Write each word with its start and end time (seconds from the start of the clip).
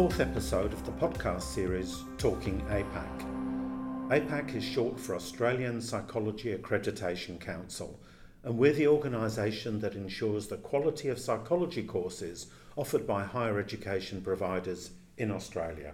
fourth 0.00 0.20
episode 0.20 0.72
of 0.72 0.82
the 0.86 0.92
podcast 0.92 1.42
series 1.42 2.04
Talking 2.16 2.62
APAC. 2.70 4.08
APAC 4.08 4.54
is 4.54 4.64
short 4.64 4.98
for 4.98 5.14
Australian 5.14 5.82
Psychology 5.82 6.56
Accreditation 6.56 7.38
Council, 7.38 8.00
and 8.42 8.56
we're 8.56 8.72
the 8.72 8.86
organisation 8.86 9.78
that 9.80 9.94
ensures 9.94 10.46
the 10.46 10.56
quality 10.56 11.08
of 11.08 11.18
psychology 11.18 11.82
courses 11.82 12.46
offered 12.76 13.06
by 13.06 13.24
higher 13.24 13.58
education 13.58 14.22
providers 14.22 14.92
in 15.18 15.30
Australia. 15.30 15.92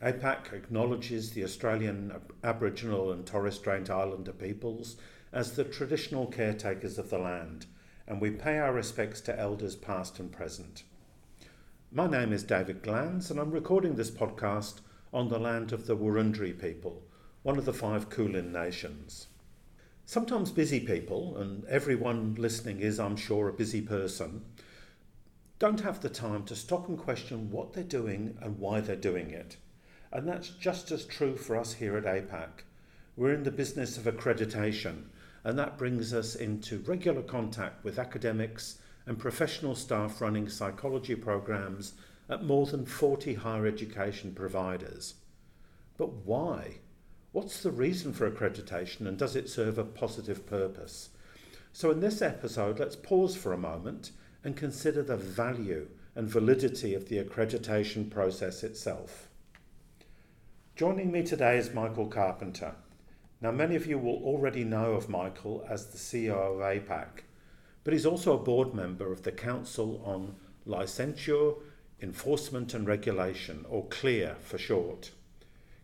APAC 0.00 0.52
acknowledges 0.52 1.32
the 1.32 1.42
Australian 1.42 2.12
Aboriginal 2.44 3.10
and 3.10 3.26
Torres 3.26 3.56
Strait 3.56 3.90
Islander 3.90 4.32
peoples 4.32 4.94
as 5.32 5.56
the 5.56 5.64
traditional 5.64 6.28
caretakers 6.28 6.98
of 6.98 7.10
the 7.10 7.18
land, 7.18 7.66
and 8.06 8.20
we 8.20 8.30
pay 8.30 8.58
our 8.58 8.72
respects 8.72 9.20
to 9.22 9.36
elders 9.36 9.74
past 9.74 10.20
and 10.20 10.30
present. 10.30 10.84
My 11.94 12.06
name 12.06 12.32
is 12.32 12.42
David 12.42 12.80
Glanz, 12.82 13.30
and 13.30 13.38
I'm 13.38 13.50
recording 13.50 13.96
this 13.96 14.10
podcast 14.10 14.76
on 15.12 15.28
the 15.28 15.38
land 15.38 15.74
of 15.74 15.86
the 15.86 15.94
Wurundjeri 15.94 16.58
people, 16.58 17.02
one 17.42 17.58
of 17.58 17.66
the 17.66 17.74
five 17.74 18.08
Kulin 18.08 18.50
nations. 18.50 19.26
Sometimes 20.06 20.50
busy 20.50 20.80
people, 20.80 21.36
and 21.36 21.66
everyone 21.66 22.34
listening 22.38 22.80
is, 22.80 22.98
I'm 22.98 23.16
sure, 23.16 23.46
a 23.46 23.52
busy 23.52 23.82
person, 23.82 24.42
don't 25.58 25.82
have 25.82 26.00
the 26.00 26.08
time 26.08 26.44
to 26.44 26.56
stop 26.56 26.88
and 26.88 26.96
question 26.96 27.50
what 27.50 27.74
they're 27.74 27.84
doing 27.84 28.38
and 28.40 28.58
why 28.58 28.80
they're 28.80 28.96
doing 28.96 29.30
it. 29.30 29.58
And 30.10 30.26
that's 30.26 30.48
just 30.48 30.90
as 30.92 31.04
true 31.04 31.36
for 31.36 31.58
us 31.58 31.74
here 31.74 31.98
at 31.98 32.04
APAC. 32.04 32.64
We're 33.18 33.34
in 33.34 33.42
the 33.42 33.50
business 33.50 33.98
of 33.98 34.04
accreditation, 34.04 35.08
and 35.44 35.58
that 35.58 35.76
brings 35.76 36.14
us 36.14 36.36
into 36.36 36.78
regular 36.78 37.20
contact 37.20 37.84
with 37.84 37.98
academics 37.98 38.78
and 39.06 39.18
professional 39.18 39.74
staff 39.74 40.20
running 40.20 40.48
psychology 40.48 41.14
programs 41.14 41.94
at 42.28 42.44
more 42.44 42.66
than 42.66 42.86
40 42.86 43.34
higher 43.34 43.66
education 43.66 44.34
providers. 44.34 45.14
But 45.96 46.12
why? 46.24 46.78
What's 47.32 47.62
the 47.62 47.70
reason 47.70 48.12
for 48.12 48.30
accreditation 48.30 49.06
and 49.06 49.18
does 49.18 49.36
it 49.36 49.48
serve 49.48 49.78
a 49.78 49.84
positive 49.84 50.46
purpose? 50.46 51.10
So, 51.72 51.90
in 51.90 52.00
this 52.00 52.20
episode, 52.20 52.78
let's 52.78 52.96
pause 52.96 53.34
for 53.34 53.52
a 53.52 53.58
moment 53.58 54.12
and 54.44 54.56
consider 54.56 55.02
the 55.02 55.16
value 55.16 55.88
and 56.14 56.28
validity 56.28 56.94
of 56.94 57.08
the 57.08 57.22
accreditation 57.22 58.10
process 58.10 58.62
itself. 58.62 59.28
Joining 60.76 61.10
me 61.10 61.22
today 61.22 61.56
is 61.56 61.72
Michael 61.72 62.06
Carpenter. 62.06 62.74
Now, 63.40 63.50
many 63.50 63.76
of 63.76 63.86
you 63.86 63.98
will 63.98 64.22
already 64.22 64.64
know 64.64 64.92
of 64.92 65.08
Michael 65.08 65.64
as 65.68 65.86
the 65.86 65.98
CEO 65.98 66.32
of 66.32 66.60
APAC 66.60 67.22
but 67.84 67.92
he's 67.92 68.06
also 68.06 68.34
a 68.34 68.42
board 68.42 68.74
member 68.74 69.12
of 69.12 69.22
the 69.22 69.32
Council 69.32 70.00
on 70.04 70.34
Licensure, 70.66 71.56
Enforcement 72.00 72.74
and 72.74 72.86
Regulation, 72.86 73.64
or 73.68 73.86
CLEAR 73.86 74.36
for 74.40 74.58
short. 74.58 75.10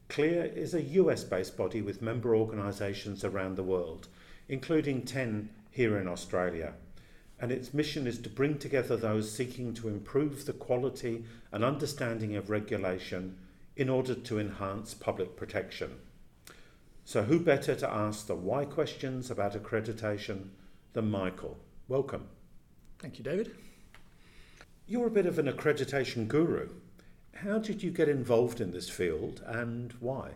CLEAR 0.08 0.44
is 0.44 0.74
a 0.74 0.82
US 0.82 1.24
based 1.24 1.56
body 1.56 1.82
with 1.82 2.02
member 2.02 2.34
organisations 2.34 3.24
around 3.24 3.56
the 3.56 3.62
world, 3.62 4.08
including 4.48 5.02
10 5.02 5.50
here 5.70 5.98
in 5.98 6.08
Australia. 6.08 6.74
And 7.41 7.52
its 7.52 7.74
mission 7.74 8.06
is 8.06 8.19
to 8.19 8.28
bring 8.28 8.58
together 8.58 8.96
those 8.96 9.30
seeking 9.30 9.74
to 9.74 9.88
improve 9.88 10.44
the 10.44 10.52
quality 10.52 11.24
and 11.52 11.64
understanding 11.64 12.34
of 12.36 12.50
regulation 12.50 13.36
in 13.76 13.88
order 13.88 14.14
to 14.14 14.41
enhance 14.41 14.94
public 14.94 15.36
protection. 15.36 16.00
So, 17.04 17.22
who 17.22 17.38
better 17.38 17.74
to 17.76 17.88
ask 17.88 18.26
the 18.26 18.34
why 18.34 18.64
questions 18.64 19.30
about 19.30 19.54
accreditation 19.54 20.48
than 20.94 21.10
Michael? 21.10 21.58
Welcome. 21.89 22.28
Thank 22.98 23.17
you, 23.17 23.25
David. 23.25 23.56
You're 24.86 25.06
a 25.06 25.11
bit 25.11 25.25
of 25.25 25.38
an 25.38 25.50
accreditation 25.50 26.28
guru. 26.28 26.69
How 27.34 27.59
did 27.59 27.82
you 27.82 27.91
get 27.91 28.10
involved 28.10 28.60
in 28.60 28.72
this 28.72 28.91
field 28.91 29.43
and 29.47 29.94
why? 29.99 30.32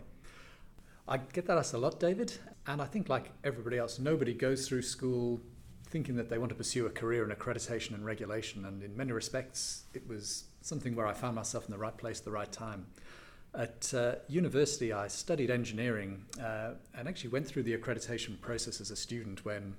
I 1.07 1.17
get 1.17 1.45
that 1.45 1.59
asked 1.59 1.75
a 1.75 1.77
lot, 1.77 1.99
David. 1.99 2.33
And 2.65 2.81
I 2.81 2.85
think, 2.85 3.07
like 3.07 3.29
everybody 3.43 3.77
else, 3.77 3.99
nobody 3.99 4.33
goes 4.33 4.67
through 4.67 4.81
school 4.81 5.39
thinking 5.85 6.15
that 6.15 6.27
they 6.27 6.39
want 6.39 6.49
to 6.49 6.55
pursue 6.55 6.87
a 6.87 6.89
career 6.89 7.23
in 7.23 7.29
accreditation 7.29 7.93
and 7.93 8.03
regulation. 8.03 8.65
And 8.65 8.81
in 8.81 8.97
many 8.97 9.11
respects, 9.11 9.83
it 9.93 10.07
was 10.07 10.45
something 10.61 10.95
where 10.95 11.05
I 11.05 11.13
found 11.13 11.35
myself 11.35 11.65
in 11.65 11.71
the 11.71 11.77
right 11.77 11.95
place 11.95 12.17
at 12.17 12.25
the 12.25 12.31
right 12.31 12.51
time. 12.51 12.87
At 13.53 13.93
uh, 13.93 14.15
university, 14.27 14.91
I 14.91 15.07
studied 15.07 15.51
engineering 15.51 16.25
uh, 16.41 16.71
and 16.95 17.07
actually 17.07 17.29
went 17.29 17.45
through 17.45 17.61
the 17.61 17.77
accreditation 17.77 18.41
process 18.41 18.81
as 18.81 18.89
a 18.89 18.95
student 18.95 19.45
when 19.45 19.75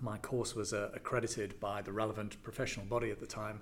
my 0.00 0.18
course 0.18 0.54
was 0.54 0.72
uh, 0.72 0.90
accredited 0.94 1.58
by 1.60 1.82
the 1.82 1.92
relevant 1.92 2.42
professional 2.42 2.86
body 2.86 3.10
at 3.10 3.20
the 3.20 3.26
time. 3.26 3.60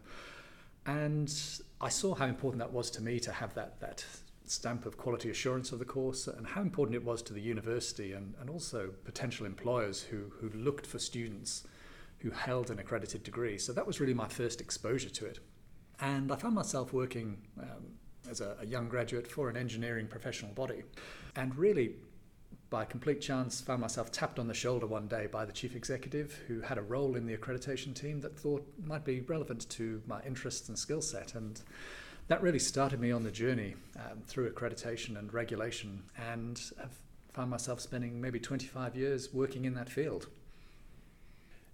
And 0.87 1.33
I 1.81 1.89
saw 1.89 2.15
how 2.15 2.27
important 2.27 2.61
that 2.61 2.73
was 2.73 2.91
to 2.93 3.03
me 3.03 3.19
to 3.21 3.33
have 3.33 3.55
that, 3.55 3.81
that 3.81 4.05
stamp 4.45 4.87
of 4.87 4.97
quality 4.97 5.31
assurance 5.31 5.73
of 5.73 5.79
the 5.79 5.85
course 5.85 6.29
and 6.29 6.47
how 6.47 6.63
important 6.63 6.95
it 6.95 7.05
was 7.05 7.23
to 7.23 7.33
the 7.33 7.41
university 7.41 8.13
and, 8.13 8.35
and 8.41 8.49
also 8.49 8.91
potential 9.05 9.47
employers 9.47 10.03
who, 10.03 10.31
who 10.41 10.49
looked 10.51 10.87
for 10.87 10.99
students 10.99 11.65
who 12.19 12.31
held 12.31 12.71
an 12.71 12.79
accredited 12.79 13.23
degree. 13.23 13.59
So 13.59 13.73
that 13.73 13.87
was 13.87 14.01
really 14.01 14.15
my 14.15 14.29
first 14.29 14.61
exposure 14.61 15.11
to 15.11 15.27
it. 15.27 15.41
And 16.01 16.31
I 16.31 16.37
found 16.37 16.55
myself 16.55 16.93
working 16.93 17.39
um, 17.61 17.97
as 18.31 18.41
a, 18.41 18.57
a 18.61 18.67
young 18.67 18.89
graduate 18.89 19.27
for 19.27 19.49
an 19.49 19.57
engineering 19.57 20.07
professional 20.07 20.53
body 20.53 20.83
and 21.35 21.57
really 21.57 21.97
by 22.77 22.85
complete 22.85 23.23
chance, 23.23 23.63
found 23.63 23.81
myself 23.81 24.13
tapped 24.13 24.39
on 24.39 24.49
the 24.49 24.53
shoulder 24.53 24.87
one 24.87 25.09
day 25.09 25.27
by 25.27 25.47
the 25.47 25.53
chief 25.53 25.75
executive 25.75 26.43
who 26.47 26.61
had 26.61 26.77
a 26.77 26.83
role 26.83 27.17
in 27.17 27.25
the 27.25 27.35
accreditation 27.35 27.95
team 27.95 28.21
that 28.21 28.39
thought 28.39 28.71
might 28.85 29.03
be 29.03 29.21
relevant 29.21 29.67
to 29.71 30.03
my 30.07 30.21
interests 30.27 30.69
and 30.69 30.79
skill 30.79 31.01
set. 31.01 31.35
And 31.35 31.59
that 32.29 32.43
really 32.43 32.59
started 32.59 33.01
me 33.01 33.11
on 33.13 33.23
the 33.23 33.31
journey 33.31 33.77
um, 33.97 34.19
through 34.27 34.53
accreditation 34.53 35.19
and 35.19 35.33
regulation, 35.33 36.03
and 36.31 36.61
have 36.79 36.93
found 37.33 37.49
myself 37.49 37.81
spending 37.81 38.21
maybe 38.21 38.39
25 38.39 38.95
years 38.95 39.33
working 39.33 39.65
in 39.65 39.73
that 39.73 39.89
field. 39.89 40.27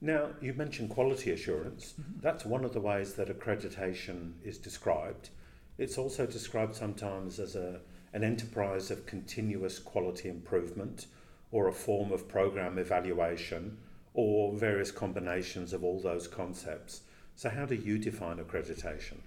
Now, 0.00 0.28
you 0.40 0.52
mentioned 0.52 0.90
quality 0.90 1.32
assurance. 1.32 1.94
Mm-hmm. 2.00 2.20
That's 2.20 2.44
one 2.44 2.64
of 2.64 2.74
the 2.74 2.80
ways 2.80 3.14
that 3.14 3.26
accreditation 3.26 4.34
is 4.44 4.56
described. 4.56 5.30
It's 5.78 5.98
also 5.98 6.26
described 6.26 6.76
sometimes 6.76 7.40
as 7.40 7.56
a 7.56 7.80
an 8.12 8.24
enterprise 8.24 8.90
of 8.90 9.06
continuous 9.06 9.78
quality 9.78 10.28
improvement 10.28 11.06
or 11.50 11.68
a 11.68 11.72
form 11.72 12.12
of 12.12 12.28
program 12.28 12.78
evaluation 12.78 13.78
or 14.14 14.52
various 14.52 14.90
combinations 14.90 15.72
of 15.72 15.84
all 15.84 16.00
those 16.00 16.26
concepts. 16.26 17.02
So, 17.36 17.48
how 17.48 17.64
do 17.64 17.74
you 17.74 17.98
define 17.98 18.38
accreditation? 18.38 19.18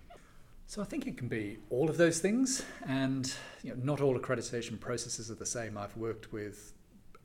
So, 0.68 0.82
I 0.82 0.86
think 0.86 1.08
it 1.08 1.18
can 1.18 1.28
be 1.28 1.58
all 1.70 1.90
of 1.90 1.98
those 1.98 2.20
things, 2.20 2.64
and 2.88 3.34
you 3.64 3.72
know, 3.72 3.82
not 3.84 4.02
all 4.02 4.18
accreditation 4.18 4.80
processes 4.80 5.32
are 5.32 5.36
the 5.36 5.46
same. 5.46 5.78
I've 5.78 5.96
worked 5.98 6.32
with 6.32 6.74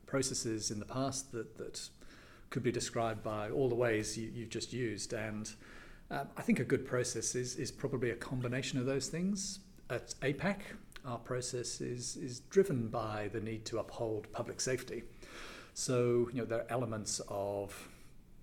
processes 0.07 0.71
in 0.71 0.79
the 0.79 0.87
past 0.87 1.33
that, 1.33 1.57
that 1.59 1.89
could 2.49 2.63
be 2.63 2.73
described 2.73 3.23
by 3.23 3.51
all 3.51 3.69
the 3.69 3.75
ways 3.75 4.19
you, 4.19 4.41
have 4.41 4.49
just 4.49 4.73
used, 4.73 5.13
and 5.13 5.53
um, 6.11 6.29
I 6.37 6.43
think 6.43 6.59
a 6.61 6.65
good 6.65 6.87
process 6.87 7.35
is, 7.35 7.57
is 7.57 7.71
probably 7.71 8.11
a 8.11 8.17
combination 8.17 8.79
of 8.79 8.87
those 8.87 9.09
things. 9.09 9.61
At 9.89 10.15
APAC, 10.23 10.59
our 11.05 11.19
process 11.19 11.81
is, 11.81 12.17
is 12.17 12.41
driven 12.51 12.89
by 12.89 13.31
the 13.33 13.41
need 13.41 13.65
to 13.67 13.79
uphold 13.79 14.31
public 14.33 14.61
safety. 14.61 15.03
So, 15.75 16.29
you 16.33 16.41
know, 16.41 16.45
there 16.45 16.61
are 16.61 16.67
elements 16.69 17.21
of 17.29 17.89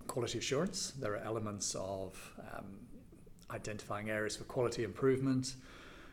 quality 0.07 0.37
assurance, 0.37 0.93
there 0.99 1.13
are 1.13 1.23
elements 1.23 1.75
of 1.75 2.33
um, 2.53 2.65
identifying 3.51 4.09
areas 4.09 4.35
for 4.37 4.45
quality 4.45 4.83
improvement. 4.83 5.55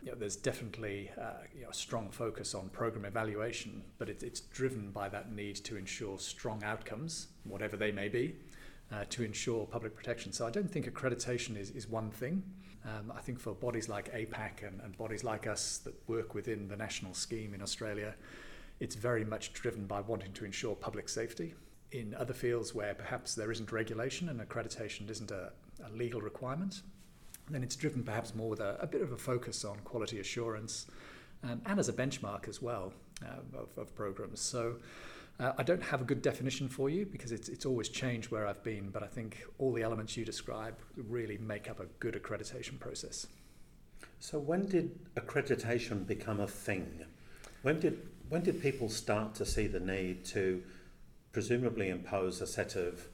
You 0.03 0.11
know, 0.11 0.19
there's 0.19 0.37
definitely 0.37 1.11
uh, 1.19 1.45
you 1.55 1.63
know, 1.63 1.71
a 1.71 1.75
strong 1.75 2.11
focus 2.11 2.55
on 2.55 2.69
program 2.69 3.07
evaluation, 3.07 3.83
but 3.99 4.11
it, 4.11 4.23
it's 4.23 4.41
driven 4.41 4.91
by 4.91 5.09
that 5.09 5.33
need 5.33 5.57
to 5.57 5.77
ensure 5.77 6.19
strong 6.19 6.63
outcomes, 6.63 7.29
whatever 7.45 7.77
they 7.77 7.91
may 7.91 8.09
be, 8.09 8.37
uh, 8.93 9.05
to 9.11 9.23
ensure 9.23 9.65
public 9.67 9.97
protection. 9.97 10.33
So 10.33 10.47
I 10.47 10.51
don't 10.51 10.71
think 10.71 10.93
accreditation 10.93 11.57
is, 11.57 11.71
is 11.71 11.89
one 11.89 12.11
thing. 12.11 12.43
Um, 12.85 13.13
I 13.17 13.21
think 13.21 13.41
for 13.41 13.55
bodies 13.55 13.89
like 13.89 14.13
APAC 14.13 14.67
and, 14.67 14.81
and 14.83 14.97
bodies 14.99 15.25
like 15.25 15.47
us 15.47 15.79
that 15.79 15.95
work 16.07 16.35
within 16.35 16.69
the 16.69 16.77
national 16.77 17.15
scheme 17.15 17.55
in 17.55 17.63
Australia, 17.63 18.15
it's 18.81 18.95
very 18.95 19.25
much 19.25 19.53
driven 19.53 19.87
by 19.87 20.01
wanting 20.01 20.33
to 20.35 20.45
ensure 20.45 20.75
public 20.75 21.09
safety. 21.09 21.55
In 21.93 22.15
other 22.15 22.35
fields 22.35 22.75
where 22.75 22.95
perhaps 22.95 23.35
there 23.35 23.51
isn't 23.51 23.73
regulation 23.73 24.29
and 24.29 24.41
accreditation 24.41 25.09
isn't 25.09 25.31
a, 25.31 25.53
a 25.87 25.91
legal 25.97 26.21
requirement, 26.21 26.83
then 27.49 27.63
it's 27.63 27.77
driven 27.77 28.03
perhaps 28.03 28.35
more 28.35 28.51
with 28.51 28.61
a, 28.61 28.77
a 28.81 28.87
bit 28.87 29.01
of 29.01 29.13
a 29.13 29.17
focus 29.17 29.65
on 29.65 29.79
quality 29.85 30.19
assurance 30.19 30.87
um, 31.43 31.61
and 31.67 31.79
as 31.79 31.89
a 31.89 31.93
benchmark 31.93 32.49
as 32.49 32.61
well 32.61 32.93
uh, 33.23 33.59
of, 33.59 33.79
of 33.79 33.95
programs. 33.95 34.41
So 34.41 34.77
uh, 35.41 35.53
I 35.59 35.63
don't 35.63 35.83
have 35.83 36.01
a 36.01 36.05
good 36.05 36.23
definition 36.23 36.69
for 36.69 36.89
you 36.89 37.07
because 37.07 37.33
it's, 37.33 37.49
it's 37.49 37.67
always 37.67 37.89
changed 37.89 38.31
where 38.31 38.47
I've 38.47 38.63
been, 38.63 38.91
but 38.91 39.03
I 39.03 39.07
think 39.07 39.45
all 39.59 39.73
the 39.73 39.83
elements 39.83 40.17
you 40.17 40.25
describe 40.25 40.77
really 40.97 41.39
make 41.39 41.69
up 41.69 41.81
a 41.81 41.87
good 41.99 42.15
accreditation 42.15 42.79
process. 42.79 43.27
So, 44.21 44.39
when 44.39 44.67
did 44.67 45.15
accreditation 45.17 46.07
become 46.07 46.41
a 46.41 46.47
thing? 46.47 47.05
When 47.63 47.81
did, 47.81 48.09
when 48.29 48.43
did 48.43 48.63
people 48.63 48.89
start 48.89 49.35
to 49.37 49.47
see 49.47 49.67
the 49.67 49.81
need 49.81 50.25
to 50.27 50.63
presumably 51.33 51.89
impose 51.89 52.41
a 52.41 52.47
set 52.47 52.77
of 52.77 53.09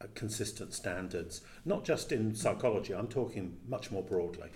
uh, 0.00 0.06
consistent 0.14 0.74
standards, 0.74 1.40
not 1.64 1.84
just 1.84 2.12
in 2.12 2.34
psychology, 2.34 2.94
I'm 2.94 3.08
talking 3.08 3.56
much 3.66 3.90
more 3.90 4.02
broadly? 4.02 4.50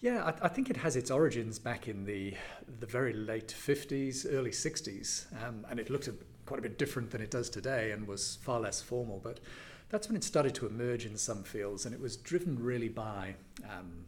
Yeah, 0.00 0.24
I, 0.24 0.46
I, 0.46 0.48
think 0.48 0.68
it 0.68 0.76
has 0.76 0.96
its 0.96 1.10
origins 1.10 1.60
back 1.60 1.86
in 1.86 2.04
the 2.04 2.34
the 2.80 2.86
very 2.86 3.12
late 3.12 3.54
50s, 3.56 4.26
early 4.28 4.50
60s, 4.50 5.26
um, 5.44 5.64
and 5.70 5.78
it 5.78 5.90
looked 5.90 6.08
a, 6.08 6.14
quite 6.46 6.58
a 6.58 6.62
bit 6.62 6.78
different 6.78 7.10
than 7.10 7.20
it 7.20 7.30
does 7.30 7.48
today 7.50 7.92
and 7.92 8.06
was 8.06 8.38
far 8.42 8.60
less 8.60 8.80
formal. 8.80 9.20
But 9.22 9.40
that's 9.88 10.08
when 10.08 10.16
it 10.16 10.24
started 10.24 10.54
to 10.56 10.66
emerge 10.66 11.04
in 11.04 11.16
some 11.16 11.42
fields, 11.42 11.84
and 11.84 11.94
it 11.94 12.00
was 12.00 12.16
driven 12.16 12.58
really 12.58 12.88
by, 12.88 13.34
um, 13.64 14.06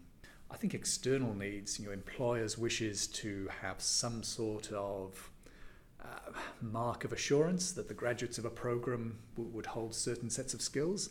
I 0.50 0.56
think, 0.56 0.74
external 0.74 1.34
needs. 1.34 1.78
You 1.78 1.86
know, 1.86 1.92
employers' 1.92 2.56
wishes 2.56 3.06
to 3.08 3.48
have 3.60 3.80
some 3.80 4.22
sort 4.22 4.72
of 4.72 5.30
uh, 6.02 6.32
mark 6.62 7.04
of 7.04 7.12
assurance 7.12 7.72
that 7.72 7.88
the 7.88 7.94
graduates 7.94 8.38
of 8.38 8.44
a 8.44 8.50
program 8.50 9.18
w- 9.36 9.54
would 9.54 9.66
hold 9.66 9.94
certain 9.94 10.30
sets 10.30 10.54
of 10.54 10.62
skills. 10.62 11.10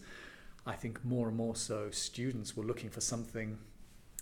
I 0.65 0.73
think 0.73 1.03
more 1.03 1.27
and 1.27 1.37
more 1.37 1.55
so, 1.55 1.91
students 1.91 2.55
were 2.55 2.63
looking 2.63 2.89
for 2.89 3.01
something 3.01 3.59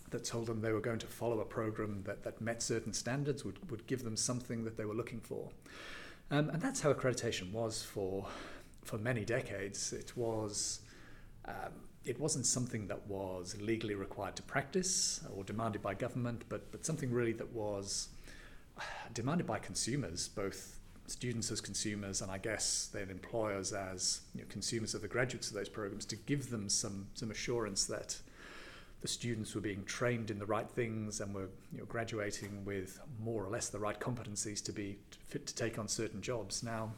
that 0.09 0.25
told 0.25 0.47
them 0.47 0.61
they 0.61 0.73
were 0.73 0.81
going 0.81 0.99
to 0.99 1.07
follow 1.07 1.39
a 1.39 1.45
program 1.45 2.03
that, 2.05 2.23
that 2.23 2.41
met 2.41 2.61
certain 2.61 2.93
standards, 2.93 3.45
would, 3.45 3.71
would 3.71 3.87
give 3.87 4.03
them 4.03 4.17
something 4.17 4.63
that 4.65 4.75
they 4.75 4.85
were 4.85 4.93
looking 4.93 5.21
for. 5.21 5.49
Um, 6.31 6.49
and 6.49 6.61
that's 6.61 6.81
how 6.81 6.93
accreditation 6.93 7.51
was 7.51 7.83
for, 7.83 8.25
for 8.83 8.97
many 8.97 9.25
decades. 9.25 9.93
It 9.93 10.15
was. 10.15 10.81
Um, 11.45 11.73
it 12.03 12.19
wasn't 12.19 12.47
something 12.47 12.87
that 12.87 13.05
was 13.07 13.55
legally 13.61 13.93
required 13.93 14.35
to 14.37 14.41
practice 14.41 15.21
or 15.35 15.43
demanded 15.43 15.83
by 15.83 15.93
government, 15.93 16.43
but, 16.49 16.71
but 16.71 16.83
something 16.83 17.11
really 17.11 17.33
that 17.33 17.53
was 17.53 18.09
demanded 19.13 19.45
by 19.45 19.59
consumers, 19.59 20.27
both 20.27 20.79
students 21.05 21.51
as 21.51 21.61
consumers 21.61 22.21
and 22.21 22.31
I 22.31 22.37
guess 22.37 22.89
then 22.93 23.09
employers 23.09 23.73
as 23.73 24.21
you 24.33 24.41
know, 24.41 24.47
consumers 24.49 24.95
of 24.95 25.01
the 25.01 25.07
graduates 25.07 25.49
of 25.49 25.53
those 25.53 25.69
programs 25.69 26.05
to 26.05 26.15
give 26.15 26.49
them 26.49 26.69
some 26.69 27.07
some 27.13 27.31
assurance 27.31 27.85
that 27.85 28.17
the 29.01 29.07
students 29.07 29.55
were 29.55 29.61
being 29.61 29.83
trained 29.85 30.29
in 30.29 30.37
the 30.37 30.45
right 30.45 30.69
things 30.69 31.21
and 31.21 31.33
were 31.33 31.49
you 31.71 31.79
know, 31.79 31.85
graduating 31.85 32.63
with 32.63 32.99
more 33.19 33.43
or 33.43 33.49
less 33.49 33.69
the 33.69 33.79
right 33.79 33.99
competencies 33.99 34.63
to 34.63 34.71
be 34.71 34.97
fit 35.27 35.47
to 35.47 35.55
take 35.55 35.79
on 35.79 35.87
certain 35.87 36.21
jobs. 36.21 36.61
Now, 36.61 36.91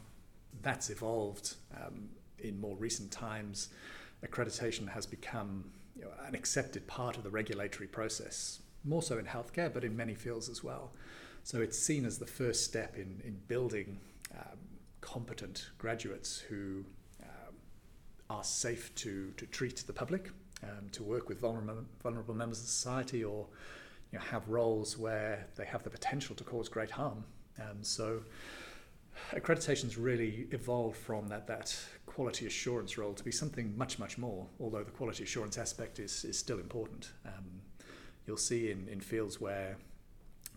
that's 0.62 0.90
evolved 0.90 1.56
um, 1.74 2.10
in 2.38 2.60
more 2.60 2.76
recent 2.76 3.10
times. 3.10 3.70
Accreditation 4.24 4.86
has 4.88 5.06
become 5.06 5.64
you 5.96 6.02
know, 6.02 6.10
an 6.26 6.34
accepted 6.34 6.86
part 6.86 7.16
of 7.16 7.24
the 7.24 7.30
regulatory 7.30 7.88
process, 7.88 8.60
more 8.84 9.02
so 9.02 9.16
in 9.16 9.24
healthcare, 9.24 9.72
but 9.72 9.82
in 9.82 9.96
many 9.96 10.14
fields 10.14 10.50
as 10.50 10.62
well. 10.62 10.92
So 11.42 11.62
it's 11.62 11.78
seen 11.78 12.04
as 12.04 12.18
the 12.18 12.26
first 12.26 12.64
step 12.64 12.96
in, 12.96 13.20
in 13.24 13.40
building 13.48 13.98
um, 14.34 14.58
competent 15.00 15.70
graduates 15.78 16.38
who 16.38 16.84
um, 17.22 17.54
are 18.28 18.44
safe 18.44 18.94
to, 18.96 19.32
to 19.36 19.46
treat 19.46 19.84
the 19.86 19.92
public 19.92 20.30
um, 20.64 20.88
to 20.92 21.02
work 21.02 21.28
with 21.28 21.40
vulnerable, 21.40 21.84
vulnerable 22.02 22.34
members 22.34 22.60
of 22.60 22.66
society 22.66 23.22
or 23.22 23.46
you 24.12 24.18
know, 24.18 24.24
have 24.24 24.48
roles 24.48 24.96
where 24.98 25.46
they 25.56 25.64
have 25.64 25.82
the 25.82 25.90
potential 25.90 26.34
to 26.36 26.44
cause 26.44 26.68
great 26.68 26.90
harm. 26.90 27.24
Um, 27.60 27.82
so 27.82 28.22
accreditation's 29.32 29.96
really 29.96 30.46
evolved 30.50 30.96
from 30.96 31.28
that, 31.28 31.46
that 31.46 31.76
quality 32.06 32.46
assurance 32.46 32.98
role 32.98 33.14
to 33.14 33.24
be 33.24 33.32
something 33.32 33.76
much, 33.76 33.98
much 33.98 34.18
more, 34.18 34.46
although 34.60 34.84
the 34.84 34.90
quality 34.90 35.24
assurance 35.24 35.58
aspect 35.58 35.98
is, 35.98 36.24
is 36.24 36.38
still 36.38 36.58
important. 36.58 37.12
Um, 37.26 37.60
you'll 38.26 38.36
see 38.36 38.70
in, 38.70 38.88
in 38.88 39.00
fields 39.00 39.40
where 39.40 39.76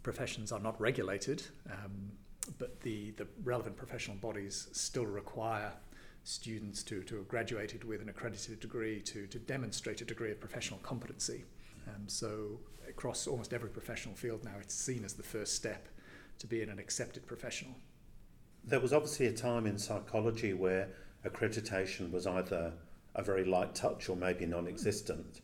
professions 0.04 0.52
are 0.52 0.60
not 0.60 0.80
regulated, 0.80 1.44
um, 1.70 2.12
but 2.58 2.80
the, 2.82 3.12
the 3.12 3.28
relevant 3.44 3.76
professional 3.76 4.18
bodies 4.18 4.68
still 4.72 5.06
require 5.06 5.72
students 6.28 6.84
to, 6.84 7.04
to 7.04 7.16
have 7.16 7.28
graduated 7.28 7.86
with 7.86 8.02
an 8.02 8.10
accredited 8.10 8.60
degree 8.60 9.00
to, 9.00 9.28
to 9.28 9.40
demonstrate 9.40 10.02
a 10.02 10.06
degree 10.06 10.30
of 10.30 10.40
professional 10.40 10.80
competency. 10.82 11.46
Um, 11.88 12.04
so 12.08 12.60
across 12.90 13.28
almost 13.28 13.54
every 13.54 13.70
professional 13.70 14.14
field 14.14 14.44
now, 14.44 14.56
it's 14.60 14.76
seen 14.76 15.06
as 15.06 15.14
the 15.14 15.24
first 15.24 15.56
step 15.56 15.88
to 16.40 16.48
being 16.48 16.70
an 16.70 16.80
accepted 16.80 17.26
professional. 17.26 17.76
There 18.66 18.82
was 18.82 18.92
obviously 18.92 19.28
a 19.28 19.32
time 19.32 19.66
in 19.66 19.78
psychology 19.78 20.54
where 20.54 20.90
accreditation 21.26 22.12
was 22.12 22.28
either 22.28 22.74
a 23.16 23.24
very 23.24 23.46
light 23.46 23.74
touch 23.74 24.10
or 24.10 24.18
maybe 24.18 24.46
non 24.46 24.68
existent. 24.68 25.40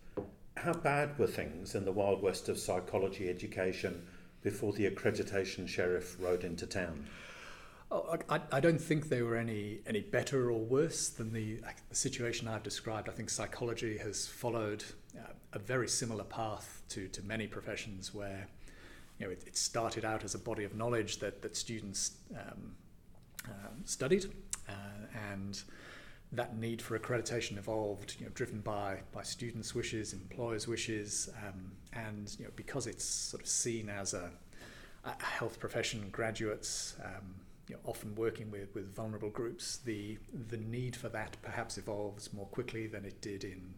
How 0.58 0.74
bad 0.74 1.18
were 1.18 1.28
things 1.28 1.76
in 1.76 1.86
the 1.86 1.92
Wild 1.94 2.22
West 2.22 2.50
of 2.50 2.60
psychology 2.60 3.30
education 3.30 4.06
before 4.42 4.74
the 4.74 4.90
accreditation 4.90 5.66
sheriff 5.68 6.18
rode 6.20 6.44
into 6.44 6.68
town? 6.68 7.08
Oh, 7.96 8.18
I, 8.28 8.42
I 8.52 8.60
don't 8.60 8.82
think 8.82 9.10
they 9.10 9.22
were 9.22 9.36
any 9.36 9.82
any 9.86 10.02
better 10.02 10.50
or 10.50 10.58
worse 10.58 11.10
than 11.10 11.32
the, 11.32 11.60
the 11.90 11.96
situation 11.96 12.48
I've 12.48 12.64
described. 12.64 13.08
I 13.08 13.12
think 13.12 13.30
psychology 13.30 14.00
has 14.00 14.26
followed 14.26 14.84
uh, 15.16 15.34
a 15.54 15.60
very 15.60 15.88
similar 15.88 16.24
path 16.24 16.82
to, 16.90 17.08
to 17.10 17.22
many 17.22 17.46
professions 17.46 18.12
where 18.12 18.48
you 19.20 19.28
know 19.28 19.32
it, 19.32 19.44
it 19.46 19.56
started 19.56 20.06
out 20.06 20.24
as 20.24 20.34
a 20.34 20.40
body 20.40 20.64
of 20.64 20.74
knowledge 20.74 21.20
that 21.20 21.44
that 21.44 21.56
students 21.56 22.14
um, 22.36 22.76
um, 23.46 23.86
studied, 23.86 24.26
uh, 24.68 24.74
and 25.32 25.62
that 26.32 26.58
need 26.58 26.82
for 26.82 26.98
accreditation 26.98 27.60
evolved, 27.60 28.16
you 28.18 28.26
know, 28.26 28.32
driven 28.34 28.62
by 28.62 29.02
by 29.12 29.22
students' 29.22 29.76
wishes, 29.76 30.14
employers' 30.14 30.68
wishes, 30.68 31.30
um, 31.46 31.72
and 31.94 32.36
you 32.40 32.46
know 32.46 32.52
because 32.56 32.88
it's 32.88 33.06
sort 33.06 33.44
of 33.44 33.48
seen 33.48 33.88
as 33.88 34.16
a, 34.16 34.32
a 35.06 35.24
health 35.24 35.60
profession, 35.60 36.10
graduates. 36.12 36.96
Um, 37.06 37.36
you 37.68 37.76
know, 37.76 37.82
often 37.86 38.16
working 38.16 38.52
with, 38.52 38.74
with 38.76 38.94
vulnerable 38.94 39.30
groups, 39.30 39.78
the 39.78 40.18
the 40.50 40.58
need 40.58 40.96
for 40.96 41.10
that 41.10 41.38
perhaps 41.42 41.78
evolves 41.78 42.34
more 42.34 42.48
quickly 42.48 42.88
than 42.88 43.06
it 43.06 43.22
did 43.22 43.44
in 43.44 43.74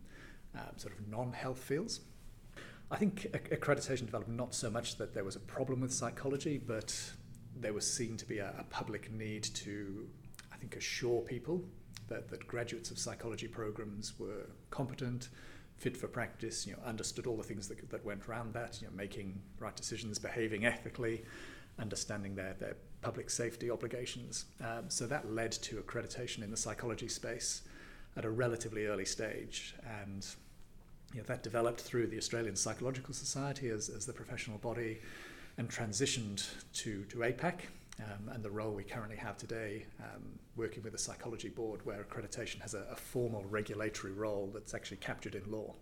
um, 0.56 0.78
sort 0.78 0.94
of 0.94 1.08
non-health 1.08 1.60
fields. 1.60 2.02
I 2.92 2.98
think 2.98 3.28
accreditation 3.34 4.06
developed 4.06 4.30
not 4.30 4.54
so 4.54 4.70
much 4.70 4.98
that 4.98 5.14
there 5.14 5.24
was 5.24 5.36
a 5.36 5.40
problem 5.40 5.82
with 5.82 5.92
psychology, 5.92 6.58
but 6.58 6.96
there 7.56 7.74
was 7.74 7.92
seen 7.92 8.18
to 8.18 8.26
be 8.26 8.40
a, 8.40 8.54
a 8.60 8.64
public 8.66 9.12
need 9.12 9.44
to, 9.44 10.08
I 10.54 10.58
think, 10.58 10.76
assure 10.76 11.22
people 11.22 11.64
that, 12.08 12.30
that 12.30 12.48
graduates 12.48 12.92
of 12.92 13.00
psychology 13.00 13.48
programs 13.48 14.20
were 14.20 14.48
competent, 14.70 15.30
fit 15.78 15.98
for 15.98 16.08
practice, 16.08 16.68
you 16.68 16.74
know, 16.74 16.80
understood 16.86 17.26
all 17.26 17.38
the 17.38 17.44
things 17.44 17.68
that, 17.68 17.90
that 17.90 18.06
went 18.06 18.28
around 18.30 18.54
that, 18.54 18.80
you 18.82 18.88
know, 18.88 18.94
making 18.94 19.42
right 19.60 19.76
decisions, 19.76 20.20
behaving 20.20 20.66
ethically, 20.66 21.24
understanding 21.80 22.36
their, 22.36 22.56
their 22.60 22.76
public 23.02 23.30
safety 23.30 23.70
obligations. 23.70 24.46
Um, 24.62 24.90
so 24.90 25.06
that 25.08 25.32
led 25.32 25.52
to 25.54 25.78
accreditation 25.78 26.44
in 26.44 26.52
the 26.52 26.58
psychology 26.58 27.08
space 27.08 27.62
at 28.18 28.25
a 28.25 28.30
relatively 28.30 28.86
early 28.88 29.06
stage. 29.06 29.75
And 30.02 30.25
you 31.14 31.20
know, 31.20 31.25
that 31.28 31.44
developed 31.44 31.82
through 31.82 32.08
the 32.08 32.18
Australian 32.18 32.56
Psychological 32.56 33.14
Society 33.14 33.70
as, 33.70 33.90
as 33.90 34.06
the 34.06 34.14
professional 34.14 34.58
body 34.58 35.00
and 35.58 35.70
transitioned 35.70 36.48
to, 36.74 37.04
to 37.06 37.18
APAC 37.20 37.62
um, 38.00 38.30
and 38.34 38.44
the 38.44 38.50
role 38.50 38.74
we 38.74 38.84
currently 38.84 39.16
have 39.16 39.38
today, 39.38 39.86
um, 40.02 40.24
working 40.58 40.84
with 40.84 40.92
the 40.92 41.00
Psychology 41.00 41.50
Board, 41.50 41.86
where 41.86 42.04
accreditation 42.04 42.60
has 42.62 42.74
a, 42.74 42.86
a 42.92 42.96
formal 42.96 43.46
regulatory 43.50 44.12
role 44.12 44.52
that's 44.54 44.74
actually 44.74 44.98
captured 44.98 45.36
in 45.36 45.50
law. 45.50 45.74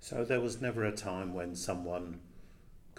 So 0.00 0.24
there 0.24 0.40
was 0.40 0.60
never 0.60 0.84
a 0.84 0.92
time 0.92 1.34
when 1.34 1.56
someone 1.56 2.20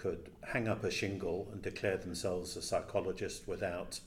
could 0.00 0.30
hang 0.42 0.66
up 0.66 0.82
a 0.82 0.90
shingle 0.90 1.46
and 1.52 1.60
declare 1.60 1.98
themselves 1.98 2.56
a 2.56 2.62
psychologist 2.62 3.46
without 3.46 4.00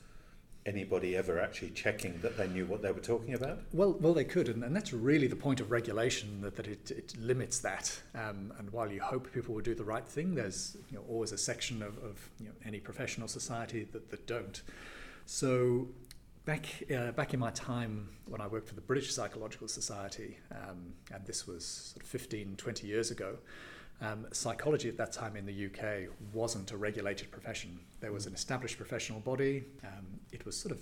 anybody 0.66 1.16
ever 1.16 1.40
actually 1.40 1.70
checking 1.70 2.20
that 2.22 2.36
they 2.36 2.48
knew 2.48 2.66
what 2.66 2.82
they 2.82 2.92
were 2.92 3.00
talking 3.00 3.36
about? 3.36 3.60
Well, 3.74 3.96
well, 4.00 4.14
they 4.14 4.24
could, 4.24 4.50
and, 4.50 4.64
and 4.64 4.76
that's 4.76 4.92
really 4.92 5.28
the 5.28 5.36
point 5.36 5.60
of 5.60 5.70
regulation 5.70 6.42
that, 6.42 6.56
that 6.56 6.68
it, 6.68 6.90
it 6.90 7.14
limits 7.20 7.60
that. 7.60 8.00
Um, 8.16 8.54
and 8.58 8.72
while 8.72 8.92
you 8.92 9.02
hope 9.02 9.32
people 9.32 9.54
will 9.54 9.62
do 9.62 9.76
the 9.76 9.84
right 9.84 10.08
thing, 10.08 10.34
there's 10.34 10.76
you 10.90 10.98
know, 10.98 11.04
always 11.08 11.32
a 11.32 11.38
section 11.38 11.84
of, 11.84 11.98
of 12.00 12.28
you 12.40 12.48
know, 12.48 12.54
any 12.66 12.80
professional 12.80 13.28
society 13.28 13.88
that, 13.92 14.10
that 14.10 14.26
don't. 14.26 14.64
So 15.28 15.88
back 16.46 16.66
uh, 16.94 17.12
back 17.12 17.34
in 17.36 17.40
my 17.40 17.52
time 17.52 18.10
when 18.26 18.42
I 18.42 18.48
worked 18.48 18.68
for 18.68 18.76
the 18.76 18.82
British 18.82 19.14
Psychological 19.14 19.68
Society, 19.68 20.38
um, 20.52 20.94
and 21.14 21.24
this 21.26 21.46
was 21.46 21.66
sort 21.94 22.04
of 22.04 22.10
15, 22.10 22.56
20 22.58 22.88
years 22.88 23.12
ago. 23.12 23.38
Um, 24.04 24.28
psychology 24.34 24.90
at 24.90 24.98
that 24.98 25.14
time 25.14 25.38
in 25.38 25.46
the 25.46 25.66
UK 25.68 26.10
wasn't 26.34 26.72
a 26.72 26.78
regulated 26.78 27.32
profession. 27.32 27.80
There 28.02 28.12
was 28.12 28.26
an 28.26 28.34
established 28.34 28.78
professional 28.78 29.22
body. 29.22 29.64
Um, 29.82 30.06
it 30.34 30.46
was 30.46 30.58
sort 30.58 30.74
of 30.74 30.82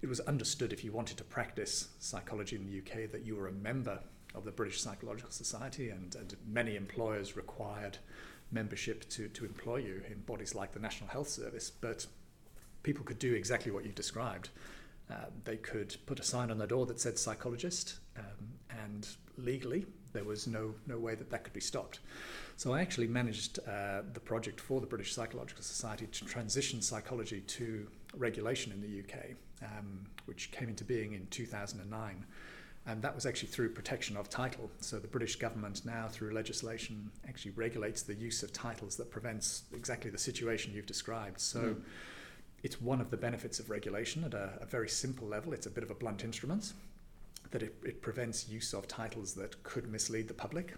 it 0.00 0.08
was 0.08 0.20
understood 0.20 0.72
if 0.72 0.82
you 0.82 0.90
wanted 0.90 1.18
to 1.18 1.24
practice 1.24 1.88
psychology 1.98 2.56
in 2.56 2.66
the 2.66 2.78
UK 2.78 3.10
that 3.12 3.26
you 3.26 3.36
were 3.36 3.48
a 3.48 3.52
member 3.52 4.00
of 4.34 4.44
the 4.44 4.50
British 4.50 4.80
Psychological 4.80 5.30
Society, 5.30 5.90
and, 5.90 6.16
and 6.16 6.34
many 6.48 6.74
employers 6.74 7.36
required 7.36 7.98
membership 8.50 9.08
to, 9.10 9.28
to 9.28 9.44
employ 9.44 9.76
you 9.76 10.02
in 10.10 10.20
bodies 10.22 10.54
like 10.54 10.72
the 10.72 10.80
National 10.80 11.10
Health 11.10 11.28
Service. 11.28 11.70
But 11.70 12.06
people 12.82 13.04
could 13.04 13.18
do 13.18 13.34
exactly 13.34 13.70
what 13.70 13.84
you 13.84 13.92
described. 13.92 14.48
Um, 15.10 15.42
they 15.44 15.58
could 15.58 15.94
put 16.06 16.18
a 16.18 16.24
sign 16.24 16.50
on 16.50 16.56
the 16.56 16.66
door 16.66 16.86
that 16.86 16.98
said 16.98 17.18
psychologist, 17.18 17.96
um, 18.18 18.48
and 18.82 19.06
legally 19.36 19.84
there 20.12 20.24
was 20.24 20.46
no 20.46 20.74
no 20.86 20.98
way 20.98 21.14
that 21.14 21.30
that 21.30 21.44
could 21.44 21.52
be 21.52 21.60
stopped. 21.60 22.00
So 22.56 22.72
I 22.72 22.80
actually 22.80 23.08
managed 23.08 23.58
uh, 23.60 24.02
the 24.12 24.20
project 24.20 24.60
for 24.60 24.80
the 24.80 24.86
British 24.86 25.14
Psychological 25.14 25.62
Society 25.62 26.06
to 26.06 26.24
transition 26.24 26.80
psychology 26.82 27.40
to 27.40 27.86
regulation 28.16 28.72
in 28.72 28.80
the 28.80 29.00
UK, 29.00 29.30
um, 29.62 30.06
which 30.26 30.50
came 30.52 30.68
into 30.68 30.84
being 30.84 31.14
in 31.14 31.26
2009. 31.26 32.24
And 32.84 33.00
that 33.02 33.14
was 33.14 33.26
actually 33.26 33.48
through 33.48 33.70
protection 33.70 34.16
of 34.16 34.28
title. 34.28 34.68
So 34.80 34.98
the 34.98 35.06
British 35.06 35.36
government 35.36 35.82
now, 35.84 36.08
through 36.08 36.32
legislation, 36.32 37.10
actually 37.28 37.52
regulates 37.52 38.02
the 38.02 38.14
use 38.14 38.42
of 38.42 38.52
titles 38.52 38.96
that 38.96 39.10
prevents 39.10 39.62
exactly 39.72 40.10
the 40.10 40.18
situation 40.18 40.72
you've 40.74 40.86
described. 40.86 41.40
So 41.40 41.60
mm. 41.60 41.80
it's 42.64 42.80
one 42.80 43.00
of 43.00 43.10
the 43.10 43.16
benefits 43.16 43.60
of 43.60 43.70
regulation 43.70 44.24
at 44.24 44.34
a, 44.34 44.58
a, 44.60 44.66
very 44.66 44.88
simple 44.88 45.28
level. 45.28 45.52
It's 45.52 45.66
a 45.66 45.70
bit 45.70 45.84
of 45.84 45.92
a 45.92 45.94
blunt 45.94 46.24
instrument 46.24 46.72
that 47.52 47.62
it, 47.62 47.74
it 47.84 48.02
prevents 48.02 48.48
use 48.48 48.74
of 48.74 48.86
titles 48.88 49.34
that 49.34 49.62
could 49.62 49.86
mislead 49.90 50.28
the 50.28 50.34
public. 50.34 50.74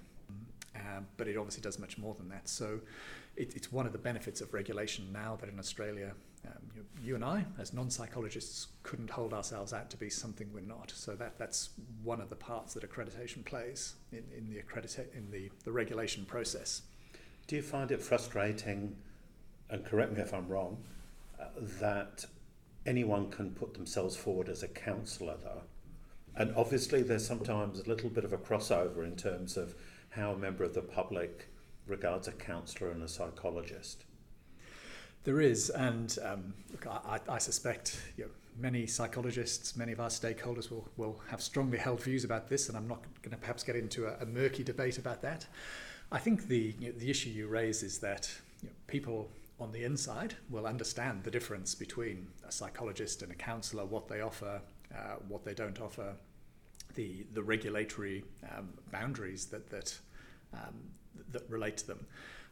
Um, 0.77 1.07
but 1.17 1.29
it 1.29 1.37
obviously 1.37 1.63
does 1.63 1.79
much 1.79 1.99
more 1.99 2.15
than 2.15 2.29
that. 2.31 2.49
So 2.49 2.81
it, 3.37 3.55
it's 3.55 3.73
one 3.73 3.87
of 3.87 3.93
the 3.93 3.99
benefits 3.99 4.41
of 4.41 4.53
regulation 4.53 5.09
now 5.13 5.37
that 5.41 5.49
in 5.49 5.59
Australia 5.59 6.13
um, 6.47 6.53
you, 6.75 6.85
you, 7.03 7.15
and 7.15 7.25
I, 7.25 7.45
as 7.59 7.73
non-psychologists, 7.73 8.67
couldn't 8.83 9.09
hold 9.09 9.33
ourselves 9.33 9.73
out 9.73 9.89
to 9.91 9.97
be 9.97 10.11
something 10.11 10.51
we're 10.53 10.61
not. 10.61 10.93
So 10.95 11.15
that, 11.15 11.39
that's 11.39 11.71
one 12.03 12.21
of 12.21 12.29
the 12.29 12.37
parts 12.37 12.75
that 12.75 12.89
accreditation 12.89 13.45
plays 13.45 13.95
in, 14.13 14.25
in 14.37 14.51
the 14.51 14.61
accredita- 14.61 15.15
in 15.17 15.31
the, 15.31 15.51
the 15.65 15.73
regulation 15.73 16.25
process. 16.25 16.83
Do 17.47 17.57
you 17.57 17.63
find 17.63 17.91
it 17.91 18.03
frustrating, 18.03 18.97
and 19.71 19.85
correct 19.85 20.13
me 20.13 20.21
if 20.21 20.35
I'm 20.35 20.49
wrong, 20.49 20.79
uh, 21.41 21.45
that 21.81 22.27
anyone 22.85 23.31
can 23.31 23.53
put 23.53 23.75
themselves 23.75 24.17
forward 24.17 24.49
as 24.49 24.63
a 24.63 24.69
counsellor 24.69 25.37
though? 25.43 25.63
And 26.37 26.53
obviously 26.57 27.03
there's 27.03 27.27
sometimes 27.27 27.81
a 27.81 27.89
little 27.89 28.11
bit 28.11 28.25
of 28.25 28.33
a 28.33 28.39
crossover 28.39 29.05
in 29.05 29.17
terms 29.17 29.57
of 29.57 29.75
how 30.11 30.33
a 30.33 30.37
member 30.37 30.65
of 30.65 30.75
the 30.75 30.83
public 30.83 31.49
regards 31.87 32.29
a 32.29 32.33
counsellor 32.33 32.91
and 32.91 33.03
a 33.03 33.09
psychologist. 33.09 34.05
There 35.25 35.41
is, 35.41 35.71
and 35.71 36.17
um, 36.23 36.55
look, 36.71 36.87
I, 36.87 37.19
I 37.29 37.39
suspect 37.39 37.99
you 38.17 38.25
know, 38.25 38.31
many 38.59 38.87
psychologists, 38.87 39.77
many 39.77 39.93
of 39.93 40.01
our 40.01 40.09
stakeholders 40.09 40.71
will, 40.71 40.89
will 40.97 41.21
have 41.29 41.41
strongly 41.41 41.79
held 41.79 42.03
views 42.03 42.25
about 42.25 42.49
this, 42.49 42.69
and 42.69 42.77
I'm 42.77 42.87
not 42.87 43.03
going 43.23 43.31
to 43.31 43.39
perhaps 43.39 43.63
get 43.63 43.77
into 43.77 44.07
a, 44.07 44.17
a, 44.21 44.27
murky 44.27 44.63
debate 44.63 44.99
about 44.99 45.23
that. 45.23 45.47
I 46.13 46.19
think 46.19 46.47
the, 46.49 46.75
you 46.79 46.93
know, 46.93 46.99
the 46.99 47.11
issue 47.11 47.31
you 47.31 47.49
raise 47.49 47.83
is 47.83 47.99
that 48.01 48.31
you 48.63 48.69
know, 48.69 48.75
people 48.87 49.31
on 49.59 49.73
the 49.73 49.85
inside 49.85 50.35
will 50.51 50.67
understand 50.67 51.25
the 51.25 51.31
difference 51.31 51.75
between 51.75 52.27
a 52.47 52.53
psychologist 52.53 53.23
and 53.23 53.33
a 53.33 53.35
counsellor, 53.35 53.85
what 53.85 54.09
they 54.09 54.21
offer, 54.21 54.61
uh, 54.97 55.17
what 55.29 55.45
they 55.45 55.55
don't 55.55 55.81
offer, 55.81 56.15
the, 56.95 57.27
the 57.33 57.43
regulatory 57.43 58.25
um, 58.57 58.69
boundaries 58.93 59.47
that, 59.47 59.69
that, 59.71 59.99
um, 60.53 60.75
that 61.31 61.49
relate 61.49 61.77
to 61.79 61.87
them. 61.87 62.07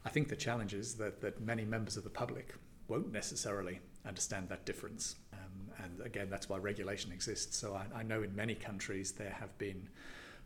I 0.04 0.08
think 0.08 0.28
the 0.28 0.36
challenge 0.36 0.74
is 0.74 0.94
that, 0.96 1.20
that 1.20 1.40
many 1.40 1.64
members 1.64 1.96
of 1.96 2.04
the 2.04 2.10
public 2.10 2.54
won't 2.88 3.12
necessarily 3.12 3.80
understand 4.04 4.48
that 4.48 4.66
difference. 4.66 5.16
Um, 5.32 5.84
and 5.84 6.00
again, 6.06 6.28
that's 6.28 6.48
why 6.48 6.58
regulation 6.58 7.12
exists. 7.12 7.56
So 7.56 7.74
I, 7.74 8.00
I, 8.00 8.02
know 8.02 8.22
in 8.22 8.34
many 8.34 8.54
countries 8.54 9.12
there 9.12 9.30
have 9.30 9.56
been 9.58 9.88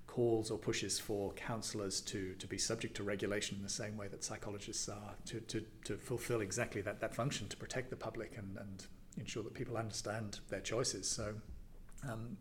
calls 0.06 0.50
or 0.50 0.58
pushes 0.58 0.98
for 0.98 1.32
counsellors 1.32 2.00
to, 2.02 2.34
to 2.34 2.46
be 2.46 2.58
subject 2.58 2.96
to 2.96 3.02
regulation 3.02 3.56
in 3.56 3.62
the 3.62 3.68
same 3.68 3.96
way 3.96 4.08
that 4.08 4.22
psychologists 4.22 4.88
are, 4.88 5.14
to, 5.26 5.40
to, 5.40 5.64
to 5.84 5.96
fulfill 5.96 6.42
exactly 6.42 6.82
that, 6.82 7.00
that 7.00 7.14
function 7.14 7.48
to 7.48 7.56
protect 7.56 7.90
the 7.90 7.96
public 7.96 8.36
and, 8.36 8.56
and 8.58 8.86
ensure 9.18 9.42
that 9.42 9.54
people 9.54 9.76
understand 9.76 10.40
their 10.50 10.60
choices. 10.60 11.08
So 11.08 11.34
um, 12.10 12.36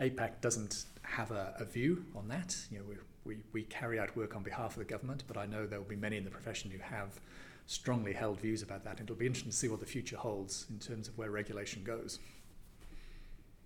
APAC 0.00 0.40
doesn't 0.40 0.84
have 1.02 1.30
a, 1.30 1.54
a, 1.58 1.64
view 1.64 2.04
on 2.14 2.28
that. 2.28 2.56
You 2.70 2.78
know, 2.78 2.84
we, 2.88 2.96
we, 3.24 3.36
we 3.52 3.62
carry 3.64 3.98
out 3.98 4.16
work 4.16 4.36
on 4.36 4.42
behalf 4.42 4.72
of 4.72 4.78
the 4.78 4.84
government, 4.84 5.24
but 5.26 5.36
I 5.36 5.46
know 5.46 5.66
there 5.66 5.78
will 5.78 5.88
be 5.88 5.96
many 5.96 6.16
in 6.16 6.24
the 6.24 6.30
profession 6.30 6.70
who 6.70 6.78
have 6.78 7.20
strongly 7.66 8.12
held 8.12 8.40
views 8.40 8.62
about 8.62 8.84
that. 8.84 9.00
It'll 9.00 9.16
be 9.16 9.26
interesting 9.26 9.50
to 9.50 9.56
see 9.56 9.68
what 9.68 9.80
the 9.80 9.86
future 9.86 10.16
holds 10.16 10.66
in 10.70 10.78
terms 10.78 11.08
of 11.08 11.18
where 11.18 11.30
regulation 11.30 11.84
goes. 11.84 12.18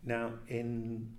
Now, 0.04 0.32
in 0.49 1.12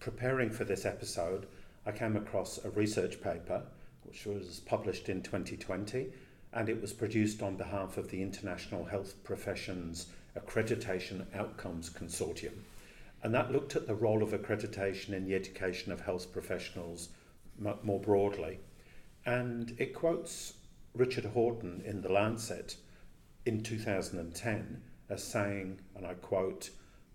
preparing 0.00 0.50
for 0.50 0.64
this 0.64 0.86
episode, 0.86 1.46
I 1.86 1.92
came 1.92 2.16
across 2.16 2.64
a 2.64 2.70
research 2.70 3.20
paper 3.20 3.62
which 4.04 4.26
was 4.26 4.60
published 4.64 5.08
in 5.08 5.22
2020 5.22 6.08
and 6.52 6.68
it 6.68 6.80
was 6.80 6.92
produced 6.92 7.42
on 7.42 7.56
behalf 7.56 7.98
of 7.98 8.10
the 8.10 8.22
International 8.22 8.84
Health 8.84 9.22
Professions 9.24 10.06
Accreditation 10.38 11.26
Outcomes 11.34 11.90
Consortium. 11.90 12.52
And 13.24 13.34
that 13.34 13.50
looked 13.50 13.74
at 13.74 13.86
the 13.86 13.94
role 13.94 14.22
of 14.22 14.32
accreditation 14.32 15.14
in 15.14 15.24
the 15.24 15.34
education 15.34 15.90
of 15.90 16.02
health 16.02 16.30
professionals 16.30 17.08
more 17.82 17.98
broadly. 17.98 18.60
And 19.24 19.74
it 19.78 19.94
quotes 19.94 20.52
Richard 20.94 21.24
Horton 21.24 21.82
in 21.86 22.02
The 22.02 22.12
Lancet 22.12 22.76
in 23.46 23.62
2010 23.62 24.82
as 25.08 25.24
saying, 25.24 25.80
and 25.96 26.06
I 26.06 26.12
quote, 26.14 26.68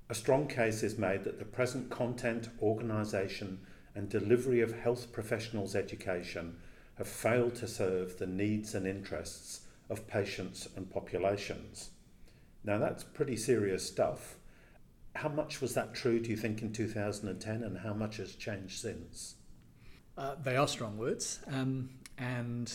a 0.10 0.16
strong 0.16 0.48
case 0.48 0.82
is 0.82 0.98
made 0.98 1.24
that 1.26 1.38
the 1.38 1.46
present 1.46 1.92
content, 1.92 2.50
organisation, 2.60 3.60
and 3.94 4.10
delivery 4.10 4.62
of 4.62 4.80
health 4.80 5.12
professionals' 5.12 5.76
education 5.76 6.58
have 6.98 7.08
failed 7.08 7.54
to 7.56 7.68
serve 7.68 8.18
the 8.18 8.26
needs 8.26 8.74
and 8.74 8.88
interests 8.88 9.62
of 9.92 10.08
patients 10.08 10.68
and 10.76 10.90
populations. 10.90 11.92
Now, 12.64 12.80
that's 12.80 13.04
pretty 13.04 13.38
serious 13.38 13.86
stuff. 13.86 14.38
How 15.16 15.30
much 15.30 15.62
was 15.62 15.74
that 15.74 15.94
true, 15.94 16.20
do 16.20 16.30
you 16.30 16.38
think, 16.38 16.62
in 16.62 16.72
2010, 16.72 17.64
and 17.64 17.78
how 17.78 17.94
much 17.94 18.18
has 18.18 18.36
changed 18.36 18.80
since? 18.80 19.36
Uh, 20.18 20.36
they 20.44 20.56
are 20.56 20.68
strong 20.68 20.98
words, 20.98 21.40
um, 21.48 21.90
and 22.18 22.72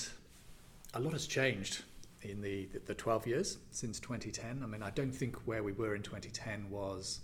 a 0.95 1.00
lot 1.00 1.12
has 1.12 1.26
changed 1.26 1.83
in 2.23 2.41
the, 2.41 2.69
the 2.87 2.95
12 2.95 3.26
years 3.26 3.59
since 3.71 4.00
2010. 4.00 4.62
I 4.62 4.67
mean, 4.67 4.83
I 4.83 4.91
don't 4.91 5.14
think 5.14 5.37
where 5.47 5.62
we 5.62 5.73
were 5.73 5.95
in 5.95 6.03
2010 6.03 6.71
was 6.71 7.21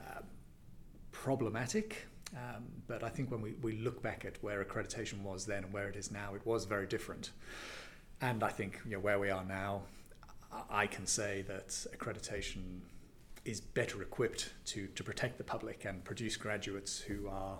uh, 0.00 0.20
problematic, 1.12 2.06
um, 2.34 2.64
but 2.88 3.02
I 3.02 3.08
think 3.08 3.30
when 3.30 3.40
we, 3.40 3.52
we 3.62 3.72
look 3.78 4.02
back 4.02 4.24
at 4.24 4.42
where 4.42 4.62
accreditation 4.64 5.22
was 5.22 5.46
then 5.46 5.64
and 5.64 5.72
where 5.72 5.88
it 5.88 5.96
is 5.96 6.10
now, 6.10 6.34
it 6.34 6.44
was 6.44 6.64
very 6.64 6.86
different. 6.86 7.30
And 8.20 8.42
I 8.42 8.48
think 8.48 8.80
you 8.84 8.92
know, 8.92 9.00
where 9.00 9.18
we 9.18 9.30
are 9.30 9.44
now, 9.44 9.82
I 10.70 10.86
can 10.86 11.06
say 11.06 11.42
that 11.48 11.68
accreditation 11.68 12.80
is 13.46 13.60
better 13.60 14.02
equipped 14.02 14.52
to, 14.66 14.88
to 14.88 15.04
protect 15.04 15.38
the 15.38 15.44
public 15.44 15.84
and 15.84 16.04
produce 16.04 16.36
graduates 16.36 16.98
who 16.98 17.28
are 17.28 17.58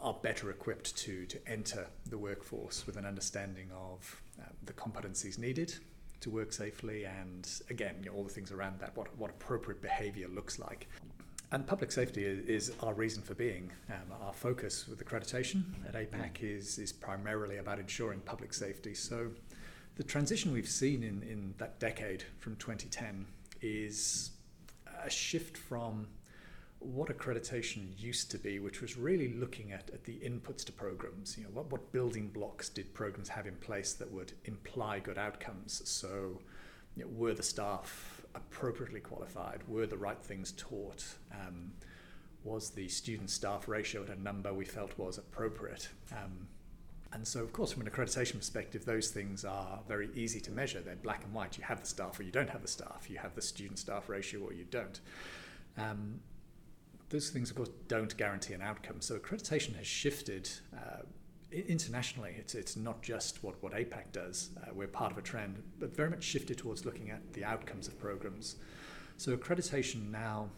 are 0.00 0.16
better 0.22 0.50
equipped 0.50 0.96
to, 0.96 1.26
to 1.26 1.38
enter 1.46 1.86
the 2.08 2.18
workforce 2.18 2.86
with 2.86 2.96
an 2.96 3.04
understanding 3.04 3.68
of 3.74 4.22
um, 4.38 4.46
the 4.64 4.72
competencies 4.72 5.38
needed 5.38 5.74
to 6.20 6.30
work 6.30 6.52
safely 6.52 7.04
and 7.04 7.62
again 7.68 7.96
you 8.00 8.06
know, 8.06 8.16
all 8.16 8.24
the 8.24 8.30
things 8.30 8.52
around 8.52 8.78
that 8.78 8.96
what, 8.96 9.08
what 9.18 9.30
appropriate 9.30 9.82
behavior 9.82 10.28
looks 10.28 10.58
like. 10.58 10.88
And 11.50 11.66
public 11.66 11.92
safety 11.92 12.24
is, 12.24 12.46
is 12.46 12.72
our 12.80 12.94
reason 12.94 13.22
for 13.22 13.34
being. 13.34 13.70
Um, 13.90 14.16
our 14.22 14.32
focus 14.32 14.88
with 14.88 15.04
accreditation 15.04 15.64
at 15.86 15.94
APAC 15.94 16.42
is, 16.42 16.78
is 16.78 16.92
primarily 16.92 17.58
about 17.58 17.78
ensuring 17.78 18.20
public 18.20 18.54
safety. 18.54 18.94
So 18.94 19.28
the 20.02 20.08
transition 20.08 20.52
we've 20.52 20.68
seen 20.68 21.04
in, 21.04 21.22
in 21.22 21.54
that 21.58 21.78
decade 21.78 22.24
from 22.40 22.56
2010 22.56 23.24
is 23.60 24.32
a 25.04 25.08
shift 25.08 25.56
from 25.56 26.08
what 26.80 27.08
accreditation 27.16 27.86
used 27.96 28.28
to 28.32 28.36
be, 28.36 28.58
which 28.58 28.80
was 28.80 28.96
really 28.96 29.32
looking 29.34 29.70
at, 29.70 29.90
at 29.90 30.02
the 30.02 30.14
inputs 30.14 30.64
to 30.64 30.72
programs. 30.72 31.38
You 31.38 31.44
know, 31.44 31.50
what, 31.50 31.70
what 31.70 31.92
building 31.92 32.26
blocks 32.26 32.68
did 32.68 32.92
programs 32.92 33.28
have 33.28 33.46
in 33.46 33.54
place 33.54 33.92
that 33.92 34.10
would 34.10 34.32
imply 34.46 34.98
good 34.98 35.18
outcomes? 35.18 35.82
So, 35.84 36.40
you 36.96 37.04
know, 37.04 37.10
were 37.14 37.34
the 37.34 37.44
staff 37.44 38.22
appropriately 38.34 38.98
qualified? 38.98 39.60
Were 39.68 39.86
the 39.86 39.98
right 39.98 40.20
things 40.20 40.50
taught? 40.56 41.04
Um, 41.30 41.70
was 42.42 42.70
the 42.70 42.88
student 42.88 43.30
staff 43.30 43.68
ratio 43.68 44.02
at 44.02 44.08
a 44.08 44.20
number 44.20 44.52
we 44.52 44.64
felt 44.64 44.98
was 44.98 45.18
appropriate? 45.18 45.90
Um, 46.10 46.48
and 47.12 47.26
so, 47.26 47.42
of 47.42 47.52
course, 47.52 47.72
from 47.72 47.82
an 47.82 47.90
accreditation 47.90 48.38
perspective, 48.38 48.84
those 48.84 49.10
things 49.10 49.44
are 49.44 49.80
very 49.86 50.08
easy 50.14 50.40
to 50.40 50.50
measure. 50.50 50.80
They're 50.80 50.96
black 50.96 51.24
and 51.24 51.34
white. 51.34 51.58
You 51.58 51.64
have 51.64 51.80
the 51.80 51.86
staff 51.86 52.18
or 52.18 52.22
you 52.22 52.32
don't 52.32 52.48
have 52.48 52.62
the 52.62 52.68
staff. 52.68 53.06
You 53.10 53.18
have 53.18 53.34
the 53.34 53.42
student 53.42 53.78
staff 53.78 54.08
ratio 54.08 54.40
or 54.40 54.52
you 54.52 54.64
don't. 54.64 54.98
Um, 55.76 56.20
those 57.10 57.28
things, 57.28 57.50
of 57.50 57.56
course, 57.56 57.68
don't 57.88 58.16
guarantee 58.16 58.54
an 58.54 58.62
outcome. 58.62 59.00
So 59.00 59.18
accreditation 59.18 59.76
has 59.76 59.86
shifted 59.86 60.48
uh, 60.74 61.02
internationally. 61.52 62.34
It's, 62.38 62.54
it's 62.54 62.76
not 62.76 63.02
just 63.02 63.44
what, 63.44 63.62
what 63.62 63.74
APAC 63.74 64.12
does. 64.12 64.50
Uh, 64.56 64.72
we're 64.72 64.88
part 64.88 65.12
of 65.12 65.18
a 65.18 65.22
trend, 65.22 65.62
but 65.78 65.94
very 65.94 66.08
much 66.08 66.24
shifted 66.24 66.56
towards 66.56 66.86
looking 66.86 67.10
at 67.10 67.34
the 67.34 67.44
outcomes 67.44 67.88
of 67.88 67.98
programs. 67.98 68.56
So 69.18 69.36
accreditation 69.36 70.10
now, 70.10 70.48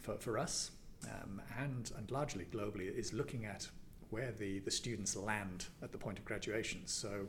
for, 0.00 0.16
for 0.18 0.38
us, 0.38 0.70
um, 1.04 1.42
and, 1.58 1.90
and 1.98 2.10
largely 2.12 2.44
globally, 2.44 2.96
is 2.96 3.12
looking 3.12 3.44
at 3.44 3.68
where 4.14 4.32
the, 4.38 4.60
the 4.60 4.70
students 4.70 5.16
land 5.16 5.66
at 5.82 5.90
the 5.90 5.98
point 5.98 6.18
of 6.20 6.24
graduation. 6.24 6.80
So 6.86 7.26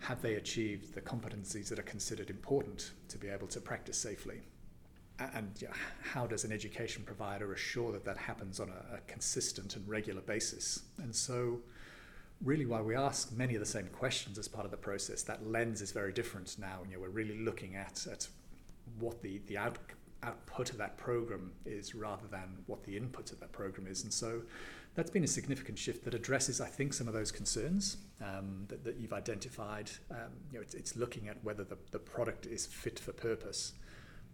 have 0.00 0.20
they 0.20 0.34
achieved 0.34 0.92
the 0.92 1.00
competencies 1.00 1.68
that 1.68 1.78
are 1.78 1.82
considered 1.94 2.30
important 2.30 2.90
to 3.08 3.16
be 3.16 3.28
able 3.28 3.46
to 3.48 3.60
practice 3.60 3.96
safely? 3.96 4.40
and 5.34 5.52
you 5.60 5.68
know, 5.68 5.74
how 6.02 6.26
does 6.26 6.44
an 6.44 6.52
education 6.52 7.02
provider 7.04 7.52
assure 7.52 7.92
that 7.92 8.06
that 8.06 8.16
happens 8.16 8.58
on 8.58 8.70
a, 8.70 8.96
a, 8.96 8.98
consistent 9.06 9.76
and 9.76 9.86
regular 9.86 10.22
basis? 10.22 10.80
And 10.96 11.14
so, 11.14 11.60
really, 12.42 12.64
while 12.64 12.82
we 12.82 12.96
ask 12.96 13.30
many 13.36 13.54
of 13.54 13.60
the 13.60 13.66
same 13.66 13.86
questions 13.88 14.38
as 14.38 14.48
part 14.48 14.64
of 14.64 14.70
the 14.70 14.78
process, 14.78 15.22
that 15.24 15.46
lens 15.46 15.82
is 15.82 15.92
very 15.92 16.12
different 16.12 16.56
now. 16.58 16.78
You 16.88 16.94
know, 16.94 17.00
we're 17.00 17.10
really 17.10 17.38
looking 17.38 17.76
at, 17.76 18.06
at 18.10 18.26
what 18.98 19.20
the, 19.20 19.42
the 19.46 19.58
out, 19.58 19.76
output 20.22 20.70
of 20.70 20.78
that 20.78 20.96
program 20.96 21.52
is 21.66 21.94
rather 21.94 22.26
than 22.30 22.56
what 22.66 22.82
the 22.84 22.96
input 22.96 23.30
of 23.30 23.40
that 23.40 23.52
program 23.52 23.86
is. 23.86 24.04
And 24.04 24.12
so 24.12 24.40
that's 25.00 25.10
been 25.10 25.24
a 25.24 25.26
significant 25.26 25.78
shift 25.78 26.04
that 26.04 26.12
addresses, 26.12 26.60
I 26.60 26.66
think, 26.66 26.92
some 26.92 27.08
of 27.08 27.14
those 27.14 27.32
concerns 27.32 27.96
um, 28.20 28.66
that, 28.68 28.84
that, 28.84 28.96
you've 28.98 29.14
identified. 29.14 29.90
Um, 30.10 30.28
you 30.52 30.58
know, 30.58 30.62
it's, 30.62 30.74
it's, 30.74 30.94
looking 30.94 31.26
at 31.26 31.42
whether 31.42 31.64
the, 31.64 31.78
the 31.90 31.98
product 31.98 32.44
is 32.44 32.66
fit 32.66 32.98
for 32.98 33.12
purpose 33.12 33.72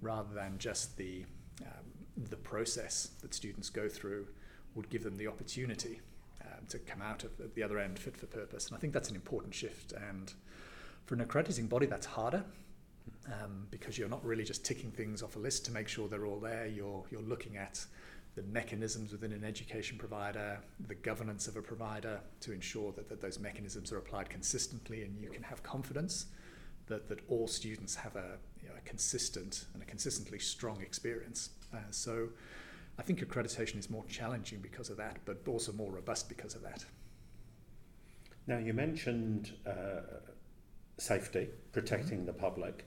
rather 0.01 0.35
than 0.35 0.59
just 0.59 0.97
the, 0.97 1.25
um, 1.63 1.85
the 2.31 2.37
process 2.37 3.11
that 3.23 3.33
students 3.33 3.71
go 3.71 3.89
through 3.89 4.27
would 4.75 4.91
give 4.91 5.05
them 5.05 5.17
the 5.17 5.29
opportunity 5.29 6.01
um, 6.41 6.67
to 6.69 6.81
come 6.81 7.01
out 7.01 7.23
of 7.23 7.31
the 7.55 7.63
other 7.63 7.79
end 7.79 7.97
fit 7.97 8.17
for 8.17 8.27
purpose. 8.27 8.67
And 8.67 8.77
I 8.77 8.81
think 8.81 8.93
that's 8.93 9.11
an 9.11 9.15
important 9.15 9.55
shift. 9.55 9.93
And 9.93 10.35
for 11.05 11.15
an 11.15 11.21
accrediting 11.21 11.69
body, 11.69 11.87
that's 11.87 12.07
harder 12.07 12.43
um, 13.29 13.69
because 13.71 13.97
you're 13.97 14.09
not 14.09 14.25
really 14.25 14.43
just 14.43 14.65
ticking 14.65 14.91
things 14.91 15.23
off 15.23 15.37
a 15.37 15.39
list 15.39 15.65
to 15.67 15.71
make 15.71 15.87
sure 15.87 16.09
they're 16.09 16.27
all 16.27 16.41
there. 16.41 16.67
You're, 16.67 17.05
you're 17.13 17.23
looking 17.23 17.57
at 17.57 17.87
the 18.37 18.43
mechanisms 18.43 19.13
within 19.13 19.33
an 19.33 19.43
education 19.43 19.97
provider, 19.97 20.61
the 20.87 20.95
governance 20.95 21.49
of 21.49 21.57
a 21.57 21.63
provider 21.63 22.21
to 22.41 22.53
ensure 22.53 22.93
that, 22.93 23.09
that 23.09 23.21
those 23.21 23.39
mechanisms 23.39 23.91
are 23.91 23.99
applied 23.99 24.29
consistently 24.29 25.03
and 25.03 25.19
you 25.21 25.31
can 25.31 25.43
have 25.43 25.63
confidence 25.63 26.27
that, 26.87 27.09
that 27.09 27.21
all 27.29 27.49
students 27.49 27.95
have 27.97 28.15
a, 28.15 28.37
you 28.63 28.69
know, 28.69 28.75
a 28.77 28.81
consistent 28.83 29.65
and 29.73 29.83
a 29.83 29.87
consistently 29.87 30.39
strong 30.39 30.81
experience. 30.83 31.51
Uh, 31.75 31.79
so 31.91 32.29
I 32.99 33.03
think 33.03 33.21
accreditation 33.21 33.79
is 33.79 33.89
more 33.89 34.05
challenging 34.05 34.61
because 34.61 34.91
of 34.91 34.99
that, 34.99 35.17
but 35.25 35.39
also 35.49 35.73
more 35.73 35.91
robust 35.91 36.29
because 36.29 36.55
of 36.55 36.63
that. 36.63 36.85
Now, 38.47 38.59
you 38.59 38.75
mentioned 38.75 39.55
uh, 39.67 40.21
safety, 40.99 41.49
protecting 41.73 42.19
mm-hmm. 42.19 42.27
the 42.27 42.33
public. 42.35 42.85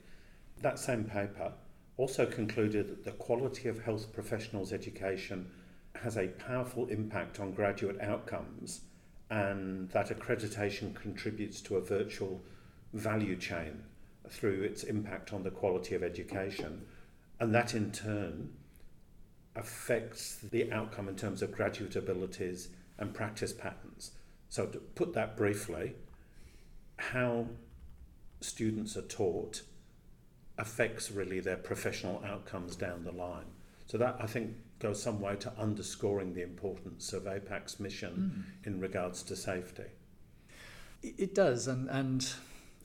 That 0.62 0.78
same 0.78 1.04
paper 1.04 1.52
also 2.00 2.24
concluded 2.24 2.88
that 2.88 3.04
the 3.04 3.12
quality 3.12 3.68
of 3.68 3.82
health 3.82 4.10
professionals' 4.10 4.72
education 4.72 5.50
has 5.94 6.16
a 6.16 6.28
powerful 6.28 6.86
impact 6.86 7.38
on 7.38 7.52
graduate 7.52 8.00
outcomes 8.00 8.80
and 9.28 9.90
that 9.90 10.08
accreditation 10.08 10.94
contributes 10.94 11.60
to 11.60 11.76
a 11.76 11.80
virtual 11.80 12.40
value 12.94 13.36
chain 13.36 13.82
through 14.30 14.62
its 14.62 14.82
impact 14.82 15.34
on 15.34 15.42
the 15.42 15.50
quality 15.50 15.94
of 15.94 16.02
education. 16.02 16.86
And 17.38 17.54
that 17.54 17.74
in 17.74 17.92
turn 17.92 18.50
affects 19.54 20.36
the 20.36 20.72
outcome 20.72 21.06
in 21.06 21.16
terms 21.16 21.42
of 21.42 21.52
graduate 21.52 21.96
abilities 21.96 22.70
and 22.98 23.12
practice 23.12 23.52
patterns. 23.52 24.12
So, 24.48 24.64
to 24.66 24.78
put 24.78 25.12
that 25.12 25.36
briefly, 25.36 25.96
how 26.96 27.46
students 28.40 28.96
are 28.96 29.02
taught 29.02 29.62
affects 30.60 31.10
really 31.10 31.40
their 31.40 31.56
professional 31.56 32.22
outcomes 32.24 32.76
down 32.76 33.02
the 33.02 33.12
line. 33.12 33.46
So 33.86 33.98
that 33.98 34.16
I 34.20 34.26
think 34.26 34.54
goes 34.78 35.02
some 35.02 35.20
way 35.20 35.36
to 35.36 35.52
underscoring 35.58 36.32
the 36.32 36.42
importance 36.42 37.12
of 37.12 37.24
APAC's 37.24 37.80
mission 37.80 38.46
mm. 38.62 38.66
in 38.66 38.80
regards 38.80 39.22
to 39.24 39.36
safety. 39.36 39.90
It 41.02 41.34
does, 41.34 41.66
and 41.66 41.88
and 41.88 42.30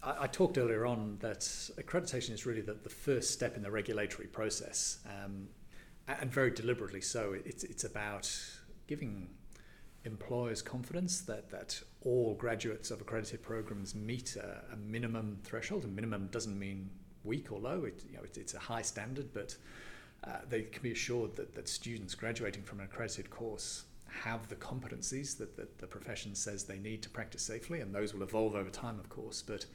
I, 0.01 0.24
I, 0.24 0.27
talked 0.27 0.58
earlier 0.58 0.86
on 0.86 1.17
that 1.20 1.41
accreditation 1.41 2.32
is 2.32 2.46
really 2.46 2.62
the, 2.62 2.74
the 2.74 2.89
first 2.89 3.32
step 3.32 3.58
in 3.58 3.62
the 3.62 3.70
regulatory 3.70 4.27
process, 4.27 5.00
um, 5.05 5.50
and 6.08 6.32
very 6.32 6.51
deliberately 6.51 7.01
so. 7.01 7.36
It's 7.46 7.65
it's 7.65 7.84
about 7.84 8.32
giving 8.88 9.27
employers 10.05 10.62
confidence 10.62 11.22
that, 11.22 11.50
that 11.50 11.82
all 12.01 12.36
graduates 12.36 12.91
of 12.91 13.01
accredited 13.01 13.41
programs 13.41 13.96
meet 13.96 14.36
a, 14.36 14.62
a 14.74 14.77
minimum 14.77 15.39
threshold. 15.44 15.84
A 15.84 15.88
minimum 15.88 16.29
doesn't 16.32 16.58
mean 16.58 16.89
weak 17.25 17.51
or 17.51 17.60
low. 17.60 17.86
It, 17.86 18.03
you 18.10 18.17
know, 18.17 18.24
it, 18.24 18.38
it's 18.38 18.53
a 18.53 18.60
high 18.60 18.82
standard, 18.82 19.34
but 19.34 19.55
uh, 20.24 20.38
they 20.50 20.63
can 20.63 20.82
be 20.82 20.91
assured 20.91 21.36
that, 21.36 21.53
that 21.55 21.67
students 21.67 22.15
graduating 22.15 22.63
from 22.63 22.79
an 22.79 22.86
accredited 22.86 23.29
course 23.29 23.84
have 24.24 24.48
the 24.48 24.55
competencies 24.55 25.38
that, 25.38 25.57
that 25.57 25.77
the 25.77 25.88
profession 25.88 26.35
says 26.35 26.64
they 26.64 26.79
need 26.79 27.01
to 27.03 27.09
practice 27.09 27.42
safely, 27.42 27.81
and 27.81 27.94
those 27.94 28.14
will 28.14 28.24
evolve 28.24 28.55
over 28.55 28.70
time, 28.70 29.00
of 29.00 29.09
course. 29.09 29.42
But 29.42 29.66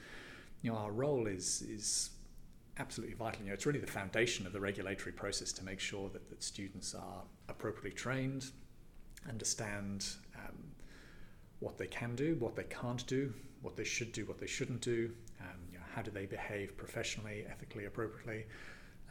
you 0.63 0.73
know, 0.73 0.79
our 0.79 0.93
role 0.93 1.27
is 1.27 1.63
is 1.63 2.11
absolutely 2.79 3.15
vital. 3.15 3.43
You 3.43 3.49
know, 3.49 3.55
it's 3.55 3.67
really 3.67 3.81
the 3.81 3.87
foundation 3.87 4.47
of 4.47 4.53
the 4.53 4.61
regulatory 4.61 5.13
process 5.13 5.53
to 5.53 5.65
make 5.65 5.81
sure 5.81 6.09
that, 6.11 6.29
that 6.31 6.43
students 6.43 6.95
are 6.95 7.23
appropriately 7.49 7.93
trained, 7.93 8.47
understand 9.29 10.07
um, 10.37 10.57
what 11.59 11.77
they 11.77 11.87
can 11.87 12.15
do, 12.17 12.37
what 12.39 12.57
they 12.57 12.65
can't 12.65 13.07
do, 13.07 13.35
what 13.61 13.77
they 13.77 13.85
should 13.85 14.13
do, 14.13 14.25
what 14.25 14.39
they 14.39 14.47
shouldn't 14.47 14.81
do, 14.81 15.11
um, 15.41 15.59
how 15.95 16.03
do 16.03 16.11
they 16.11 16.27
behave 16.27 16.77
professionally, 16.77 17.45
ethically, 17.49 17.87
appropriately, 17.87 18.47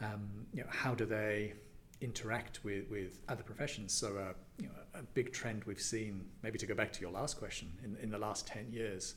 um, 0.00 0.46
you 0.52 0.62
know, 0.62 0.68
how 0.70 0.94
do 0.94 1.04
they 1.04 1.54
interact 2.00 2.64
with, 2.64 2.88
with 2.90 3.18
other 3.28 3.42
professions. 3.42 3.92
So, 3.92 4.16
uh, 4.16 4.32
you 4.58 4.66
know, 4.66 4.72
a 4.94 5.02
big 5.02 5.32
trend 5.32 5.64
we've 5.64 5.80
seen, 5.80 6.24
maybe 6.42 6.58
to 6.58 6.66
go 6.66 6.74
back 6.74 6.92
to 6.94 7.00
your 7.00 7.10
last 7.10 7.38
question, 7.38 7.72
in, 7.84 7.96
in 8.02 8.10
the 8.10 8.18
last 8.18 8.46
10 8.46 8.72
years, 8.72 9.14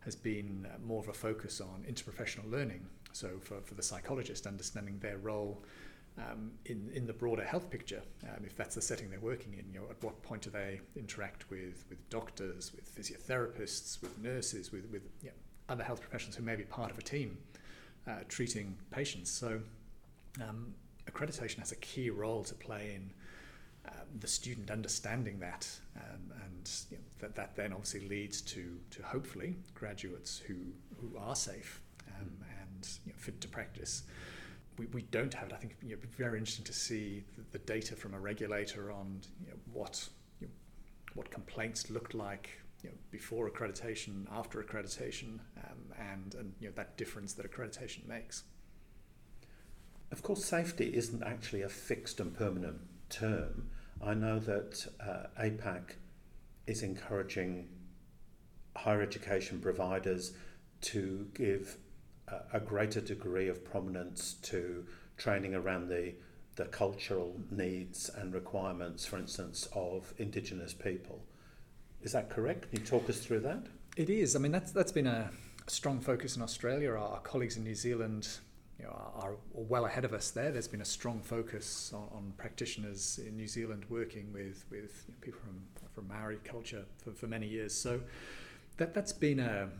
has 0.00 0.16
been 0.16 0.66
uh, 0.68 0.78
more 0.84 1.00
of 1.00 1.08
a 1.08 1.12
focus 1.12 1.60
on 1.60 1.84
interprofessional 1.88 2.50
learning. 2.50 2.86
So, 3.12 3.38
for, 3.40 3.60
for 3.60 3.74
the 3.74 3.82
psychologist, 3.82 4.46
understanding 4.46 4.98
their 4.98 5.18
role 5.18 5.62
um, 6.18 6.50
in, 6.66 6.90
in 6.94 7.06
the 7.06 7.12
broader 7.12 7.44
health 7.44 7.70
picture, 7.70 8.02
um, 8.24 8.44
if 8.44 8.56
that's 8.56 8.74
the 8.74 8.82
setting 8.82 9.10
they're 9.10 9.20
working 9.20 9.54
in. 9.54 9.72
You 9.72 9.80
know, 9.80 9.86
at 9.90 10.02
what 10.02 10.20
point 10.22 10.42
do 10.42 10.50
they 10.50 10.80
interact 10.96 11.48
with, 11.50 11.84
with 11.88 12.08
doctors, 12.10 12.72
with 12.74 12.92
physiotherapists, 12.92 14.02
with 14.02 14.18
nurses, 14.18 14.72
with, 14.72 14.90
with 14.90 15.02
you 15.22 15.28
know, 15.28 15.34
other 15.68 15.84
health 15.84 16.00
professionals 16.00 16.36
who 16.36 16.42
may 16.42 16.56
be 16.56 16.64
part 16.64 16.90
of 16.90 16.98
a 16.98 17.02
team 17.02 17.38
uh, 18.06 18.20
treating 18.28 18.76
patients? 18.90 19.30
So, 19.30 19.60
um, 20.42 20.74
accreditation 21.10 21.58
has 21.58 21.72
a 21.72 21.76
key 21.76 22.10
role 22.10 22.42
to 22.44 22.54
play 22.54 22.94
in 22.96 23.10
um, 23.86 24.06
the 24.20 24.26
student 24.26 24.70
understanding 24.70 25.38
that, 25.40 25.68
um, 25.96 26.32
and 26.44 26.70
you 26.90 26.96
know, 26.96 27.02
that, 27.20 27.34
that 27.34 27.56
then 27.56 27.72
obviously 27.72 28.08
leads 28.08 28.40
to, 28.42 28.78
to 28.90 29.02
hopefully 29.02 29.56
graduates 29.74 30.38
who, 30.38 30.54
who 31.00 31.16
are 31.18 31.36
safe 31.36 31.80
um, 32.20 32.30
and 32.60 32.88
you 33.04 33.12
know, 33.12 33.18
fit 33.18 33.40
to 33.40 33.48
practice 33.48 34.04
we, 34.78 34.86
we 34.86 35.02
don't 35.02 35.32
have 35.34 35.48
it. 35.48 35.52
I 35.52 35.56
think 35.56 35.76
you 35.82 35.90
know, 35.90 35.92
it'd 35.98 36.16
be 36.16 36.22
very 36.22 36.38
interesting 36.38 36.64
to 36.64 36.72
see 36.72 37.24
the, 37.36 37.58
the 37.58 37.64
data 37.64 37.94
from 37.94 38.14
a 38.14 38.18
regulator 38.18 38.90
on 38.90 39.20
what 39.72 40.08
what 41.14 41.30
complaints 41.30 41.90
looked 41.90 42.14
like 42.14 42.50
you 42.84 42.90
know, 42.90 42.96
before 43.10 43.48
accreditation, 43.48 44.26
after 44.30 44.62
accreditation, 44.62 45.40
um, 45.56 45.78
and 45.98 46.34
and 46.34 46.52
you 46.60 46.68
know 46.68 46.74
that 46.76 46.96
difference 46.96 47.32
that 47.32 47.50
accreditation 47.50 48.06
makes. 48.06 48.44
Of 50.12 50.22
course, 50.22 50.44
safety 50.44 50.94
isn't 50.94 51.22
actually 51.22 51.62
a 51.62 51.68
fixed 51.68 52.20
and 52.20 52.32
permanent 52.36 52.80
term. 53.08 53.70
I 54.04 54.14
know 54.14 54.38
that 54.38 54.86
uh, 55.00 55.42
APAC 55.42 55.94
is 56.66 56.82
encouraging 56.82 57.68
higher 58.76 59.00
education 59.00 59.60
providers 59.60 60.34
to 60.82 61.26
give 61.34 61.78
a, 62.52 62.60
greater 62.60 63.00
degree 63.00 63.48
of 63.48 63.64
prominence 63.64 64.34
to 64.42 64.84
training 65.16 65.54
around 65.54 65.88
the 65.88 66.14
the 66.56 66.64
cultural 66.66 67.40
needs 67.50 68.08
and 68.08 68.32
requirements, 68.32 69.04
for 69.04 69.18
instance, 69.18 69.68
of 69.74 70.14
Indigenous 70.18 70.72
people. 70.72 71.24
Is 72.04 72.12
that 72.12 72.28
correct? 72.28 72.70
Can 72.70 72.80
you 72.80 72.86
talk 72.86 73.08
us 73.08 73.18
through 73.18 73.40
that? 73.40 73.66
It 73.96 74.10
is. 74.10 74.36
I 74.36 74.38
mean, 74.38 74.52
that's 74.52 74.72
that's 74.72 74.92
been 74.92 75.06
a 75.06 75.30
strong 75.66 76.00
focus 76.00 76.36
in 76.36 76.42
Australia. 76.42 76.90
Our, 76.90 77.20
colleagues 77.20 77.56
in 77.56 77.64
New 77.64 77.74
Zealand 77.74 78.28
you 78.78 78.84
know, 78.84 78.90
are, 78.90 79.30
are, 79.30 79.36
well 79.54 79.86
ahead 79.86 80.04
of 80.04 80.12
us 80.12 80.30
there. 80.30 80.52
There's 80.52 80.68
been 80.68 80.82
a 80.82 80.84
strong 80.84 81.20
focus 81.20 81.92
on, 81.94 82.08
on 82.12 82.32
practitioners 82.36 83.18
in 83.26 83.36
New 83.36 83.48
Zealand 83.48 83.86
working 83.88 84.30
with, 84.34 84.66
with 84.70 85.04
you 85.08 85.14
know, 85.14 85.20
people 85.22 85.40
from, 85.40 85.62
from 85.94 86.08
Maori 86.08 86.38
culture 86.44 86.84
for, 87.02 87.12
for 87.12 87.26
many 87.26 87.46
years. 87.46 87.74
So 87.74 88.00
that, 88.76 88.92
that's 88.92 89.12
been 89.12 89.40
a, 89.40 89.70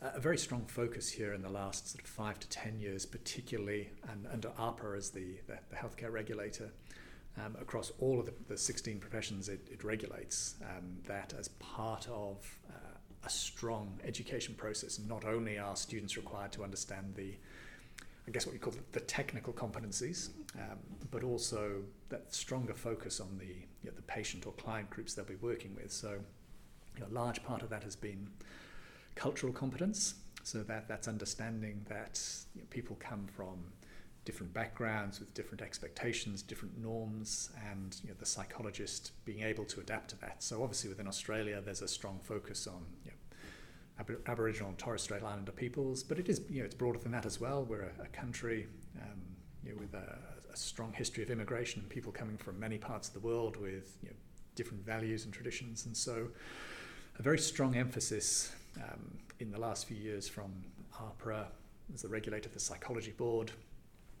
a 0.00 0.18
very 0.18 0.38
strong 0.38 0.64
focus 0.66 1.10
here 1.10 1.34
in 1.34 1.42
the 1.42 1.50
last 1.50 1.90
sort 1.90 2.02
of 2.02 2.08
five 2.08 2.38
to 2.38 2.48
ten 2.48 2.80
years, 2.80 3.04
particularly 3.04 3.90
and 4.10 4.26
under 4.32 4.48
AHPRA 4.50 4.96
as 4.96 5.10
the, 5.10 5.36
the, 5.46 5.58
the 5.68 5.76
healthcare 5.76 6.10
regulator. 6.10 6.70
Um, 7.44 7.54
across 7.60 7.92
all 7.98 8.18
of 8.18 8.24
the, 8.24 8.32
the 8.48 8.56
16 8.56 8.98
professions 8.98 9.50
it, 9.50 9.60
it 9.70 9.84
regulates, 9.84 10.54
um, 10.62 10.96
that 11.06 11.34
as 11.38 11.48
part 11.48 12.08
of 12.08 12.38
uh, 12.70 12.96
a 13.26 13.28
strong 13.28 14.00
education 14.04 14.54
process, 14.54 14.98
not 14.98 15.26
only 15.26 15.58
are 15.58 15.76
students 15.76 16.16
required 16.16 16.52
to 16.52 16.64
understand 16.64 17.14
the, 17.14 17.34
I 18.26 18.30
guess 18.30 18.46
what 18.46 18.54
we 18.54 18.58
call 18.58 18.72
the, 18.72 18.80
the 18.92 19.00
technical 19.00 19.52
competencies, 19.52 20.30
um, 20.54 20.78
but 21.10 21.24
also 21.24 21.82
that 22.08 22.32
stronger 22.34 22.72
focus 22.72 23.20
on 23.20 23.36
the, 23.36 23.44
you 23.46 23.90
know, 23.90 23.92
the 23.94 24.02
patient 24.02 24.46
or 24.46 24.52
client 24.52 24.88
groups 24.88 25.12
they'll 25.12 25.26
be 25.26 25.34
working 25.34 25.74
with. 25.74 25.92
So, 25.92 26.18
you 26.94 27.00
know, 27.00 27.06
a 27.10 27.14
large 27.14 27.44
part 27.44 27.62
of 27.62 27.68
that 27.68 27.82
has 27.82 27.96
been 27.96 28.28
cultural 29.14 29.52
competence. 29.52 30.14
So 30.42 30.62
that 30.62 30.86
that's 30.86 31.08
understanding 31.08 31.84
that 31.88 32.20
you 32.54 32.60
know, 32.60 32.66
people 32.70 32.96
come 33.00 33.26
from 33.26 33.58
different 34.26 34.52
backgrounds 34.52 35.20
with 35.20 35.32
different 35.32 35.62
expectations, 35.62 36.42
different 36.42 36.76
norms, 36.76 37.50
and 37.70 37.96
you 38.02 38.10
know, 38.10 38.16
the 38.18 38.26
psychologist 38.26 39.12
being 39.24 39.42
able 39.42 39.64
to 39.64 39.80
adapt 39.80 40.10
to 40.10 40.20
that. 40.20 40.42
So 40.42 40.62
obviously 40.62 40.90
within 40.90 41.06
Australia, 41.06 41.62
there's 41.64 41.80
a 41.80 41.88
strong 41.88 42.20
focus 42.22 42.66
on 42.66 42.84
you 43.04 43.12
know, 43.12 43.16
Ab- 44.00 44.20
Aboriginal 44.26 44.68
and 44.68 44.78
Torres 44.78 45.02
Strait 45.02 45.22
Islander 45.22 45.52
peoples, 45.52 46.02
but 46.02 46.18
it 46.18 46.28
is 46.28 46.42
you 46.50 46.58
know 46.58 46.66
it's 46.66 46.74
broader 46.74 46.98
than 46.98 47.12
that 47.12 47.24
as 47.24 47.40
well. 47.40 47.64
We're 47.64 47.92
a, 47.98 48.02
a 48.02 48.08
country 48.08 48.66
um, 49.00 49.22
you 49.64 49.70
know, 49.70 49.78
with 49.78 49.94
a, 49.94 50.18
a, 50.52 50.56
strong 50.56 50.92
history 50.92 51.22
of 51.22 51.30
immigration, 51.30 51.80
and 51.80 51.88
people 51.88 52.12
coming 52.12 52.36
from 52.36 52.58
many 52.58 52.78
parts 52.78 53.08
of 53.08 53.14
the 53.14 53.20
world 53.20 53.56
with 53.56 53.96
you 54.02 54.08
know, 54.08 54.16
different 54.54 54.84
values 54.84 55.24
and 55.24 55.32
traditions. 55.32 55.86
And 55.86 55.96
so, 55.96 56.28
a 57.18 57.22
very 57.22 57.38
strong 57.38 57.76
emphasis 57.76 58.52
um, 58.76 59.18
in 59.38 59.50
the 59.50 59.58
last 59.58 59.86
few 59.86 59.96
years 59.96 60.28
from 60.28 60.50
AHPRA 60.94 61.46
as 61.94 62.02
the 62.02 62.08
regulator 62.08 62.48
of 62.48 62.54
the 62.54 62.60
psychology 62.60 63.12
board 63.12 63.52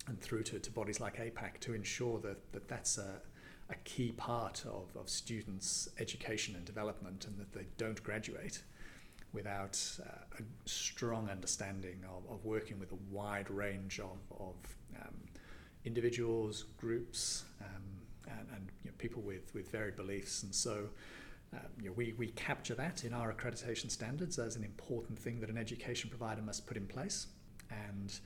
and 0.06 0.20
through 0.20 0.42
to, 0.44 0.58
to 0.58 0.70
bodies 0.70 1.00
like 1.00 1.16
APAC 1.16 1.58
to 1.60 1.74
ensure 1.74 2.18
that, 2.20 2.52
that 2.52 2.68
that's 2.68 2.98
a, 2.98 3.20
a 3.70 3.74
key 3.84 4.12
part 4.12 4.64
of, 4.66 4.96
of 4.96 5.08
students' 5.08 5.88
education 5.98 6.54
and 6.54 6.64
development 6.64 7.26
and 7.26 7.36
that 7.38 7.52
they 7.52 7.66
don't 7.76 8.02
graduate 8.02 8.62
without 9.32 9.78
uh, 10.02 10.38
a 10.38 10.68
strong 10.68 11.28
understanding 11.28 11.98
of, 12.08 12.32
of 12.32 12.44
working 12.44 12.78
with 12.78 12.92
a 12.92 12.98
wide 13.10 13.50
range 13.50 13.98
of, 13.98 14.18
of 14.38 14.54
um, 15.00 15.14
individuals, 15.84 16.64
groups, 16.78 17.44
um, 17.60 17.82
and, 18.28 18.46
and 18.54 18.70
you 18.84 18.90
know, 18.90 18.94
people 18.98 19.22
with, 19.22 19.52
with 19.54 19.70
varied 19.70 19.96
beliefs. 19.96 20.42
And 20.42 20.54
so 20.54 20.88
uh, 21.54 21.58
you 21.80 21.86
know, 21.86 21.92
we, 21.96 22.14
we 22.16 22.28
capture 22.28 22.74
that 22.74 23.04
in 23.04 23.12
our 23.12 23.32
accreditation 23.32 23.90
standards 23.90 24.38
as 24.38 24.56
an 24.56 24.64
important 24.64 25.18
thing 25.18 25.40
that 25.40 25.50
an 25.50 25.58
education 25.58 26.10
provider 26.10 26.42
must 26.42 26.66
put 26.66 26.76
in 26.76 26.86
place. 26.86 27.28
And 27.70 28.18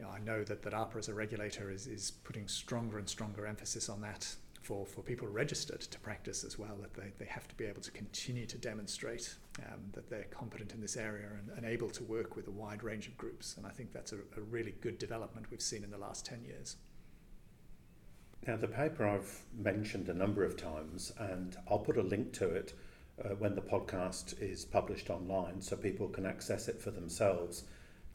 you 0.00 0.06
know, 0.06 0.12
I 0.12 0.18
know 0.20 0.42
that, 0.44 0.62
that 0.62 0.72
AHPRA 0.72 0.96
as 0.96 1.08
a 1.08 1.14
regulator 1.14 1.70
is, 1.70 1.86
is 1.86 2.12
putting 2.24 2.48
stronger 2.48 2.98
and 2.98 3.06
stronger 3.06 3.46
emphasis 3.46 3.90
on 3.90 4.00
that 4.00 4.34
for, 4.62 4.86
for 4.86 5.02
people 5.02 5.28
registered 5.28 5.82
to 5.82 6.00
practice 6.00 6.42
as 6.42 6.58
well, 6.58 6.78
that 6.80 6.94
they, 6.94 7.12
they 7.18 7.26
have 7.26 7.46
to 7.48 7.54
be 7.56 7.66
able 7.66 7.82
to 7.82 7.90
continue 7.90 8.46
to 8.46 8.56
demonstrate 8.56 9.34
um, 9.58 9.80
that 9.92 10.08
they're 10.08 10.26
competent 10.30 10.72
in 10.72 10.80
this 10.80 10.96
area 10.96 11.26
and, 11.38 11.54
and, 11.54 11.66
able 11.66 11.90
to 11.90 12.02
work 12.04 12.34
with 12.34 12.48
a 12.48 12.50
wide 12.50 12.82
range 12.82 13.08
of 13.08 13.16
groups. 13.18 13.56
And 13.58 13.66
I 13.66 13.70
think 13.70 13.92
that's 13.92 14.12
a, 14.12 14.16
a 14.36 14.40
really 14.50 14.74
good 14.80 14.98
development 14.98 15.50
we've 15.50 15.60
seen 15.60 15.84
in 15.84 15.90
the 15.90 15.98
last 15.98 16.24
10 16.24 16.44
years. 16.44 16.76
Now, 18.46 18.56
the 18.56 18.68
paper 18.68 19.06
I've 19.06 19.42
mentioned 19.54 20.08
a 20.08 20.14
number 20.14 20.44
of 20.44 20.56
times, 20.56 21.12
and 21.18 21.58
I'll 21.70 21.78
put 21.78 21.98
a 21.98 22.02
link 22.02 22.32
to 22.34 22.48
it 22.48 22.72
uh, 23.22 23.34
when 23.34 23.54
the 23.54 23.60
podcast 23.60 24.40
is 24.40 24.64
published 24.64 25.10
online 25.10 25.60
so 25.60 25.76
people 25.76 26.08
can 26.08 26.24
access 26.24 26.68
it 26.68 26.80
for 26.80 26.90
themselves, 26.90 27.64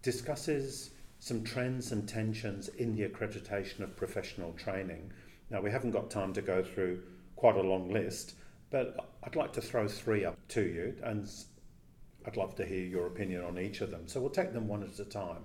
discusses 0.01 0.91
some 1.25 1.43
trends 1.43 1.91
and 1.91 2.07
tensions 2.07 2.67
in 2.67 2.95
the 2.95 3.01
accreditation 3.01 3.79
of 3.79 3.95
professional 3.95 4.53
training. 4.53 5.11
Now, 5.49 5.59
we 5.59 5.71
haven't 5.71 5.89
got 5.89 6.11
time 6.11 6.33
to 6.33 6.41
go 6.43 6.61
through 6.61 7.01
quite 7.35 7.55
a 7.55 7.63
long 7.63 7.91
list, 7.91 8.35
but 8.69 8.95
I'd 9.23 9.35
like 9.35 9.51
to 9.53 9.61
throw 9.61 9.87
three 9.87 10.23
up 10.23 10.37
to 10.49 10.61
you, 10.61 10.95
and 11.01 11.27
I'd 12.27 12.37
love 12.37 12.53
to 12.57 12.65
hear 12.65 12.85
your 12.85 13.07
opinion 13.07 13.43
on 13.43 13.57
each 13.57 13.81
of 13.81 13.89
them. 13.89 14.07
So 14.07 14.21
we'll 14.21 14.29
take 14.29 14.53
them 14.53 14.67
one 14.67 14.83
at 14.83 14.99
a 14.99 15.03
time. 15.03 15.41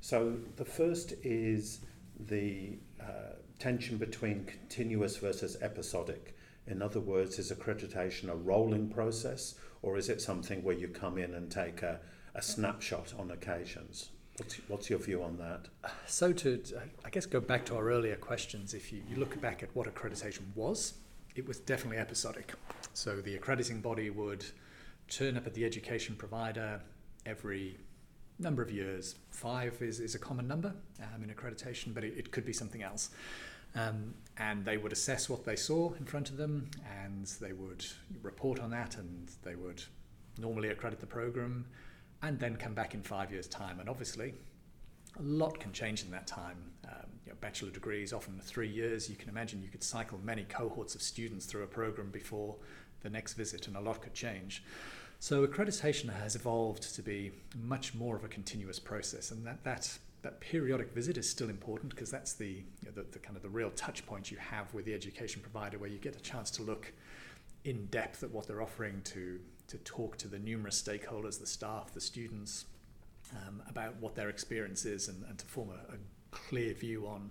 So 0.00 0.38
the 0.56 0.64
first 0.64 1.12
is 1.22 1.80
the 2.18 2.78
uh, 2.98 3.34
tension 3.58 3.98
between 3.98 4.46
continuous 4.46 5.18
versus 5.18 5.58
episodic. 5.60 6.38
In 6.66 6.80
other 6.80 7.00
words, 7.00 7.38
is 7.38 7.52
accreditation 7.52 8.30
a 8.30 8.34
rolling 8.34 8.88
process 8.88 9.56
or 9.82 9.98
is 9.98 10.08
it 10.08 10.22
something 10.22 10.64
where 10.64 10.74
you 10.74 10.88
come 10.88 11.18
in 11.18 11.34
and 11.34 11.50
take 11.50 11.82
a, 11.82 12.00
a 12.34 12.40
snapshot 12.40 13.12
on 13.18 13.30
occasions? 13.30 14.08
What's, 14.38 14.54
what's 14.68 14.90
your 14.90 14.98
view 14.98 15.22
on 15.22 15.36
that? 15.38 15.68
So, 16.06 16.32
to, 16.32 16.62
I 17.04 17.10
guess, 17.10 17.26
go 17.26 17.40
back 17.40 17.66
to 17.66 17.76
our 17.76 17.90
earlier 17.90 18.16
questions, 18.16 18.72
if 18.72 18.92
you, 18.92 19.02
you 19.08 19.16
look 19.16 19.38
back 19.40 19.62
at 19.62 19.74
what 19.76 19.92
accreditation 19.92 20.42
was, 20.54 20.94
it 21.36 21.46
was 21.46 21.58
definitely 21.58 21.98
episodic. 21.98 22.54
So, 22.94 23.20
the 23.20 23.34
accrediting 23.34 23.80
body 23.80 24.08
would 24.08 24.44
turn 25.08 25.36
up 25.36 25.46
at 25.46 25.54
the 25.54 25.64
education 25.64 26.16
provider 26.16 26.80
every 27.26 27.78
number 28.38 28.62
of 28.62 28.70
years. 28.70 29.16
Five 29.30 29.80
is, 29.82 30.00
is 30.00 30.14
a 30.14 30.18
common 30.18 30.48
number 30.48 30.74
um, 31.00 31.22
in 31.22 31.28
accreditation, 31.28 31.92
but 31.92 32.02
it, 32.02 32.14
it 32.16 32.30
could 32.30 32.46
be 32.46 32.52
something 32.52 32.82
else. 32.82 33.10
Um, 33.74 34.14
and 34.38 34.64
they 34.64 34.76
would 34.76 34.92
assess 34.92 35.28
what 35.28 35.44
they 35.44 35.56
saw 35.56 35.92
in 35.94 36.04
front 36.04 36.30
of 36.30 36.36
them 36.36 36.70
and 37.04 37.26
they 37.40 37.52
would 37.52 37.84
report 38.22 38.60
on 38.60 38.70
that 38.70 38.96
and 38.96 39.30
they 39.42 39.54
would 39.54 39.82
normally 40.38 40.68
accredit 40.68 41.00
the 41.00 41.06
program 41.06 41.66
and 42.22 42.38
then 42.38 42.56
come 42.56 42.74
back 42.74 42.94
in 42.94 43.02
five 43.02 43.30
years' 43.32 43.48
time. 43.48 43.80
And 43.80 43.88
obviously, 43.88 44.34
a 45.18 45.22
lot 45.22 45.58
can 45.58 45.72
change 45.72 46.04
in 46.04 46.10
that 46.12 46.26
time. 46.26 46.56
Um, 46.84 47.12
bachelor 47.42 47.70
degrees, 47.70 48.12
often 48.12 48.40
three 48.40 48.68
years. 48.68 49.10
You 49.10 49.16
can 49.16 49.28
imagine 49.28 49.62
you 49.62 49.68
could 49.68 49.82
cycle 49.82 50.18
many 50.22 50.44
cohorts 50.44 50.94
of 50.94 51.02
students 51.02 51.44
through 51.44 51.64
a 51.64 51.66
program 51.66 52.10
before 52.10 52.56
the 53.02 53.10
next 53.10 53.34
visit, 53.34 53.66
and 53.66 53.76
a 53.76 53.80
lot 53.80 54.00
could 54.00 54.14
change. 54.14 54.62
So 55.18 55.46
accreditation 55.46 56.12
has 56.12 56.36
evolved 56.36 56.94
to 56.94 57.02
be 57.02 57.32
much 57.60 57.94
more 57.94 58.16
of 58.16 58.24
a 58.24 58.28
continuous 58.28 58.78
process, 58.78 59.32
and 59.32 59.44
that 59.46 59.62
that 59.64 59.98
that 60.22 60.40
periodic 60.40 60.92
visit 60.94 61.18
is 61.18 61.28
still 61.28 61.48
important 61.48 61.90
because 61.90 62.08
that's 62.08 62.34
the, 62.34 62.46
you 62.46 62.86
know, 62.86 62.92
the, 62.94 63.02
the 63.10 63.18
kind 63.18 63.36
of 63.36 63.42
the 63.42 63.48
real 63.48 63.70
touch 63.70 64.06
point 64.06 64.30
you 64.30 64.36
have 64.36 64.72
with 64.72 64.84
the 64.84 64.94
education 64.94 65.42
provider 65.42 65.78
where 65.78 65.90
you 65.90 65.98
get 65.98 66.14
a 66.14 66.20
chance 66.20 66.48
to 66.48 66.62
look 66.62 66.92
in 67.64 67.86
depth 67.86 68.22
at 68.22 68.30
what 68.30 68.46
they're 68.46 68.62
offering 68.62 69.00
to 69.02 69.40
to 69.68 69.78
talk 69.78 70.16
to 70.18 70.28
the 70.28 70.38
numerous 70.38 70.80
stakeholders 70.80 71.38
the 71.40 71.46
staff 71.46 71.92
the 71.92 72.00
students 72.00 72.66
um, 73.34 73.62
about 73.68 73.96
what 73.96 74.14
their 74.14 74.28
experience 74.28 74.84
is 74.84 75.08
and, 75.08 75.24
and 75.28 75.38
to 75.38 75.46
form 75.46 75.70
a, 75.70 75.94
a 75.94 75.96
clear 76.30 76.74
view 76.74 77.06
on 77.06 77.30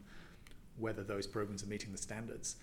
whether 0.78 1.04
those 1.04 1.28
programs 1.28 1.64
are 1.64 1.68
meeting 1.68 1.92
the 1.92 1.98
standards 1.98 2.56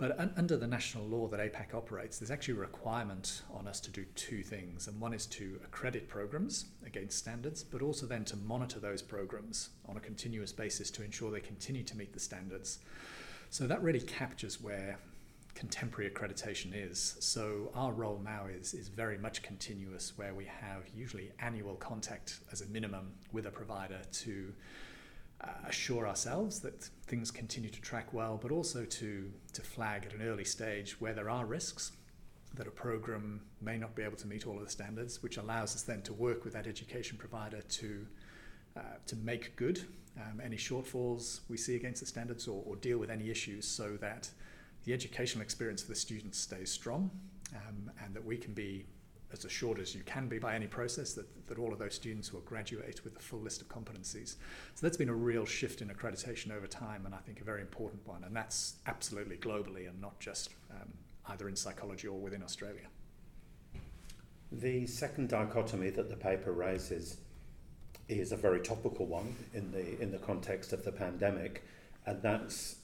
but 0.00 0.18
un- 0.18 0.32
under 0.38 0.56
the 0.56 0.66
national 0.66 1.04
law 1.04 1.28
that 1.28 1.40
APAC 1.40 1.74
operates, 1.74 2.18
there's 2.18 2.30
actually 2.30 2.54
a 2.54 2.60
requirement 2.60 3.42
on 3.52 3.68
us 3.68 3.80
to 3.80 3.90
do 3.90 4.06
two 4.14 4.42
things. 4.42 4.88
And 4.88 4.98
one 4.98 5.12
is 5.12 5.26
to 5.26 5.60
accredit 5.62 6.08
programs 6.08 6.64
against 6.86 7.18
standards, 7.18 7.62
but 7.62 7.82
also 7.82 8.06
then 8.06 8.24
to 8.24 8.36
monitor 8.38 8.80
those 8.80 9.02
programs 9.02 9.68
on 9.86 9.98
a 9.98 10.00
continuous 10.00 10.52
basis 10.52 10.90
to 10.92 11.04
ensure 11.04 11.30
they 11.30 11.40
continue 11.40 11.82
to 11.82 11.98
meet 11.98 12.14
the 12.14 12.18
standards. 12.18 12.78
So 13.50 13.66
that 13.66 13.82
really 13.82 14.00
captures 14.00 14.58
where 14.58 14.98
contemporary 15.54 16.10
accreditation 16.10 16.72
is. 16.74 17.16
So 17.20 17.70
our 17.74 17.92
role 17.92 18.20
now 18.24 18.46
is, 18.46 18.74
is 18.74 18.88
very 18.88 19.18
much 19.18 19.42
continuous, 19.42 20.16
where 20.16 20.34
we 20.34 20.44
have 20.44 20.84
usually 20.94 21.32
annual 21.38 21.74
contact 21.76 22.40
as 22.52 22.60
a 22.60 22.66
minimum 22.66 23.12
with 23.32 23.46
a 23.46 23.50
provider 23.50 24.00
to 24.12 24.52
uh, 25.42 25.48
assure 25.66 26.06
ourselves 26.06 26.60
that 26.60 26.82
things 27.06 27.30
continue 27.30 27.70
to 27.70 27.80
track 27.80 28.12
well, 28.12 28.38
but 28.40 28.50
also 28.50 28.84
to, 28.84 29.30
to 29.52 29.62
flag 29.62 30.04
at 30.06 30.14
an 30.14 30.22
early 30.22 30.44
stage 30.44 31.00
where 31.00 31.14
there 31.14 31.30
are 31.30 31.46
risks 31.46 31.92
that 32.54 32.66
a 32.66 32.70
program 32.70 33.40
may 33.60 33.78
not 33.78 33.94
be 33.94 34.02
able 34.02 34.16
to 34.16 34.26
meet 34.26 34.46
all 34.46 34.56
of 34.58 34.64
the 34.64 34.70
standards, 34.70 35.22
which 35.22 35.36
allows 35.36 35.74
us 35.74 35.82
then 35.82 36.02
to 36.02 36.12
work 36.12 36.44
with 36.44 36.52
that 36.52 36.66
education 36.66 37.16
provider 37.16 37.62
to, 37.62 38.06
uh, 38.76 38.80
to 39.06 39.16
make 39.16 39.54
good 39.56 39.84
um, 40.16 40.40
any 40.44 40.56
shortfalls 40.56 41.40
we 41.48 41.56
see 41.56 41.76
against 41.76 42.00
the 42.00 42.06
standards 42.06 42.48
or, 42.48 42.62
or, 42.66 42.76
deal 42.76 42.98
with 42.98 43.10
any 43.10 43.30
issues 43.30 43.66
so 43.66 43.96
that 44.00 44.28
the 44.84 44.92
educational 44.92 45.42
experience 45.42 45.82
for 45.82 45.88
the 45.88 45.96
students 45.96 46.38
stays 46.38 46.70
strong 46.70 47.10
um, 47.54 47.90
and 48.04 48.14
that 48.14 48.24
we 48.24 48.36
can 48.36 48.52
be 48.52 48.84
as 49.32 49.44
assured 49.44 49.78
as 49.78 49.94
you 49.94 50.02
can 50.02 50.28
be 50.28 50.38
by 50.38 50.54
any 50.54 50.66
process 50.66 51.12
that, 51.14 51.26
that 51.46 51.58
all 51.58 51.72
of 51.72 51.78
those 51.78 51.94
students 51.94 52.32
will 52.32 52.40
graduate 52.40 53.04
with 53.04 53.16
a 53.16 53.20
full 53.20 53.38
list 53.38 53.60
of 53.60 53.68
competencies. 53.68 54.36
So 54.74 54.86
that's 54.86 54.96
been 54.96 55.08
a 55.08 55.14
real 55.14 55.46
shift 55.46 55.82
in 55.82 55.88
accreditation 55.88 56.50
over 56.50 56.66
time, 56.66 57.06
and 57.06 57.14
I 57.14 57.18
think 57.18 57.40
a 57.40 57.44
very 57.44 57.60
important 57.60 58.06
one. 58.06 58.24
And 58.24 58.34
that's 58.34 58.76
absolutely 58.86 59.36
globally 59.36 59.88
and 59.88 60.00
not 60.00 60.18
just 60.18 60.50
um, 60.70 60.88
either 61.28 61.48
in 61.48 61.54
psychology 61.54 62.08
or 62.08 62.18
within 62.18 62.42
Australia. 62.42 62.86
The 64.52 64.86
second 64.86 65.28
dichotomy 65.28 65.90
that 65.90 66.08
the 66.08 66.16
paper 66.16 66.52
raises 66.52 67.18
is 68.08 68.32
a 68.32 68.36
very 68.36 68.60
topical 68.60 69.06
one 69.06 69.36
in 69.54 69.70
the 69.70 70.00
in 70.02 70.10
the 70.10 70.18
context 70.18 70.72
of 70.72 70.84
the 70.84 70.90
pandemic, 70.90 71.62
and 72.06 72.20
that's 72.20 72.79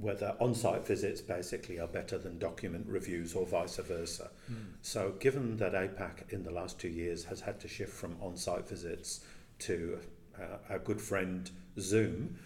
whether 0.00 0.34
on-site 0.40 0.86
visits 0.86 1.20
basically 1.20 1.78
are 1.78 1.86
better 1.86 2.18
than 2.18 2.38
document 2.38 2.84
reviews 2.88 3.34
or 3.34 3.46
vice 3.46 3.76
versa. 3.76 4.30
Mm. 4.50 4.56
So 4.82 5.14
given 5.20 5.56
that 5.58 5.72
APAC 5.72 6.32
in 6.32 6.42
the 6.42 6.50
last 6.50 6.80
two 6.80 6.88
years 6.88 7.24
has 7.24 7.40
had 7.40 7.60
to 7.60 7.68
shift 7.68 7.92
from 7.92 8.16
on-site 8.20 8.68
visits 8.68 9.24
to 9.60 10.00
uh, 10.38 10.56
our 10.68 10.78
good 10.78 11.00
friend 11.00 11.50
Zoom, 11.78 12.36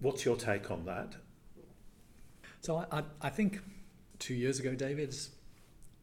what's 0.00 0.24
your 0.24 0.36
take 0.36 0.70
on 0.70 0.84
that? 0.84 1.16
So 2.60 2.84
I, 2.92 3.02
I 3.22 3.30
think 3.30 3.60
two 4.18 4.34
years 4.34 4.60
ago, 4.60 4.74
David, 4.74 5.14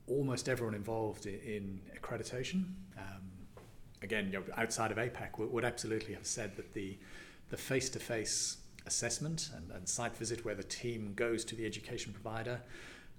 almost 0.08 0.49
everyone 0.49 0.73
involved 0.73 1.25
in, 1.25 1.82
accreditation, 1.99 2.65
um, 2.97 3.21
again, 4.01 4.28
you 4.28 4.34
know, 4.34 4.43
outside 4.58 4.91
of 4.91 4.97
APAC, 4.97 5.38
would, 5.38 5.51
would 5.51 5.65
absolutely 5.65 6.13
have 6.13 6.25
said 6.25 6.56
that 6.56 6.73
the 6.73 6.97
the 7.49 7.58
face-to-face 7.58 8.58
assessment 8.86 9.50
and, 9.56 9.71
and 9.71 9.88
site 9.88 10.15
visit 10.15 10.45
where 10.45 10.56
the 10.56 10.63
team 10.63 11.13
goes 11.15 11.43
to 11.45 11.56
the 11.56 11.65
education 11.65 12.13
provider 12.13 12.62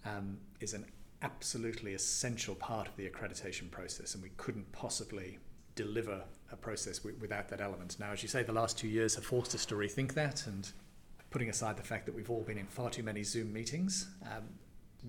um, 0.05 0.38
is 0.61 0.74
an 0.74 0.85
absolutely 1.22 1.94
essential 1.94 2.55
part 2.55 2.88
of 2.88 2.96
the 2.96 3.09
accreditation 3.09 3.70
process, 3.70 4.14
and 4.14 4.22
we 4.22 4.31
couldn't 4.37 4.70
possibly 4.72 5.38
deliver 5.74 6.22
a 6.52 6.57
process 6.57 6.98
w- 6.98 7.16
without 7.20 7.48
that 7.48 7.61
element. 7.61 7.96
Now, 7.98 8.12
as 8.12 8.22
you 8.22 8.29
say, 8.29 8.42
the 8.42 8.52
last 8.52 8.79
two 8.79 8.88
years 8.88 9.14
have 9.14 9.24
forced 9.24 9.55
us 9.55 9.66
to 9.66 9.74
rethink 9.74 10.14
that, 10.14 10.46
and 10.46 10.70
putting 11.31 11.48
aside 11.48 11.76
the 11.76 11.83
fact 11.83 12.07
that 12.07 12.14
we've 12.14 12.31
all 12.31 12.42
been 12.42 12.59
in 12.59 12.66
far 12.66 12.90
too 12.90 13.02
many 13.02 13.22
Zoom 13.22 13.52
meetings, 13.52 14.09
um, 14.22 14.44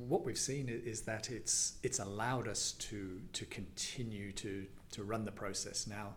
what 0.08 0.24
we've 0.24 0.38
seen 0.38 0.70
is 0.70 1.02
that 1.02 1.32
it's 1.32 1.74
it's 1.84 2.00
allowed 2.00 2.48
us 2.48 2.74
to 2.74 3.20
to 3.34 3.46
continue 3.46 4.32
to 4.34 4.66
to 4.92 5.04
run 5.04 5.26
the 5.26 5.32
process 5.32 5.88
now. 5.88 6.14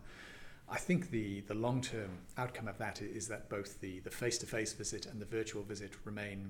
I 0.71 0.77
think 0.77 1.11
the, 1.11 1.41
the 1.41 1.53
long 1.53 1.81
term 1.81 2.19
outcome 2.37 2.69
of 2.69 2.77
that 2.77 3.01
is 3.01 3.27
that 3.27 3.49
both 3.49 3.81
the, 3.81 3.99
the 3.99 4.09
face-to-face 4.09 4.71
visit 4.73 5.05
and 5.05 5.19
the 5.19 5.25
virtual 5.25 5.63
visit 5.63 5.91
remain 6.05 6.49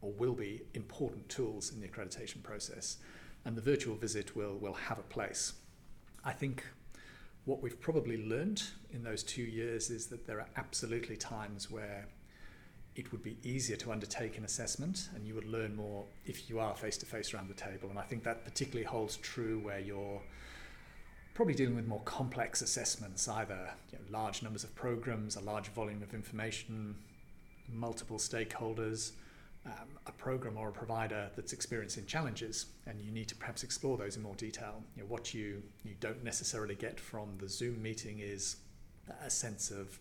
or 0.00 0.12
will 0.12 0.34
be 0.34 0.62
important 0.74 1.28
tools 1.28 1.72
in 1.72 1.80
the 1.80 1.88
accreditation 1.88 2.42
process, 2.44 2.98
and 3.44 3.56
the 3.56 3.62
virtual 3.62 3.96
visit 3.96 4.36
will, 4.36 4.56
will 4.58 4.74
have 4.74 5.00
a 5.00 5.02
place. 5.02 5.54
I 6.24 6.32
think 6.32 6.64
what 7.44 7.60
we've 7.60 7.80
probably 7.80 8.24
learned 8.24 8.62
in 8.92 9.02
those 9.02 9.24
two 9.24 9.42
years 9.42 9.90
is 9.90 10.06
that 10.08 10.28
there 10.28 10.40
are 10.40 10.48
absolutely 10.56 11.16
times 11.16 11.68
where 11.68 12.06
it 12.94 13.10
would 13.10 13.22
be 13.22 13.36
easier 13.42 13.76
to 13.76 13.90
undertake 13.90 14.38
an 14.38 14.44
assessment 14.44 15.08
and 15.14 15.26
you 15.26 15.34
would 15.34 15.44
learn 15.44 15.74
more 15.74 16.04
if 16.24 16.48
you 16.48 16.58
are 16.60 16.74
face 16.76 16.96
to 16.98 17.06
face 17.06 17.34
around 17.34 17.48
the 17.48 17.54
table. 17.54 17.90
And 17.90 17.98
I 17.98 18.02
think 18.02 18.22
that 18.24 18.44
particularly 18.44 18.86
holds 18.86 19.16
true 19.18 19.58
where 19.58 19.80
you're 19.80 20.22
probably 21.36 21.54
dealing 21.54 21.76
with 21.76 21.86
more 21.86 22.00
complex 22.06 22.62
assessments, 22.62 23.28
either 23.28 23.70
you 23.92 23.98
know, 23.98 24.18
large 24.18 24.42
numbers 24.42 24.64
of 24.64 24.74
programs, 24.74 25.36
a 25.36 25.40
large 25.40 25.68
volume 25.68 26.02
of 26.02 26.14
information, 26.14 26.96
multiple 27.70 28.16
stakeholders, 28.16 29.12
um, 29.66 29.98
a 30.06 30.12
program 30.12 30.56
or 30.56 30.70
a 30.70 30.72
provider 30.72 31.30
that's 31.36 31.52
experiencing 31.52 32.06
challenges, 32.06 32.66
and 32.86 32.98
you 33.02 33.10
need 33.10 33.28
to 33.28 33.36
perhaps 33.36 33.62
explore 33.62 33.98
those 33.98 34.16
in 34.16 34.22
more 34.22 34.34
detail. 34.36 34.82
You 34.96 35.02
know, 35.02 35.08
what 35.08 35.34
you, 35.34 35.62
you 35.84 35.94
don't 36.00 36.24
necessarily 36.24 36.74
get 36.74 36.98
from 36.98 37.36
the 37.38 37.50
Zoom 37.50 37.82
meeting 37.82 38.20
is 38.20 38.56
a 39.22 39.28
sense 39.28 39.70
of 39.70 39.98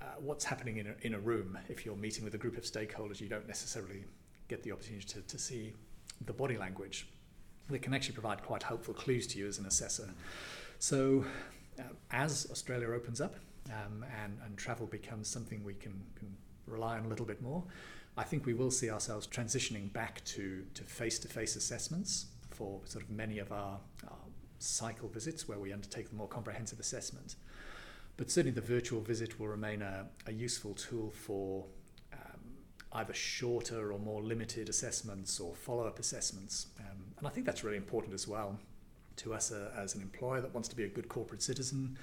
uh, 0.00 0.04
what's 0.20 0.44
happening 0.44 0.76
in 0.76 0.86
a, 0.86 0.94
in 1.00 1.14
a 1.14 1.18
room. 1.18 1.58
If 1.68 1.84
you're 1.84 1.96
meeting 1.96 2.22
with 2.22 2.34
a 2.36 2.38
group 2.38 2.56
of 2.56 2.62
stakeholders, 2.62 3.20
you 3.20 3.28
don't 3.28 3.48
necessarily 3.48 4.04
get 4.46 4.62
the 4.62 4.70
opportunity 4.70 5.04
to, 5.08 5.20
to 5.22 5.36
see 5.36 5.72
the 6.26 6.32
body 6.32 6.56
language. 6.56 7.08
They 7.70 7.78
can 7.78 7.94
actually 7.94 8.14
provide 8.14 8.42
quite 8.42 8.62
helpful 8.62 8.94
clues 8.94 9.26
to 9.28 9.38
you 9.38 9.46
as 9.46 9.58
an 9.58 9.66
assessor. 9.66 10.10
So, 10.78 11.24
uh, 11.78 11.82
as 12.10 12.46
Australia 12.50 12.88
opens 12.88 13.20
up 13.20 13.36
um, 13.70 14.04
and, 14.22 14.38
and 14.44 14.56
travel 14.56 14.86
becomes 14.86 15.28
something 15.28 15.64
we 15.64 15.74
can, 15.74 16.04
can 16.14 16.36
rely 16.66 16.98
on 16.98 17.06
a 17.06 17.08
little 17.08 17.26
bit 17.26 17.40
more, 17.42 17.64
I 18.16 18.22
think 18.22 18.46
we 18.46 18.54
will 18.54 18.70
see 18.70 18.90
ourselves 18.90 19.26
transitioning 19.26 19.92
back 19.92 20.24
to, 20.26 20.64
to 20.74 20.82
face-to-face 20.84 21.56
assessments 21.56 22.26
for 22.50 22.80
sort 22.84 23.04
of 23.04 23.10
many 23.10 23.38
of 23.38 23.50
our, 23.50 23.78
our 24.06 24.18
cycle 24.58 25.08
visits 25.08 25.48
where 25.48 25.58
we 25.58 25.72
undertake 25.72 26.10
the 26.10 26.16
more 26.16 26.28
comprehensive 26.28 26.78
assessment. 26.78 27.36
But 28.16 28.30
certainly 28.30 28.54
the 28.54 28.60
virtual 28.60 29.00
visit 29.00 29.40
will 29.40 29.48
remain 29.48 29.82
a, 29.82 30.06
a 30.26 30.32
useful 30.32 30.74
tool 30.74 31.10
for 31.10 31.64
um, 32.12 32.40
either 32.92 33.12
shorter 33.12 33.92
or 33.92 33.98
more 33.98 34.22
limited 34.22 34.68
assessments 34.68 35.40
or 35.40 35.54
follow-up 35.54 35.98
assessments. 35.98 36.68
Um, 36.78 36.98
and 37.18 37.26
I 37.26 37.30
think 37.30 37.46
that's 37.46 37.64
really 37.64 37.76
important 37.76 38.14
as 38.14 38.26
well 38.26 38.58
to 39.16 39.34
us 39.34 39.52
uh, 39.52 39.70
as 39.76 39.94
an 39.94 40.02
employer 40.02 40.40
that 40.40 40.52
wants 40.52 40.68
to 40.68 40.76
be 40.76 40.84
a 40.84 40.88
good 40.88 41.08
corporate 41.08 41.42
citizen. 41.42 41.96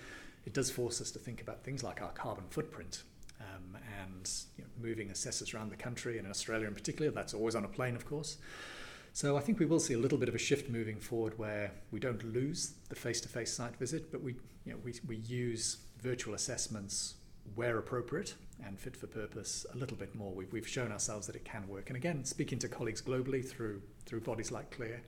It 0.45 0.53
does 0.53 0.71
force 0.71 1.01
us 1.01 1.11
to 1.11 1.19
think 1.19 1.41
about 1.41 1.63
things 1.63 1.83
like 1.83 2.01
our 2.01 2.11
carbon 2.11 2.45
footprint 2.49 3.03
um, 3.39 3.77
and 4.01 4.29
you 4.57 4.63
know, 4.63 4.69
moving 4.81 5.11
assessors 5.11 5.53
around 5.53 5.71
the 5.71 5.75
country 5.75 6.17
and 6.17 6.25
in 6.25 6.31
Australia 6.31 6.67
in 6.67 6.73
particular. 6.73 7.11
That's 7.11 7.33
always 7.33 7.55
on 7.55 7.65
a 7.65 7.67
plane, 7.67 7.95
of 7.95 8.05
course. 8.05 8.37
So 9.13 9.35
I 9.35 9.41
think 9.41 9.59
we 9.59 9.65
will 9.65 9.79
see 9.79 9.93
a 9.93 9.99
little 9.99 10.17
bit 10.17 10.29
of 10.29 10.35
a 10.35 10.39
shift 10.39 10.69
moving 10.69 10.99
forward 10.99 11.37
where 11.37 11.71
we 11.91 11.99
don't 11.99 12.23
lose 12.23 12.75
the 12.87 12.95
face-to-face 12.95 13.53
site 13.53 13.75
visit, 13.75 14.09
but 14.09 14.23
we, 14.23 14.35
you 14.65 14.71
know, 14.71 14.79
we, 14.83 14.93
we 15.05 15.17
use 15.17 15.77
virtual 16.01 16.33
assessments 16.33 17.15
where 17.55 17.77
appropriate 17.77 18.35
and 18.65 18.79
fit 18.79 18.95
for 18.95 19.07
purpose 19.07 19.65
a 19.73 19.77
little 19.77 19.97
bit 19.97 20.15
more. 20.15 20.31
We've, 20.33 20.51
we've 20.53 20.67
shown 20.67 20.91
ourselves 20.91 21.27
that 21.27 21.35
it 21.35 21.43
can 21.43 21.67
work. 21.67 21.89
And 21.89 21.97
again, 21.97 22.23
speaking 22.23 22.57
to 22.59 22.69
colleagues 22.69 23.01
globally 23.01 23.45
through, 23.45 23.81
through 24.05 24.21
bodies 24.21 24.51
like 24.51 24.71
CLEAR, 24.71 25.01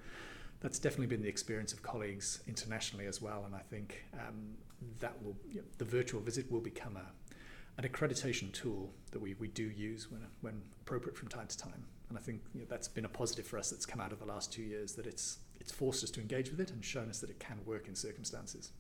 that's 0.60 0.80
definitely 0.80 1.08
been 1.08 1.22
the 1.22 1.30
experience 1.30 1.74
of 1.74 1.84
colleagues 1.84 2.42
internationally 2.48 3.06
as 3.06 3.22
well. 3.22 3.44
And 3.46 3.54
I 3.54 3.60
think 3.60 4.06
um, 4.14 4.56
that 5.00 5.22
will, 5.24 5.36
you 5.50 5.58
know, 5.58 5.68
the 5.78 5.86
virtual 5.86 6.22
visit 6.22 6.50
will 6.52 6.62
become 6.62 6.98
a, 6.98 7.82
an 7.82 7.88
accreditation 7.88 8.52
tool 8.54 8.94
that 9.12 9.20
we, 9.20 9.34
we 9.36 9.50
do 9.50 9.64
use 9.64 10.10
when, 10.10 10.22
when 10.42 10.62
appropriate 10.82 11.18
from 11.18 11.28
time 11.28 11.48
to 11.48 11.58
time. 11.58 11.86
And 12.10 12.18
I 12.18 12.22
think 12.22 12.42
you 12.54 12.62
know, 12.62 12.68
that's 12.70 12.88
been 12.88 13.06
a 13.06 13.10
positive 13.10 13.46
for 13.46 13.58
us 13.58 13.72
that's 13.72 13.86
come 13.86 14.00
out 14.00 14.12
of 14.12 14.20
the 14.20 14.26
last 14.26 14.54
two 14.54 14.62
years 14.62 14.94
that 14.94 15.06
it's, 15.06 15.40
it's 15.60 15.72
forced 15.72 16.04
us 16.04 16.12
to 16.12 16.22
engage 16.22 16.50
with 16.50 16.60
it 16.60 16.72
and 16.72 16.84
shown 16.84 17.10
us 17.10 17.20
that 17.20 17.30
it 17.30 17.40
can 17.40 17.58
work 17.66 17.88
in 17.88 17.96
circumstances. 17.96 18.72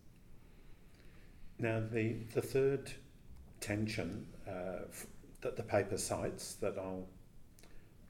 Now, 1.59 1.81
the, 1.91 2.15
the 2.33 2.41
third 2.41 2.91
tension 3.59 4.25
uh, 4.47 4.85
that 5.41 5.57
the 5.57 5.63
paper 5.63 5.97
cites 5.97 6.55
that 6.55 6.77
I'll 6.77 7.07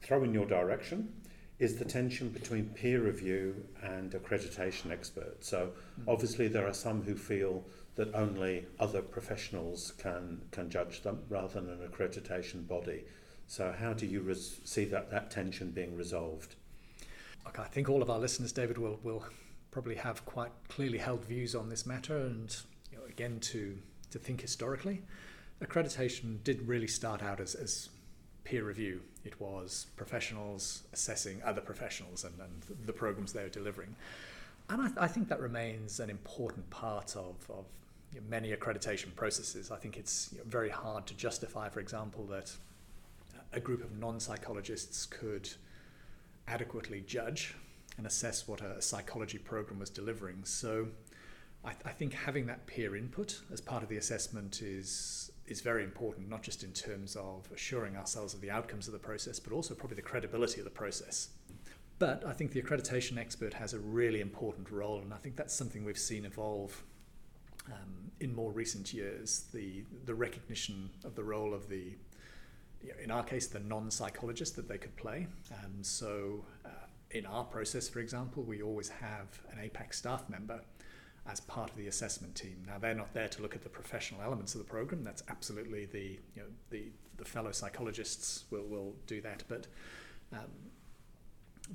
throw 0.01 0.23
in 0.23 0.33
your 0.33 0.45
direction 0.45 1.13
is 1.59 1.77
the 1.77 1.85
tension 1.85 2.29
between 2.29 2.65
peer 2.69 3.01
review 3.01 3.55
and 3.83 4.11
accreditation 4.11 4.91
experts. 4.91 5.47
So, 5.47 5.71
mm. 5.99 6.03
obviously, 6.07 6.47
there 6.47 6.67
are 6.67 6.73
some 6.73 7.03
who 7.03 7.15
feel 7.15 7.63
that 7.95 8.13
only 8.15 8.65
other 8.79 9.01
professionals 9.01 9.93
can 9.97 10.41
can 10.51 10.69
judge 10.69 11.01
them 11.01 11.19
rather 11.29 11.59
than 11.59 11.69
an 11.69 11.87
accreditation 11.87 12.67
body. 12.67 13.03
So 13.47 13.73
how 13.77 13.93
do 13.93 14.05
you 14.05 14.21
res- 14.21 14.59
see 14.63 14.85
that 14.85 15.11
that 15.11 15.29
tension 15.29 15.71
being 15.71 15.95
resolved? 15.95 16.55
Okay, 17.47 17.61
I 17.61 17.67
think 17.67 17.89
all 17.89 18.01
of 18.01 18.09
our 18.09 18.19
listeners, 18.19 18.51
David, 18.51 18.77
will 18.77 18.99
will 19.03 19.25
probably 19.71 19.95
have 19.95 20.25
quite 20.25 20.51
clearly 20.69 20.97
held 20.97 21.25
views 21.25 21.55
on 21.55 21.69
this 21.69 21.85
matter, 21.85 22.17
and 22.17 22.55
you 22.91 22.97
know, 22.97 23.05
again 23.05 23.39
to 23.41 23.77
to 24.11 24.19
think 24.19 24.41
historically, 24.41 25.03
accreditation 25.61 26.43
did 26.43 26.67
really 26.67 26.87
start 26.87 27.21
out 27.21 27.39
as, 27.39 27.55
as 27.55 27.89
peer 28.43 28.63
review. 28.63 29.01
It 29.23 29.39
was 29.39 29.87
professionals 29.95 30.83
assessing 30.93 31.41
other 31.43 31.61
professionals 31.61 32.23
and, 32.23 32.33
and 32.39 32.85
the 32.85 32.93
programs 32.93 33.33
they're 33.33 33.49
delivering. 33.49 33.95
And 34.69 34.81
I, 34.81 35.05
I, 35.05 35.07
think 35.07 35.27
that 35.29 35.39
remains 35.39 35.99
an 35.99 36.09
important 36.09 36.69
part 36.69 37.15
of, 37.15 37.35
of 37.49 37.65
you 38.13 38.21
know, 38.21 38.27
many 38.29 38.51
accreditation 38.51 39.13
processes. 39.15 39.71
I 39.71 39.77
think 39.77 39.97
it's 39.97 40.29
you 40.31 40.39
know, 40.39 40.45
very 40.47 40.69
hard 40.69 41.05
to 41.07 41.13
justify, 41.15 41.69
for 41.69 41.79
example, 41.79 42.25
that 42.27 42.51
a 43.51 43.59
group 43.59 43.83
of 43.83 43.97
non 43.97 44.19
psychologists 44.19 45.05
could 45.05 45.49
adequately 46.47 47.03
judge 47.05 47.55
and 47.97 48.07
assess 48.07 48.47
what 48.47 48.61
a 48.61 48.81
psychology 48.81 49.37
program 49.37 49.79
was 49.79 49.89
delivering. 49.89 50.43
So 50.43 50.87
I, 51.63 51.71
th- 51.71 51.81
I, 51.85 51.91
think 51.91 52.13
having 52.13 52.47
that 52.47 52.65
peer 52.65 52.95
input 52.95 53.39
as 53.51 53.61
part 53.61 53.83
of 53.83 53.89
the 53.89 53.97
assessment 53.97 54.61
is 54.61 55.31
is 55.47 55.61
very 55.61 55.83
important, 55.83 56.29
not 56.29 56.41
just 56.41 56.63
in 56.63 56.71
terms 56.71 57.15
of 57.15 57.49
assuring 57.53 57.97
ourselves 57.97 58.33
of 58.33 58.41
the 58.41 58.49
outcomes 58.49 58.87
of 58.87 58.93
the 58.93 58.99
process, 58.99 59.39
but 59.39 59.53
also 59.53 59.73
probably 59.73 59.95
the 59.95 60.01
credibility 60.01 60.59
of 60.59 60.65
the 60.65 60.71
process. 60.71 61.29
But 61.99 62.25
I 62.25 62.33
think 62.33 62.51
the 62.51 62.61
accreditation 62.61 63.17
expert 63.17 63.53
has 63.53 63.73
a 63.73 63.79
really 63.79 64.21
important 64.21 64.71
role, 64.71 64.99
and 64.99 65.13
I 65.13 65.17
think 65.17 65.35
that's 65.35 65.53
something 65.53 65.83
we've 65.83 65.97
seen 65.97 66.25
evolve 66.25 66.83
um, 67.67 68.11
in 68.19 68.33
more 68.33 68.51
recent 68.51 68.93
years, 68.93 69.45
the, 69.53 69.83
the 70.05 70.13
recognition 70.13 70.89
of 71.03 71.15
the 71.15 71.23
role 71.23 71.53
of 71.53 71.69
the, 71.69 71.93
you 72.81 72.89
know, 72.89 72.95
in 73.01 73.11
our 73.11 73.23
case, 73.23 73.47
the 73.47 73.59
non 73.59 73.91
psychologist 73.91 74.55
that 74.55 74.67
they 74.67 74.77
could 74.77 74.95
play. 74.95 75.27
Um, 75.51 75.81
so, 75.81 76.43
uh, 76.65 76.69
in 77.11 77.25
our 77.25 77.43
process, 77.43 77.87
for 77.87 77.99
example, 77.99 78.43
we 78.43 78.61
always 78.61 78.89
have 78.89 79.41
an 79.51 79.59
APAC 79.59 79.93
staff 79.93 80.27
member 80.29 80.61
as 81.25 81.39
part 81.39 81.69
of 81.69 81.77
the 81.77 81.87
assessment 81.87 82.35
team. 82.35 82.63
Now, 82.67 82.77
they're 82.79 82.93
not 82.93 83.13
there 83.13 83.29
to 83.29 83.41
look 83.41 83.55
at 83.55 83.63
the 83.63 83.69
professional 83.69 84.21
elements 84.21 84.55
of 84.55 84.59
the 84.59 84.65
program. 84.65 85.03
That's 85.03 85.23
absolutely 85.29 85.85
the, 85.85 86.19
you 86.35 86.41
know, 86.41 86.47
the, 86.69 86.83
the 87.17 87.25
fellow 87.25 87.51
psychologists 87.51 88.43
will, 88.51 88.65
will 88.65 88.93
do 89.07 89.21
that. 89.21 89.43
But 89.47 89.67
um, 90.33 90.51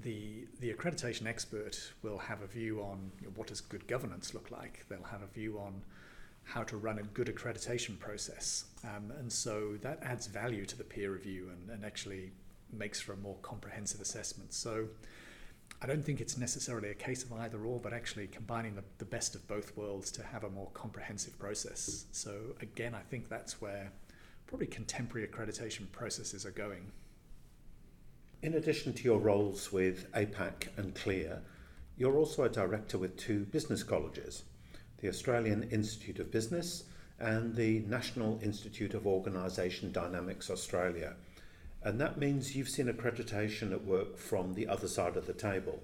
the 0.03 0.47
the 0.61 0.73
accreditation 0.73 1.27
expert 1.27 1.93
will 2.03 2.19
have 2.19 2.43
a 2.43 2.47
view 2.47 2.83
on 2.83 3.11
you 3.21 3.27
know, 3.27 3.33
what 3.37 3.47
does 3.47 3.61
good 3.61 3.87
governance 3.87 4.35
look 4.35 4.51
like. 4.51 4.85
They'll 4.89 5.03
have 5.05 5.23
a 5.23 5.27
view 5.27 5.59
on 5.59 5.83
how 6.45 6.63
to 6.65 6.77
run 6.77 6.99
a 6.99 7.03
good 7.03 7.29
accreditation 7.29 7.99
process, 7.99 8.65
um, 8.85 9.13
and 9.19 9.33
so 9.33 9.77
that 9.83 9.99
adds 10.03 10.27
value 10.27 10.67
to 10.67 10.77
the 10.77 10.85
peer 10.85 11.13
review 11.13 11.51
and, 11.51 11.71
and 11.71 11.85
actually 11.85 12.33
makes 12.73 13.01
for 13.01 13.15
a 13.15 13.17
more 13.17 13.37
comprehensive 13.43 14.01
assessment. 14.01 14.53
So. 14.53 14.89
I 15.81 15.87
don't 15.87 16.05
think 16.05 16.21
it's 16.21 16.37
necessarily 16.37 16.91
a 16.91 16.95
case 16.95 17.23
of 17.23 17.33
either 17.33 17.65
or, 17.65 17.79
but 17.79 17.93
actually 17.93 18.27
combining 18.27 18.75
the, 18.75 18.83
the 18.99 19.05
best 19.05 19.37
of 19.37 19.47
both 19.47 19.77
worlds 19.77 20.11
to 20.13 20.25
have 20.25 20.43
a 20.43 20.51
more 20.51 20.69
comprehensive 20.75 21.39
process. 21.39 22.07
So, 22.11 22.33
again, 22.61 22.95
I 22.95 23.01
think 23.11 23.29
that's 23.29 23.61
where 23.61 23.93
probably 24.49 24.67
contemporary 24.67 25.29
accreditation 25.29 25.91
processes 25.93 26.45
are 26.45 26.51
going. 26.51 26.91
In 28.43 28.55
addition 28.55 28.93
to 28.95 29.05
your 29.05 29.19
roles 29.19 29.73
with 29.73 30.11
APAC 30.13 30.69
and 30.77 30.95
CLEAR, 30.95 31.43
you're 31.97 32.17
also 32.17 32.45
a 32.45 32.49
director 32.49 32.99
with 32.99 33.17
two 33.17 33.45
business 33.47 33.83
colleges 33.83 34.45
the 35.01 35.09
Australian 35.09 35.63
Institute 35.71 36.19
of 36.19 36.33
Business 36.33 36.85
and 37.21 37.55
the 37.55 37.81
National 37.81 38.41
Institute 38.43 38.95
of 38.95 39.07
Organisation 39.07 39.93
Dynamics 39.93 40.51
Australia. 40.51 41.15
And 41.83 42.01
that 42.01 42.19
means 42.19 42.57
you've 42.57 42.69
seen 42.69 42.87
accreditation 42.87 43.73
at 43.73 43.85
work 43.85 44.19
from 44.19 44.55
the 44.55 44.67
other 44.67 44.89
side 44.89 45.17
of 45.17 45.27
the 45.27 45.33
table. 45.33 45.81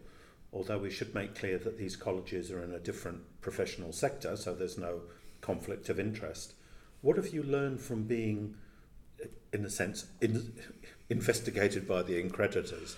Although 0.53 0.79
we 0.79 0.91
should 0.91 1.15
make 1.15 1.35
clear 1.35 1.59
that 1.59 1.79
these 1.79 1.97
colleges 1.97 2.51
are 2.51 2.63
in 2.63 2.73
a 2.73 2.79
different 2.79 3.23
professional 3.41 3.93
sector, 3.93 4.37
so 4.37 4.55
there's 4.55 4.79
no 4.79 5.01
conflict 5.41 5.89
of 5.89 5.99
interest. 5.99 6.55
What 7.01 7.17
have 7.17 7.35
you 7.35 7.43
learned 7.43 7.81
from 7.81 8.05
being, 8.05 8.55
in 9.53 9.65
a 9.65 9.71
sense, 9.71 10.07
in, 10.21 10.53
investigated 11.09 11.87
by 11.87 12.03
the 12.03 12.23
accreditors. 12.23 12.97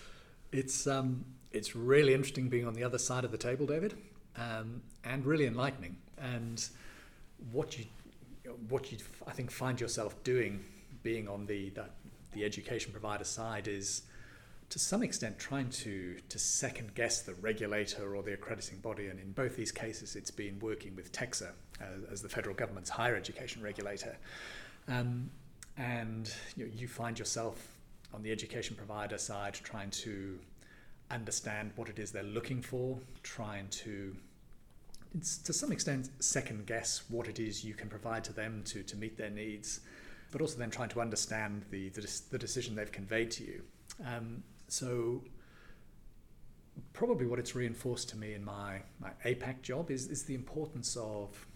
It's 0.53 0.87
um, 0.87 1.25
it's 1.53 1.75
really 1.75 2.15
interesting 2.15 2.49
being 2.49 2.67
on 2.67 2.75
the 2.75 2.85
other 2.85 2.99
side 2.99 3.25
of 3.25 3.33
the 3.33 3.39
table, 3.39 3.67
David, 3.67 3.95
um, 4.37 4.83
and 5.05 5.25
really 5.25 5.47
enlightening. 5.47 5.97
And 6.19 6.65
what 7.53 7.79
you 7.79 7.87
what 8.69 8.91
you 8.93 8.99
I 9.27 9.33
think 9.33 9.51
find 9.51 9.81
yourself 9.81 10.23
doing, 10.23 10.65
being 11.03 11.29
on 11.29 11.47
the 11.47 11.71
that, 11.71 11.91
the 12.37 12.45
education 12.45 12.93
provider 12.93 13.25
side, 13.25 13.67
is 13.67 14.03
to 14.69 14.79
some 14.79 15.03
extent 15.03 15.39
trying 15.39 15.71
to 15.71 16.17
to 16.29 16.39
second 16.39 16.95
guess 16.95 17.23
the 17.23 17.35
regulator 17.35 18.15
or 18.15 18.23
the 18.23 18.35
accrediting 18.35 18.79
body. 18.79 19.07
And 19.07 19.19
in 19.19 19.33
both 19.33 19.57
these 19.57 19.73
cases, 19.73 20.17
it's 20.17 20.31
been 20.31 20.59
working 20.61 20.95
with 20.95 21.13
TEQSA 21.13 21.51
as, 21.81 22.05
as 22.13 22.23
the 22.23 22.29
federal 22.29 22.55
government's 22.55 22.91
higher 22.91 23.17
education 23.17 23.63
regulator. 23.63 24.17
Um, 24.89 25.31
and 25.77 26.33
you, 26.57 26.67
know, 26.67 26.73
you 26.75 26.89
find 26.89 27.19
yourself 27.19 27.77
on 28.15 28.23
the 28.23 28.33
education 28.33 28.77
provider 28.77 29.19
side 29.19 29.55
trying 29.55 29.91
to 29.91 30.39
understand 31.11 31.71
what 31.77 31.89
it 31.89 31.99
is 31.99 32.11
they're 32.11 32.23
looking 32.23 32.63
for, 32.63 32.99
trying 33.23 33.69
to 33.69 34.17
to 35.45 35.53
some 35.53 35.73
extent 35.73 36.11
second 36.19 36.67
guess 36.67 37.03
what 37.09 37.27
it 37.27 37.39
is 37.39 37.65
you 37.65 37.73
can 37.73 37.89
provide 37.89 38.23
to 38.25 38.35
them 38.35 38.63
to, 38.67 38.83
to 38.83 38.97
meet 38.97 39.17
their 39.17 39.31
needs, 39.31 39.81
but 40.33 40.41
also 40.41 40.59
then 40.59 40.71
trying 40.71 40.89
to 40.91 41.01
understand 41.01 41.65
the, 41.71 41.89
the, 41.91 42.21
the 42.31 42.39
decision 42.39 42.75
they've 42.75 42.93
conveyed 42.93 43.31
to 43.33 43.45
you. 43.45 43.63
Um, 44.05 44.43
so 44.69 45.23
probably 46.93 47.27
what 47.27 47.39
it's 47.39 47.55
reinforced 47.55 48.09
to 48.11 48.17
me 48.17 48.35
in 48.35 48.45
my, 48.45 48.83
my 49.01 49.11
APAC 49.25 49.63
job 49.63 49.91
is, 49.91 50.09
is 50.09 50.25
the 50.25 50.35
importance 50.35 50.97
of 50.97 51.47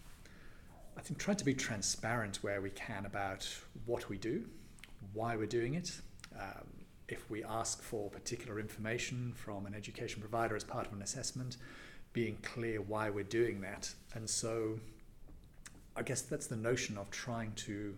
I 0.97 1.01
think 1.01 1.19
trying 1.19 1.37
to 1.37 1.45
be 1.45 1.53
transparent 1.53 2.37
where 2.43 2.61
we 2.61 2.69
can 2.71 3.05
about 3.05 3.47
what 3.85 4.09
we 4.09 4.17
do, 4.17 4.45
why 5.13 5.35
we're 5.35 5.45
doing 5.45 5.75
it, 5.75 5.99
um, 6.39 6.67
if 7.07 7.29
we 7.29 7.43
ask 7.43 7.81
for 7.81 8.09
particular 8.09 8.59
information 8.59 9.33
from 9.35 9.65
an 9.65 9.73
education 9.73 10.21
provider 10.21 10.55
as 10.55 10.63
part 10.63 10.87
of 10.87 10.93
an 10.93 11.01
assessment, 11.01 11.57
being 12.13 12.37
clear 12.41 12.81
why 12.81 13.09
we're 13.09 13.23
doing 13.23 13.61
that. 13.61 13.93
And 14.15 14.29
so 14.29 14.79
I 15.95 16.03
guess 16.03 16.21
that's 16.21 16.47
the 16.47 16.55
notion 16.55 16.97
of 16.97 17.09
trying 17.09 17.53
to, 17.53 17.95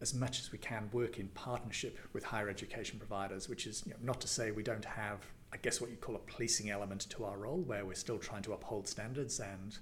as 0.00 0.14
much 0.14 0.40
as 0.40 0.52
we 0.52 0.58
can, 0.58 0.88
work 0.92 1.18
in 1.18 1.28
partnership 1.28 1.98
with 2.12 2.24
higher 2.24 2.48
education 2.48 2.98
providers, 2.98 3.48
which 3.48 3.66
is 3.66 3.82
you 3.86 3.92
know, 3.92 3.98
not 4.02 4.20
to 4.20 4.28
say 4.28 4.50
we 4.50 4.62
don't 4.62 4.84
have, 4.84 5.24
I 5.52 5.56
guess, 5.56 5.80
what 5.80 5.90
you 5.90 5.96
call 5.96 6.16
a 6.16 6.18
policing 6.18 6.70
element 6.70 7.08
to 7.10 7.24
our 7.24 7.38
role, 7.38 7.58
where 7.58 7.84
we're 7.84 7.94
still 7.94 8.18
trying 8.18 8.42
to 8.42 8.52
uphold 8.52 8.86
standards 8.86 9.40
and 9.40 9.76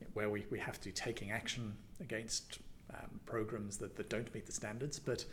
you 0.00 0.06
know, 0.06 0.10
where 0.14 0.30
we, 0.30 0.44
we 0.50 0.58
have 0.58 0.80
to 0.80 0.86
be 0.86 0.92
taking 0.92 1.30
action 1.30 1.74
against 2.00 2.58
um, 2.92 3.20
programs 3.26 3.76
that, 3.78 3.96
that 3.96 4.10
don't 4.10 4.32
meet 4.34 4.46
the 4.46 4.52
standards. 4.52 4.98
But 4.98 5.24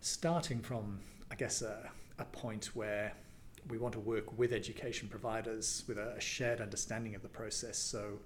starting 0.00 0.60
from, 0.60 1.00
I 1.30 1.34
guess, 1.34 1.62
a, 1.62 1.90
a 2.18 2.24
point 2.26 2.66
where 2.74 3.12
we 3.68 3.78
want 3.78 3.94
to 3.94 4.00
work 4.00 4.38
with 4.38 4.52
education 4.52 5.08
providers 5.08 5.84
with 5.88 5.98
a, 5.98 6.20
shared 6.20 6.60
understanding 6.60 7.14
of 7.14 7.22
the 7.22 7.28
process. 7.28 7.78
So 7.78 8.18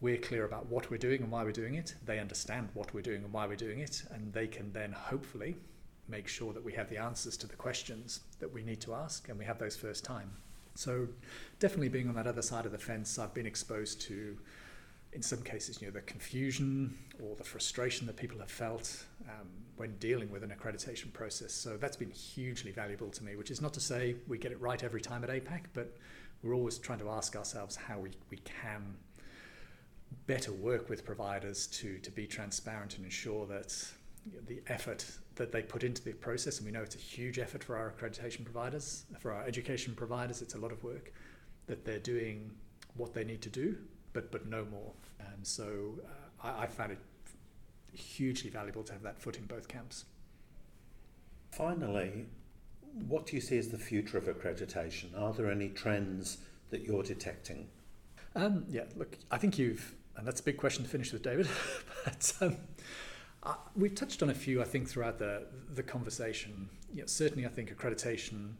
we're 0.00 0.16
clear 0.16 0.44
about 0.44 0.66
what 0.66 0.90
we're 0.90 0.98
doing 0.98 1.22
and 1.22 1.30
why 1.30 1.44
we're 1.44 1.52
doing 1.52 1.74
it. 1.74 1.94
They 2.04 2.18
understand 2.18 2.68
what 2.74 2.92
we're 2.94 3.02
doing 3.02 3.22
and 3.24 3.32
why 3.32 3.46
we're 3.46 3.56
doing 3.56 3.80
it, 3.80 4.02
and 4.10 4.32
they 4.32 4.46
can 4.46 4.72
then 4.72 4.92
hopefully 4.92 5.56
make 6.08 6.26
sure 6.26 6.52
that 6.52 6.64
we 6.64 6.72
have 6.72 6.88
the 6.88 6.96
answers 6.96 7.36
to 7.38 7.46
the 7.46 7.56
questions 7.56 8.20
that 8.38 8.52
we 8.52 8.62
need 8.62 8.80
to 8.80 8.94
ask, 8.94 9.28
and 9.28 9.38
we 9.38 9.44
have 9.44 9.58
those 9.58 9.76
first 9.76 10.04
time. 10.04 10.30
So 10.74 11.06
definitely 11.58 11.88
being 11.88 12.08
on 12.08 12.14
that 12.14 12.26
other 12.26 12.42
side 12.42 12.66
of 12.66 12.72
the 12.72 12.78
fence, 12.78 13.18
I've 13.18 13.34
been 13.34 13.46
exposed 13.46 14.00
to 14.02 14.36
in 15.12 15.22
some 15.22 15.42
cases, 15.42 15.80
you 15.80 15.88
know, 15.88 15.92
the 15.92 16.00
confusion 16.02 16.96
or 17.20 17.34
the 17.34 17.44
frustration 17.44 18.06
that 18.06 18.16
people 18.16 18.38
have 18.38 18.50
felt 18.50 19.04
um, 19.28 19.48
when 19.76 19.96
dealing 19.96 20.30
with 20.30 20.44
an 20.44 20.50
accreditation 20.56 21.12
process. 21.12 21.52
So 21.52 21.76
that's 21.76 21.96
been 21.96 22.10
hugely 22.10 22.70
valuable 22.70 23.10
to 23.10 23.24
me, 23.24 23.34
which 23.34 23.50
is 23.50 23.60
not 23.60 23.74
to 23.74 23.80
say 23.80 24.14
we 24.28 24.38
get 24.38 24.52
it 24.52 24.60
right 24.60 24.82
every 24.84 25.00
time 25.00 25.24
at 25.24 25.30
APAC, 25.30 25.62
but 25.74 25.96
we're 26.42 26.54
always 26.54 26.78
trying 26.78 27.00
to 27.00 27.10
ask 27.10 27.34
ourselves 27.34 27.74
how 27.74 27.98
we, 27.98 28.10
we 28.30 28.36
can 28.38 28.94
better 30.26 30.52
work 30.52 30.88
with 30.88 31.04
providers 31.04 31.66
to, 31.66 31.98
to 31.98 32.10
be 32.10 32.26
transparent 32.26 32.96
and 32.96 33.04
ensure 33.04 33.46
that 33.46 33.74
the 34.46 34.60
effort 34.68 35.04
that 35.36 35.50
they 35.50 35.62
put 35.62 35.82
into 35.82 36.02
the 36.02 36.12
process, 36.12 36.58
and 36.58 36.66
we 36.66 36.72
know 36.72 36.82
it's 36.82 36.94
a 36.94 36.98
huge 36.98 37.38
effort 37.38 37.64
for 37.64 37.76
our 37.76 37.90
accreditation 37.90 38.44
providers, 38.44 39.04
for 39.18 39.32
our 39.32 39.44
education 39.44 39.94
providers, 39.94 40.42
it's 40.42 40.54
a 40.54 40.58
lot 40.58 40.72
of 40.72 40.82
work, 40.84 41.12
that 41.66 41.84
they're 41.84 41.98
doing 41.98 42.50
what 42.96 43.14
they 43.14 43.24
need 43.24 43.40
to 43.40 43.48
do 43.48 43.76
but 44.12 44.30
but 44.30 44.46
no 44.46 44.64
more. 44.70 44.92
And 45.20 45.46
so 45.46 45.98
uh, 46.42 46.48
I, 46.48 46.64
I 46.64 46.66
found 46.66 46.92
it 46.92 46.98
hugely 47.92 48.50
valuable 48.50 48.82
to 48.84 48.92
have 48.92 49.02
that 49.02 49.20
foot 49.20 49.36
in 49.36 49.44
both 49.44 49.68
camps. 49.68 50.04
Finally, 51.50 52.26
what 53.08 53.26
do 53.26 53.34
you 53.36 53.40
see 53.40 53.58
as 53.58 53.68
the 53.68 53.78
future 53.78 54.18
of 54.18 54.24
accreditation? 54.24 55.18
Are 55.18 55.32
there 55.32 55.50
any 55.50 55.68
trends 55.68 56.38
that 56.70 56.82
you're 56.82 57.02
detecting? 57.02 57.68
Um, 58.36 58.64
yeah, 58.68 58.84
look, 58.96 59.18
I 59.30 59.38
think 59.38 59.58
you've, 59.58 59.94
and 60.16 60.26
that's 60.26 60.40
a 60.40 60.44
big 60.44 60.56
question 60.56 60.84
to 60.84 60.90
finish 60.90 61.12
with, 61.12 61.22
David. 61.22 61.48
but 62.04 62.32
um, 62.40 62.56
uh, 63.42 63.54
we've 63.76 63.94
touched 63.94 64.22
on 64.22 64.30
a 64.30 64.34
few, 64.34 64.60
I 64.60 64.64
think, 64.64 64.88
throughout 64.88 65.18
the 65.18 65.46
the 65.74 65.82
conversation. 65.82 66.68
You 66.92 67.02
know, 67.02 67.06
certainly, 67.06 67.46
I 67.46 67.50
think 67.50 67.74
accreditation 67.74 68.54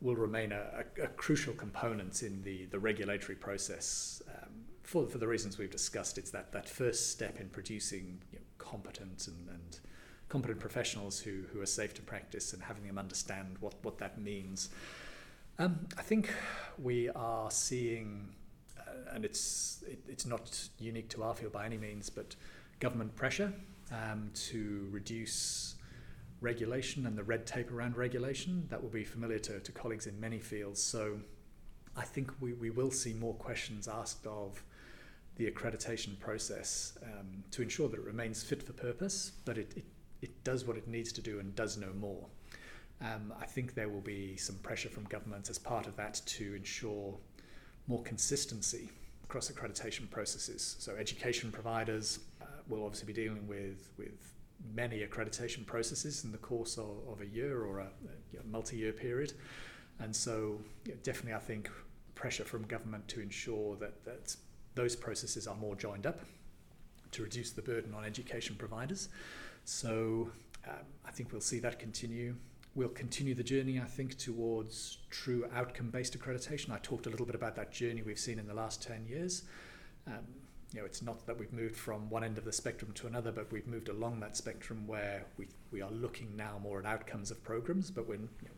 will 0.00 0.16
remain 0.16 0.50
a, 0.52 0.84
a, 0.98 1.04
a, 1.04 1.08
crucial 1.08 1.54
component 1.54 2.22
in 2.22 2.42
the 2.42 2.66
the 2.66 2.78
regulatory 2.78 3.36
process. 3.36 4.22
Um, 4.28 4.50
for, 4.82 5.06
for 5.06 5.18
the 5.18 5.26
reasons 5.26 5.58
we've 5.58 5.70
discussed, 5.70 6.18
it's 6.18 6.30
that, 6.32 6.52
that 6.52 6.68
first 6.68 7.12
step 7.12 7.40
in 7.40 7.48
producing 7.48 8.20
you 8.30 8.38
know, 8.38 8.44
competent 8.58 9.26
and, 9.26 9.48
and 9.48 9.80
competent 10.28 10.60
professionals 10.60 11.20
who, 11.20 11.44
who 11.52 11.60
are 11.60 11.66
safe 11.66 11.94
to 11.94 12.02
practice 12.02 12.52
and 12.52 12.62
having 12.62 12.86
them 12.86 12.98
understand 12.98 13.56
what, 13.60 13.74
what 13.82 13.98
that 13.98 14.20
means. 14.20 14.70
Um, 15.58 15.86
I 15.98 16.02
think 16.02 16.30
we 16.78 17.08
are 17.10 17.50
seeing, 17.50 18.34
and 19.12 19.24
it's 19.24 19.82
it, 19.86 20.00
it's 20.08 20.26
not 20.26 20.68
unique 20.78 21.08
to 21.10 21.22
our 21.22 21.34
field 21.34 21.52
by 21.52 21.66
any 21.66 21.78
means, 21.78 22.10
but 22.10 22.34
government 22.80 23.14
pressure 23.14 23.52
um, 23.92 24.30
to 24.34 24.88
reduce 24.90 25.76
regulation 26.40 27.06
and 27.06 27.16
the 27.16 27.22
red 27.22 27.46
tape 27.46 27.70
around 27.70 27.96
regulation. 27.96 28.66
That 28.70 28.82
will 28.82 28.90
be 28.90 29.04
familiar 29.04 29.38
to, 29.40 29.60
to 29.60 29.72
colleagues 29.72 30.06
in 30.06 30.18
many 30.18 30.38
fields. 30.38 30.82
So 30.82 31.18
I 31.96 32.02
think 32.02 32.32
we, 32.40 32.54
we 32.54 32.70
will 32.70 32.90
see 32.90 33.12
more 33.12 33.34
questions 33.34 33.86
asked 33.88 34.26
of 34.26 34.62
the 35.36 35.50
accreditation 35.50 36.18
process 36.18 36.98
um, 37.04 37.44
to 37.52 37.62
ensure 37.62 37.88
that 37.88 37.98
it 37.98 38.04
remains 38.04 38.42
fit 38.42 38.62
for 38.62 38.72
purpose, 38.72 39.32
but 39.44 39.56
it, 39.56 39.72
it, 39.76 39.84
it 40.20 40.44
does 40.44 40.64
what 40.64 40.76
it 40.76 40.88
needs 40.88 41.12
to 41.12 41.20
do 41.20 41.40
and 41.40 41.54
does 41.54 41.76
no 41.76 41.92
more. 41.98 42.26
Um, 43.00 43.32
I 43.40 43.46
think 43.46 43.74
there 43.74 43.88
will 43.88 44.00
be 44.00 44.36
some 44.36 44.56
pressure 44.56 44.88
from 44.88 45.04
governments 45.04 45.50
as 45.50 45.58
part 45.58 45.86
of 45.86 45.96
that 45.96 46.20
to 46.26 46.54
ensure 46.54 47.16
more 47.86 48.02
consistency 48.02 48.88
across 49.24 49.50
accreditation 49.50 50.10
processes. 50.10 50.76
So, 50.78 50.94
education 50.96 51.50
providers 51.50 52.20
uh, 52.40 52.46
will 52.68 52.84
obviously 52.84 53.12
be 53.12 53.12
dealing 53.12 53.46
with, 53.46 53.90
with 53.98 54.32
many 54.74 55.00
accreditation 55.00 55.66
processes 55.66 56.24
in 56.24 56.32
the 56.32 56.38
course 56.38 56.78
of, 56.78 56.90
of 57.10 57.20
a 57.20 57.26
year 57.26 57.62
or 57.62 57.80
a, 57.80 57.88
a 58.38 58.46
multi 58.50 58.76
year 58.76 58.92
period. 58.92 59.32
And 59.98 60.14
so, 60.14 60.58
definitely, 61.02 61.34
I 61.34 61.38
think 61.38 61.70
pressure 62.14 62.44
from 62.44 62.62
government 62.64 63.06
to 63.08 63.20
ensure 63.20 63.76
that, 63.76 64.04
that 64.04 64.36
those 64.74 64.96
processes 64.96 65.46
are 65.46 65.56
more 65.56 65.74
joined 65.74 66.06
up 66.06 66.20
to 67.12 67.22
reduce 67.22 67.50
the 67.50 67.62
burden 67.62 67.94
on 67.94 68.04
education 68.04 68.56
providers. 68.56 69.08
So 69.64 70.30
um, 70.66 70.74
I 71.06 71.10
think 71.10 71.32
we'll 71.32 71.40
see 71.40 71.58
that 71.60 71.78
continue. 71.78 72.34
We'll 72.74 72.88
continue 72.88 73.34
the 73.34 73.42
journey, 73.42 73.78
I 73.78 73.84
think, 73.84 74.16
towards 74.16 74.98
true 75.10 75.46
outcome 75.54 75.90
based 75.90 76.18
accreditation. 76.18 76.70
I 76.70 76.78
talked 76.78 77.06
a 77.06 77.10
little 77.10 77.26
bit 77.26 77.34
about 77.34 77.54
that 77.56 77.70
journey 77.70 78.02
we've 78.02 78.18
seen 78.18 78.38
in 78.38 78.46
the 78.46 78.54
last 78.54 78.82
10 78.82 79.06
years. 79.06 79.42
Um, 80.06 80.24
you 80.72 80.80
know, 80.80 80.86
it's 80.86 81.02
not 81.02 81.26
that 81.26 81.38
we've 81.38 81.52
moved 81.52 81.76
from 81.76 82.08
one 82.08 82.24
end 82.24 82.38
of 82.38 82.46
the 82.46 82.52
spectrum 82.52 82.92
to 82.94 83.06
another, 83.06 83.30
but 83.30 83.52
we've 83.52 83.66
moved 83.66 83.90
along 83.90 84.20
that 84.20 84.38
spectrum 84.38 84.86
where 84.86 85.26
we, 85.36 85.48
we 85.70 85.82
are 85.82 85.90
looking 85.90 86.34
now 86.34 86.58
more 86.62 86.78
at 86.78 86.86
outcomes 86.86 87.30
of 87.30 87.44
programs, 87.44 87.90
but 87.90 88.08
when 88.08 88.20
you 88.40 88.48
know, 88.48 88.54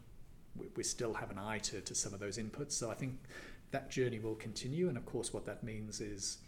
we, 0.57 0.67
we 0.77 0.85
still 0.85 1.15
have 1.15 1.33
an 1.33 1.39
eye 1.39 1.59
to, 1.59 1.81
to 1.81 1.95
some 1.95 2.15
of 2.15 2.21
those 2.21 2.39
inputs. 2.39 2.73
So 2.73 2.93
I 2.93 2.95
think 2.95 3.19
that 3.73 3.91
journey 3.91 4.21
will 4.21 4.37
continue. 4.37 4.89
And 4.89 4.97
of 4.97 5.05
course, 5.07 5.33
what 5.33 5.45
that 5.47 5.65
means 5.65 6.01
is 6.01 6.39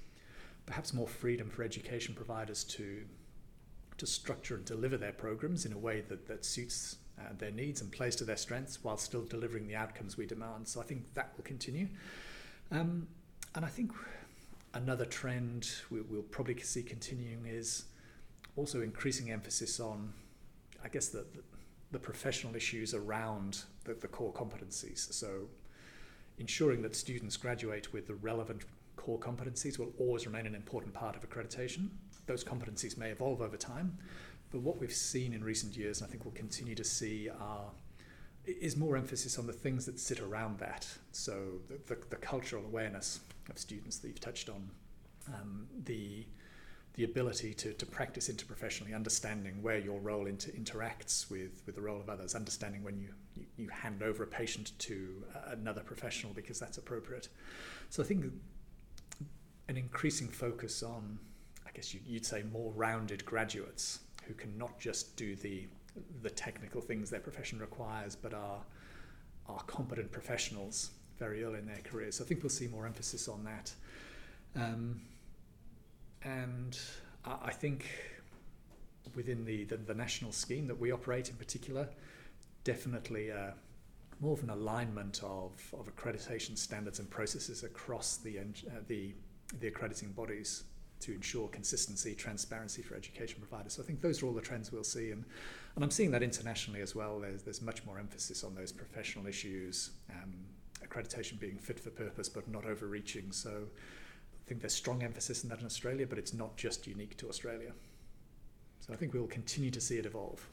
perhaps 0.66 0.94
more 0.94 1.08
freedom 1.08 1.50
for 1.50 1.64
education 1.64 2.14
providers 2.14 2.62
to 2.64 3.02
to 3.98 4.06
structure 4.06 4.56
and 4.56 4.64
deliver 4.66 4.98
their 4.98 5.12
programs 5.12 5.64
in 5.64 5.72
a 5.72 5.78
way 5.78 6.02
that, 6.06 6.26
that 6.26 6.44
suits 6.44 6.96
uh, 7.18 7.32
their 7.38 7.50
needs 7.50 7.80
and 7.80 7.90
plays 7.90 8.16
to 8.16 8.24
their 8.24 8.36
strengths 8.36 8.82
while 8.82 8.96
still 8.96 9.24
delivering 9.24 9.66
the 9.66 9.74
outcomes 9.74 10.16
we 10.16 10.26
demand. 10.26 10.68
So 10.68 10.80
I 10.80 10.84
think 10.84 11.12
that 11.14 11.32
will 11.36 11.44
continue. 11.44 11.88
Um, 12.70 13.06
and 13.54 13.64
I 13.64 13.68
think 13.68 13.92
another 14.74 15.04
trend 15.06 15.70
we, 15.90 16.00
will 16.02 16.22
probably 16.22 16.60
see 16.60 16.82
continuing 16.82 17.46
is 17.46 17.84
also 18.56 18.82
increasing 18.82 19.30
emphasis 19.30 19.80
on, 19.80 20.12
I 20.84 20.88
guess, 20.88 21.08
the, 21.08 21.24
the, 21.34 21.42
the 21.92 21.98
professional 21.98 22.54
issues 22.54 22.94
around 22.94 23.62
the, 23.84 23.94
the 23.94 24.08
core 24.08 24.32
competencies. 24.32 25.12
So 25.12 25.48
ensuring 26.38 26.82
that 26.82 26.94
students 26.94 27.36
graduate 27.36 27.92
with 27.92 28.06
the 28.06 28.14
relevant 28.14 28.64
core 28.96 29.18
competencies 29.18 29.78
will 29.78 29.92
always 29.98 30.26
remain 30.26 30.46
an 30.46 30.54
important 30.54 30.92
part 30.92 31.16
of 31.16 31.28
accreditation. 31.28 31.88
Those 32.26 32.42
competencies 32.42 32.98
may 32.98 33.10
evolve 33.10 33.40
over 33.40 33.56
time, 33.56 33.96
but 34.50 34.60
what 34.60 34.78
we've 34.78 34.92
seen 34.92 35.32
in 35.32 35.42
recent 35.42 35.76
years, 35.76 36.00
and 36.00 36.08
I 36.08 36.10
think 36.10 36.24
we'll 36.24 36.34
continue 36.34 36.74
to 36.74 36.84
see, 36.84 37.28
are 37.28 37.70
is 38.46 38.76
more 38.76 38.96
emphasis 38.96 39.38
on 39.38 39.46
the 39.46 39.52
things 39.52 39.86
that 39.86 39.98
sit 39.98 40.20
around 40.20 40.58
that. 40.60 40.86
So 41.10 41.60
the, 41.68 41.94
the, 41.94 42.00
the 42.10 42.16
cultural 42.16 42.64
awareness 42.64 43.18
of 43.50 43.58
students 43.58 43.98
that 43.98 44.08
you've 44.08 44.20
touched 44.20 44.48
on, 44.48 44.70
um, 45.28 45.66
the 45.84 46.26
the 46.94 47.04
ability 47.04 47.52
to, 47.52 47.74
to 47.74 47.84
practice 47.84 48.30
interprofessionally, 48.30 48.94
understanding 48.94 49.62
where 49.62 49.78
your 49.78 50.00
role 50.00 50.26
inter- 50.26 50.50
interacts 50.52 51.30
with, 51.30 51.62
with 51.66 51.74
the 51.74 51.80
role 51.80 52.00
of 52.00 52.08
others, 52.08 52.34
understanding 52.34 52.82
when 52.82 52.98
you, 52.98 53.08
you, 53.34 53.44
you 53.58 53.68
hand 53.68 54.02
over 54.02 54.22
a 54.22 54.26
patient 54.26 54.72
to 54.78 55.22
another 55.48 55.82
professional 55.82 56.32
because 56.32 56.58
that's 56.58 56.78
appropriate. 56.78 57.28
So 57.90 58.02
I 58.02 58.06
think 58.06 58.32
an 59.68 59.76
increasing 59.76 60.28
focus 60.28 60.82
on, 60.82 61.18
I 61.66 61.70
guess 61.72 61.92
you, 61.92 62.00
you'd 62.06 62.24
say, 62.24 62.42
more 62.50 62.72
rounded 62.72 63.26
graduates 63.26 63.98
who 64.26 64.34
can 64.34 64.56
not 64.58 64.78
just 64.78 65.16
do 65.16 65.34
the 65.36 65.66
the 66.22 66.28
technical 66.30 66.80
things 66.82 67.08
their 67.08 67.20
profession 67.20 67.58
requires, 67.58 68.14
but 68.16 68.34
are 68.34 68.60
are 69.48 69.62
competent 69.62 70.10
professionals 70.10 70.90
very 71.18 71.44
early 71.44 71.58
in 71.58 71.66
their 71.66 71.80
careers. 71.84 72.16
So 72.16 72.24
I 72.24 72.26
think 72.26 72.42
we'll 72.42 72.50
see 72.50 72.66
more 72.66 72.86
emphasis 72.86 73.28
on 73.28 73.44
that. 73.44 73.72
Um, 74.54 75.00
and 76.22 76.78
I 77.24 77.52
think 77.52 77.86
within 79.14 79.44
the, 79.44 79.64
the, 79.64 79.76
the, 79.76 79.94
national 79.94 80.32
scheme 80.32 80.66
that 80.66 80.78
we 80.78 80.92
operate 80.92 81.30
in 81.30 81.36
particular, 81.36 81.88
definitely 82.64 83.30
uh, 83.30 83.52
more 84.20 84.32
of 84.32 84.42
an 84.42 84.50
alignment 84.50 85.20
of, 85.22 85.52
of 85.72 85.88
accreditation 85.94 86.58
standards 86.58 86.98
and 86.98 87.08
processes 87.08 87.62
across 87.62 88.16
the, 88.16 88.38
uh, 88.38 88.42
the, 88.88 89.14
the 89.60 89.68
accrediting 89.68 90.10
bodies 90.12 90.64
to 91.00 91.12
ensure 91.12 91.48
consistency, 91.48 92.14
transparency 92.14 92.82
for 92.82 92.94
education 92.94 93.38
providers. 93.40 93.74
So 93.74 93.82
I 93.82 93.86
think 93.86 94.00
those 94.00 94.22
are 94.22 94.26
all 94.26 94.32
the 94.32 94.40
trends 94.40 94.72
we'll 94.72 94.84
see, 94.84 95.10
and, 95.10 95.24
and 95.74 95.84
I'm 95.84 95.90
seeing 95.90 96.10
that 96.12 96.22
internationally 96.22 96.80
as 96.80 96.94
well. 96.94 97.20
There's, 97.20 97.42
there's 97.42 97.62
much 97.62 97.84
more 97.84 97.98
emphasis 97.98 98.44
on 98.44 98.54
those 98.54 98.72
professional 98.72 99.26
issues, 99.26 99.90
um, 100.10 100.32
accreditation 100.84 101.38
being 101.38 101.58
fit 101.58 101.80
for 101.80 101.90
purpose 101.90 102.28
but 102.28 102.48
not 102.48 102.64
overreaching. 102.64 103.32
So 103.32 103.50
I 103.50 104.48
think 104.48 104.60
there's 104.60 104.74
strong 104.74 105.02
emphasis 105.02 105.42
in 105.42 105.50
that 105.50 105.60
in 105.60 105.66
Australia, 105.66 106.06
but 106.06 106.18
it's 106.18 106.34
not 106.34 106.56
just 106.56 106.86
unique 106.86 107.16
to 107.18 107.28
Australia. 107.28 107.72
So 108.80 108.92
I 108.92 108.96
think 108.96 109.12
we'll 109.12 109.26
continue 109.26 109.70
to 109.70 109.80
see 109.80 109.98
it 109.98 110.06
evolve. 110.06 110.46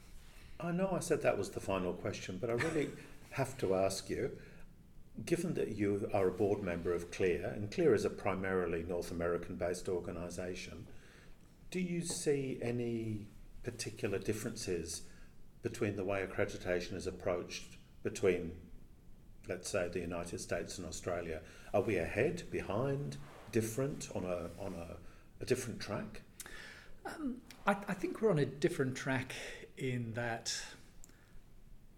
I 0.60 0.72
know 0.72 0.90
I 0.92 1.00
said 1.00 1.22
that 1.22 1.36
was 1.36 1.50
the 1.50 1.60
final 1.60 1.92
question, 1.92 2.38
but 2.40 2.50
I 2.50 2.54
really 2.54 2.90
have 3.30 3.56
to 3.58 3.74
ask 3.74 4.08
you 4.10 4.30
given 5.24 5.54
that 5.54 5.76
you 5.76 6.08
are 6.12 6.28
a 6.28 6.32
board 6.32 6.62
member 6.62 6.92
of 6.92 7.10
CLEAR, 7.10 7.52
and 7.54 7.70
CLEAR 7.70 7.94
is 7.94 8.04
a 8.04 8.10
primarily 8.10 8.82
North 8.82 9.10
American 9.10 9.56
based 9.56 9.88
organisation, 9.88 10.86
do 11.70 11.80
you 11.80 12.00
see 12.00 12.58
any 12.60 13.26
particular 13.62 14.18
differences 14.18 15.02
between 15.62 15.96
the 15.96 16.04
way 16.04 16.24
accreditation 16.24 16.94
is 16.94 17.06
approached 17.06 17.78
between, 18.02 18.52
let's 19.48 19.70
say, 19.70 19.88
the 19.88 20.00
United 20.00 20.40
States 20.40 20.78
and 20.78 20.86
Australia? 20.86 21.40
Are 21.72 21.80
we 21.80 21.96
ahead, 21.96 22.42
behind, 22.50 23.16
different, 23.52 24.08
on 24.14 24.24
a, 24.24 24.50
on 24.62 24.74
a, 24.74 24.96
a 25.42 25.46
different 25.46 25.80
track? 25.80 26.22
Um, 27.06 27.36
I, 27.66 27.76
I 27.88 27.94
think 27.94 28.20
we're 28.20 28.30
on 28.30 28.38
a 28.38 28.46
different 28.46 28.96
track 28.96 29.34
in 29.78 30.12
that 30.14 30.56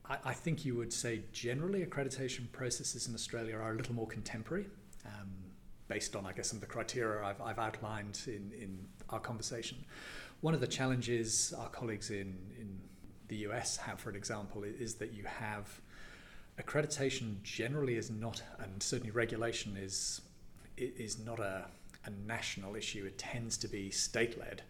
I, 0.08 0.18
I, 0.26 0.32
think 0.32 0.64
you 0.64 0.74
would 0.76 0.92
say 0.92 1.22
generally 1.32 1.84
accreditation 1.84 2.50
processes 2.52 3.08
in 3.08 3.14
Australia 3.14 3.56
are 3.56 3.72
a 3.72 3.74
little 3.74 3.94
more 3.94 4.06
contemporary, 4.06 4.66
um, 5.04 5.30
based 5.88 6.16
on, 6.16 6.26
I 6.26 6.32
guess, 6.32 6.48
some 6.48 6.56
of 6.58 6.60
the 6.60 6.66
criteria 6.66 7.24
I've, 7.24 7.40
I've 7.40 7.58
outlined 7.58 8.20
in, 8.26 8.52
in 8.60 8.78
our 9.10 9.20
conversation. 9.20 9.78
One 10.40 10.54
of 10.54 10.60
the 10.60 10.66
challenges 10.66 11.54
our 11.58 11.68
colleagues 11.68 12.10
in, 12.10 12.36
in 12.58 12.78
the 13.28 13.36
US 13.48 13.76
have, 13.78 14.00
for 14.00 14.10
an 14.10 14.16
example, 14.16 14.64
is 14.64 14.94
that 14.96 15.12
you 15.12 15.24
have 15.24 15.80
accreditation 16.60 17.42
generally 17.42 17.96
is 17.96 18.10
not, 18.10 18.42
and 18.60 18.82
certainly 18.82 19.10
regulation 19.10 19.76
is 19.76 20.22
is 20.76 21.18
not 21.18 21.40
a, 21.40 21.64
a 22.04 22.10
national 22.26 22.76
issue. 22.76 23.06
It 23.06 23.16
tends 23.16 23.56
to 23.58 23.68
be 23.68 23.90
state 23.90 24.38
led. 24.38 24.62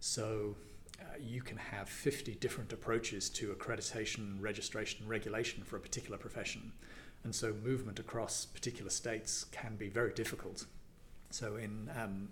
So 0.00 0.54
uh, 1.00 1.04
you 1.20 1.42
can 1.42 1.56
have 1.56 1.88
50 1.88 2.34
different 2.36 2.72
approaches 2.72 3.28
to 3.30 3.54
accreditation, 3.54 4.36
registration, 4.40 5.06
regulation 5.06 5.62
for 5.62 5.76
a 5.76 5.80
particular 5.80 6.18
profession. 6.18 6.72
And 7.24 7.34
so 7.34 7.52
movement 7.64 7.98
across 7.98 8.46
particular 8.46 8.90
states 8.90 9.44
can 9.50 9.76
be 9.76 9.88
very 9.88 10.12
difficult. 10.12 10.66
So 11.30 11.56
in, 11.56 11.90
um, 12.00 12.28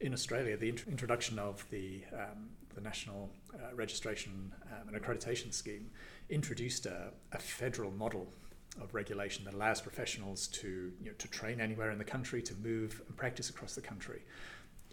in 0.00 0.12
Australia, 0.12 0.56
the 0.56 0.68
int- 0.68 0.86
introduction 0.88 1.38
of 1.38 1.66
the, 1.70 2.02
um, 2.12 2.50
the 2.74 2.80
National 2.80 3.30
uh, 3.52 3.74
Registration 3.74 4.52
um, 4.72 4.94
and 4.94 5.02
Accreditation 5.02 5.52
Scheme 5.52 5.90
introduced 6.28 6.86
a, 6.86 7.10
a 7.32 7.38
federal 7.38 7.90
model 7.90 8.32
of 8.80 8.94
regulation 8.94 9.44
that 9.44 9.54
allows 9.54 9.80
professionals 9.80 10.46
to, 10.46 10.92
you 11.00 11.06
know, 11.06 11.12
to 11.18 11.28
train 11.28 11.60
anywhere 11.60 11.90
in 11.90 11.98
the 11.98 12.04
country, 12.04 12.40
to 12.40 12.54
move 12.62 13.02
and 13.08 13.16
practice 13.16 13.50
across 13.50 13.74
the 13.74 13.80
country 13.80 14.22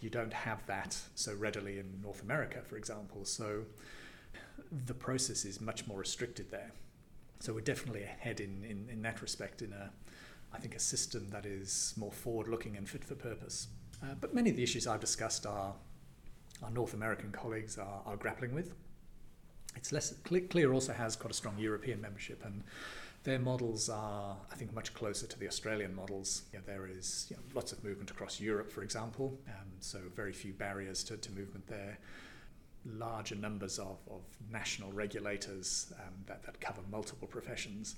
you 0.00 0.10
don't 0.10 0.32
have 0.32 0.64
that 0.66 0.96
so 1.14 1.34
readily 1.34 1.78
in 1.78 2.00
North 2.02 2.22
America, 2.22 2.60
for 2.62 2.76
example. 2.76 3.24
So 3.24 3.64
the 4.86 4.94
process 4.94 5.44
is 5.44 5.60
much 5.60 5.86
more 5.86 5.98
restricted 5.98 6.50
there. 6.50 6.72
So 7.40 7.52
we're 7.52 7.60
definitely 7.60 8.02
ahead 8.02 8.40
in, 8.40 8.64
in, 8.64 8.88
in 8.90 9.02
that 9.02 9.22
respect 9.22 9.62
in 9.62 9.72
a, 9.72 9.90
I 10.52 10.58
think, 10.58 10.74
a 10.74 10.80
system 10.80 11.28
that 11.30 11.46
is 11.46 11.94
more 11.96 12.12
forward-looking 12.12 12.76
and 12.76 12.88
fit 12.88 13.04
for 13.04 13.14
purpose. 13.14 13.68
Uh, 14.02 14.14
but 14.20 14.34
many 14.34 14.50
of 14.50 14.56
the 14.56 14.62
issues 14.62 14.86
I've 14.86 15.00
discussed 15.00 15.46
are 15.46 15.74
our 16.62 16.70
North 16.70 16.94
American 16.94 17.30
colleagues 17.30 17.78
are, 17.78 18.02
are 18.06 18.16
grappling 18.16 18.54
with. 18.54 18.74
It's 19.76 19.92
less 19.92 20.12
clear 20.50 20.72
also 20.72 20.92
has 20.92 21.14
quite 21.14 21.30
a 21.30 21.34
strong 21.34 21.56
European 21.58 22.00
membership 22.00 22.44
and 22.44 22.64
their 23.28 23.38
models 23.38 23.88
are, 23.88 24.36
I 24.50 24.54
think, 24.54 24.74
much 24.74 24.94
closer 24.94 25.26
to 25.26 25.38
the 25.38 25.46
Australian 25.46 25.94
models. 25.94 26.42
You 26.52 26.58
know, 26.58 26.64
there 26.66 26.86
is 26.86 27.26
you 27.30 27.36
know, 27.36 27.42
lots 27.54 27.72
of 27.72 27.84
movement 27.84 28.10
across 28.10 28.40
Europe, 28.40 28.72
for 28.72 28.82
example, 28.82 29.38
um, 29.48 29.68
so 29.80 30.00
very 30.16 30.32
few 30.32 30.52
barriers 30.54 31.04
to, 31.04 31.16
to 31.16 31.32
movement 31.32 31.66
there. 31.66 31.98
Larger 32.86 33.34
numbers 33.34 33.78
of, 33.78 33.98
of 34.10 34.22
national 34.50 34.92
regulators 34.92 35.92
um, 35.98 36.14
that, 36.26 36.42
that 36.44 36.58
cover 36.60 36.80
multiple 36.90 37.28
professions. 37.28 37.96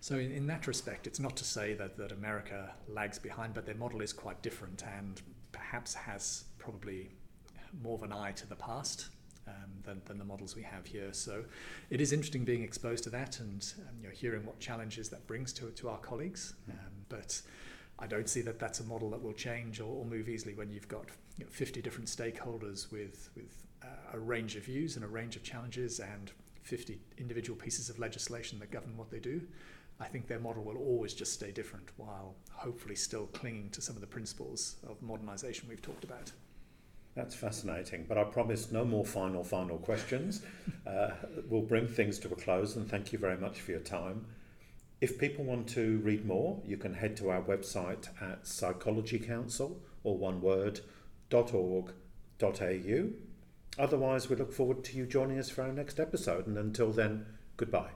So, 0.00 0.16
in, 0.16 0.32
in 0.32 0.46
that 0.48 0.66
respect, 0.66 1.06
it's 1.06 1.20
not 1.20 1.36
to 1.36 1.44
say 1.44 1.74
that, 1.74 1.96
that 1.98 2.10
America 2.10 2.72
lags 2.88 3.18
behind, 3.18 3.54
but 3.54 3.66
their 3.66 3.76
model 3.76 4.00
is 4.00 4.12
quite 4.12 4.42
different 4.42 4.82
and 4.98 5.20
perhaps 5.52 5.94
has 5.94 6.44
probably 6.58 7.10
more 7.82 7.94
of 7.94 8.02
an 8.02 8.12
eye 8.12 8.32
to 8.32 8.48
the 8.48 8.56
past 8.56 9.10
um, 9.46 9.70
than, 9.84 10.02
than 10.06 10.18
the 10.18 10.24
models 10.24 10.54
we 10.56 10.62
have 10.62 10.86
here. 10.86 11.12
So 11.12 11.44
it 11.90 12.00
is 12.00 12.12
interesting 12.12 12.44
being 12.44 12.62
exposed 12.62 13.04
to 13.04 13.10
that 13.10 13.40
and 13.40 13.72
um, 13.88 13.96
you 14.00 14.08
know, 14.08 14.14
hearing 14.14 14.44
what 14.44 14.58
challenges 14.60 15.08
that 15.10 15.26
brings 15.26 15.52
to, 15.54 15.70
to 15.70 15.88
our 15.88 15.98
colleagues. 15.98 16.54
Hmm. 16.66 16.72
Um, 16.72 16.92
but 17.08 17.40
I 17.98 18.06
don't 18.06 18.28
see 18.28 18.40
that 18.42 18.58
that's 18.58 18.80
a 18.80 18.84
model 18.84 19.10
that 19.10 19.22
will 19.22 19.32
change 19.32 19.80
or, 19.80 19.84
or 19.84 20.04
move 20.04 20.28
easily 20.28 20.54
when 20.54 20.70
you've 20.70 20.88
got 20.88 21.06
you 21.38 21.44
know, 21.44 21.50
50 21.50 21.82
different 21.82 22.08
stakeholders 22.08 22.90
with, 22.90 23.30
with 23.36 23.66
uh, 23.82 23.86
a 24.14 24.18
range 24.18 24.56
of 24.56 24.64
views 24.64 24.96
and 24.96 25.04
a 25.04 25.08
range 25.08 25.36
of 25.36 25.42
challenges 25.42 26.00
and 26.00 26.32
50 26.62 26.98
individual 27.18 27.58
pieces 27.58 27.90
of 27.90 27.98
legislation 27.98 28.58
that 28.60 28.70
govern 28.70 28.96
what 28.96 29.10
they 29.10 29.18
do. 29.18 29.42
I 30.00 30.06
think 30.06 30.26
their 30.26 30.40
model 30.40 30.64
will 30.64 30.78
always 30.78 31.14
just 31.14 31.32
stay 31.32 31.52
different 31.52 31.90
while 31.96 32.34
hopefully 32.50 32.96
still 32.96 33.26
clinging 33.26 33.70
to 33.70 33.80
some 33.80 33.94
of 33.94 34.00
the 34.00 34.06
principles 34.06 34.76
of 34.86 35.00
modernisation 35.00 35.68
we've 35.68 35.82
talked 35.82 36.04
about. 36.04 36.32
That's 37.14 37.34
fascinating, 37.34 38.06
but 38.08 38.16
I 38.16 38.24
promise 38.24 38.72
no 38.72 38.84
more 38.84 39.04
final, 39.04 39.44
final 39.44 39.78
questions. 39.78 40.42
Uh, 40.84 41.14
we'll 41.48 41.62
bring 41.62 41.86
things 41.86 42.18
to 42.18 42.28
a 42.28 42.34
close 42.34 42.74
and 42.74 42.90
thank 42.90 43.12
you 43.12 43.18
very 43.18 43.36
much 43.36 43.60
for 43.60 43.70
your 43.70 43.80
time. 43.80 44.26
If 45.00 45.18
people 45.18 45.44
want 45.44 45.68
to 45.70 45.98
read 45.98 46.26
more, 46.26 46.60
you 46.66 46.76
can 46.76 46.92
head 46.92 47.16
to 47.18 47.30
our 47.30 47.40
website 47.40 48.08
at 48.20 48.42
psychologycouncil 48.42 49.76
or 50.02 50.18
one 50.18 50.40
word 50.40 50.80
.org.au. 51.32 53.08
Otherwise, 53.78 54.28
we 54.28 54.36
look 54.36 54.52
forward 54.52 54.84
to 54.84 54.96
you 54.96 55.06
joining 55.06 55.38
us 55.38 55.48
for 55.48 55.62
our 55.62 55.72
next 55.72 55.98
episode, 55.98 56.46
and 56.46 56.58
until 56.58 56.92
then, 56.92 57.26
goodbye. 57.56 57.90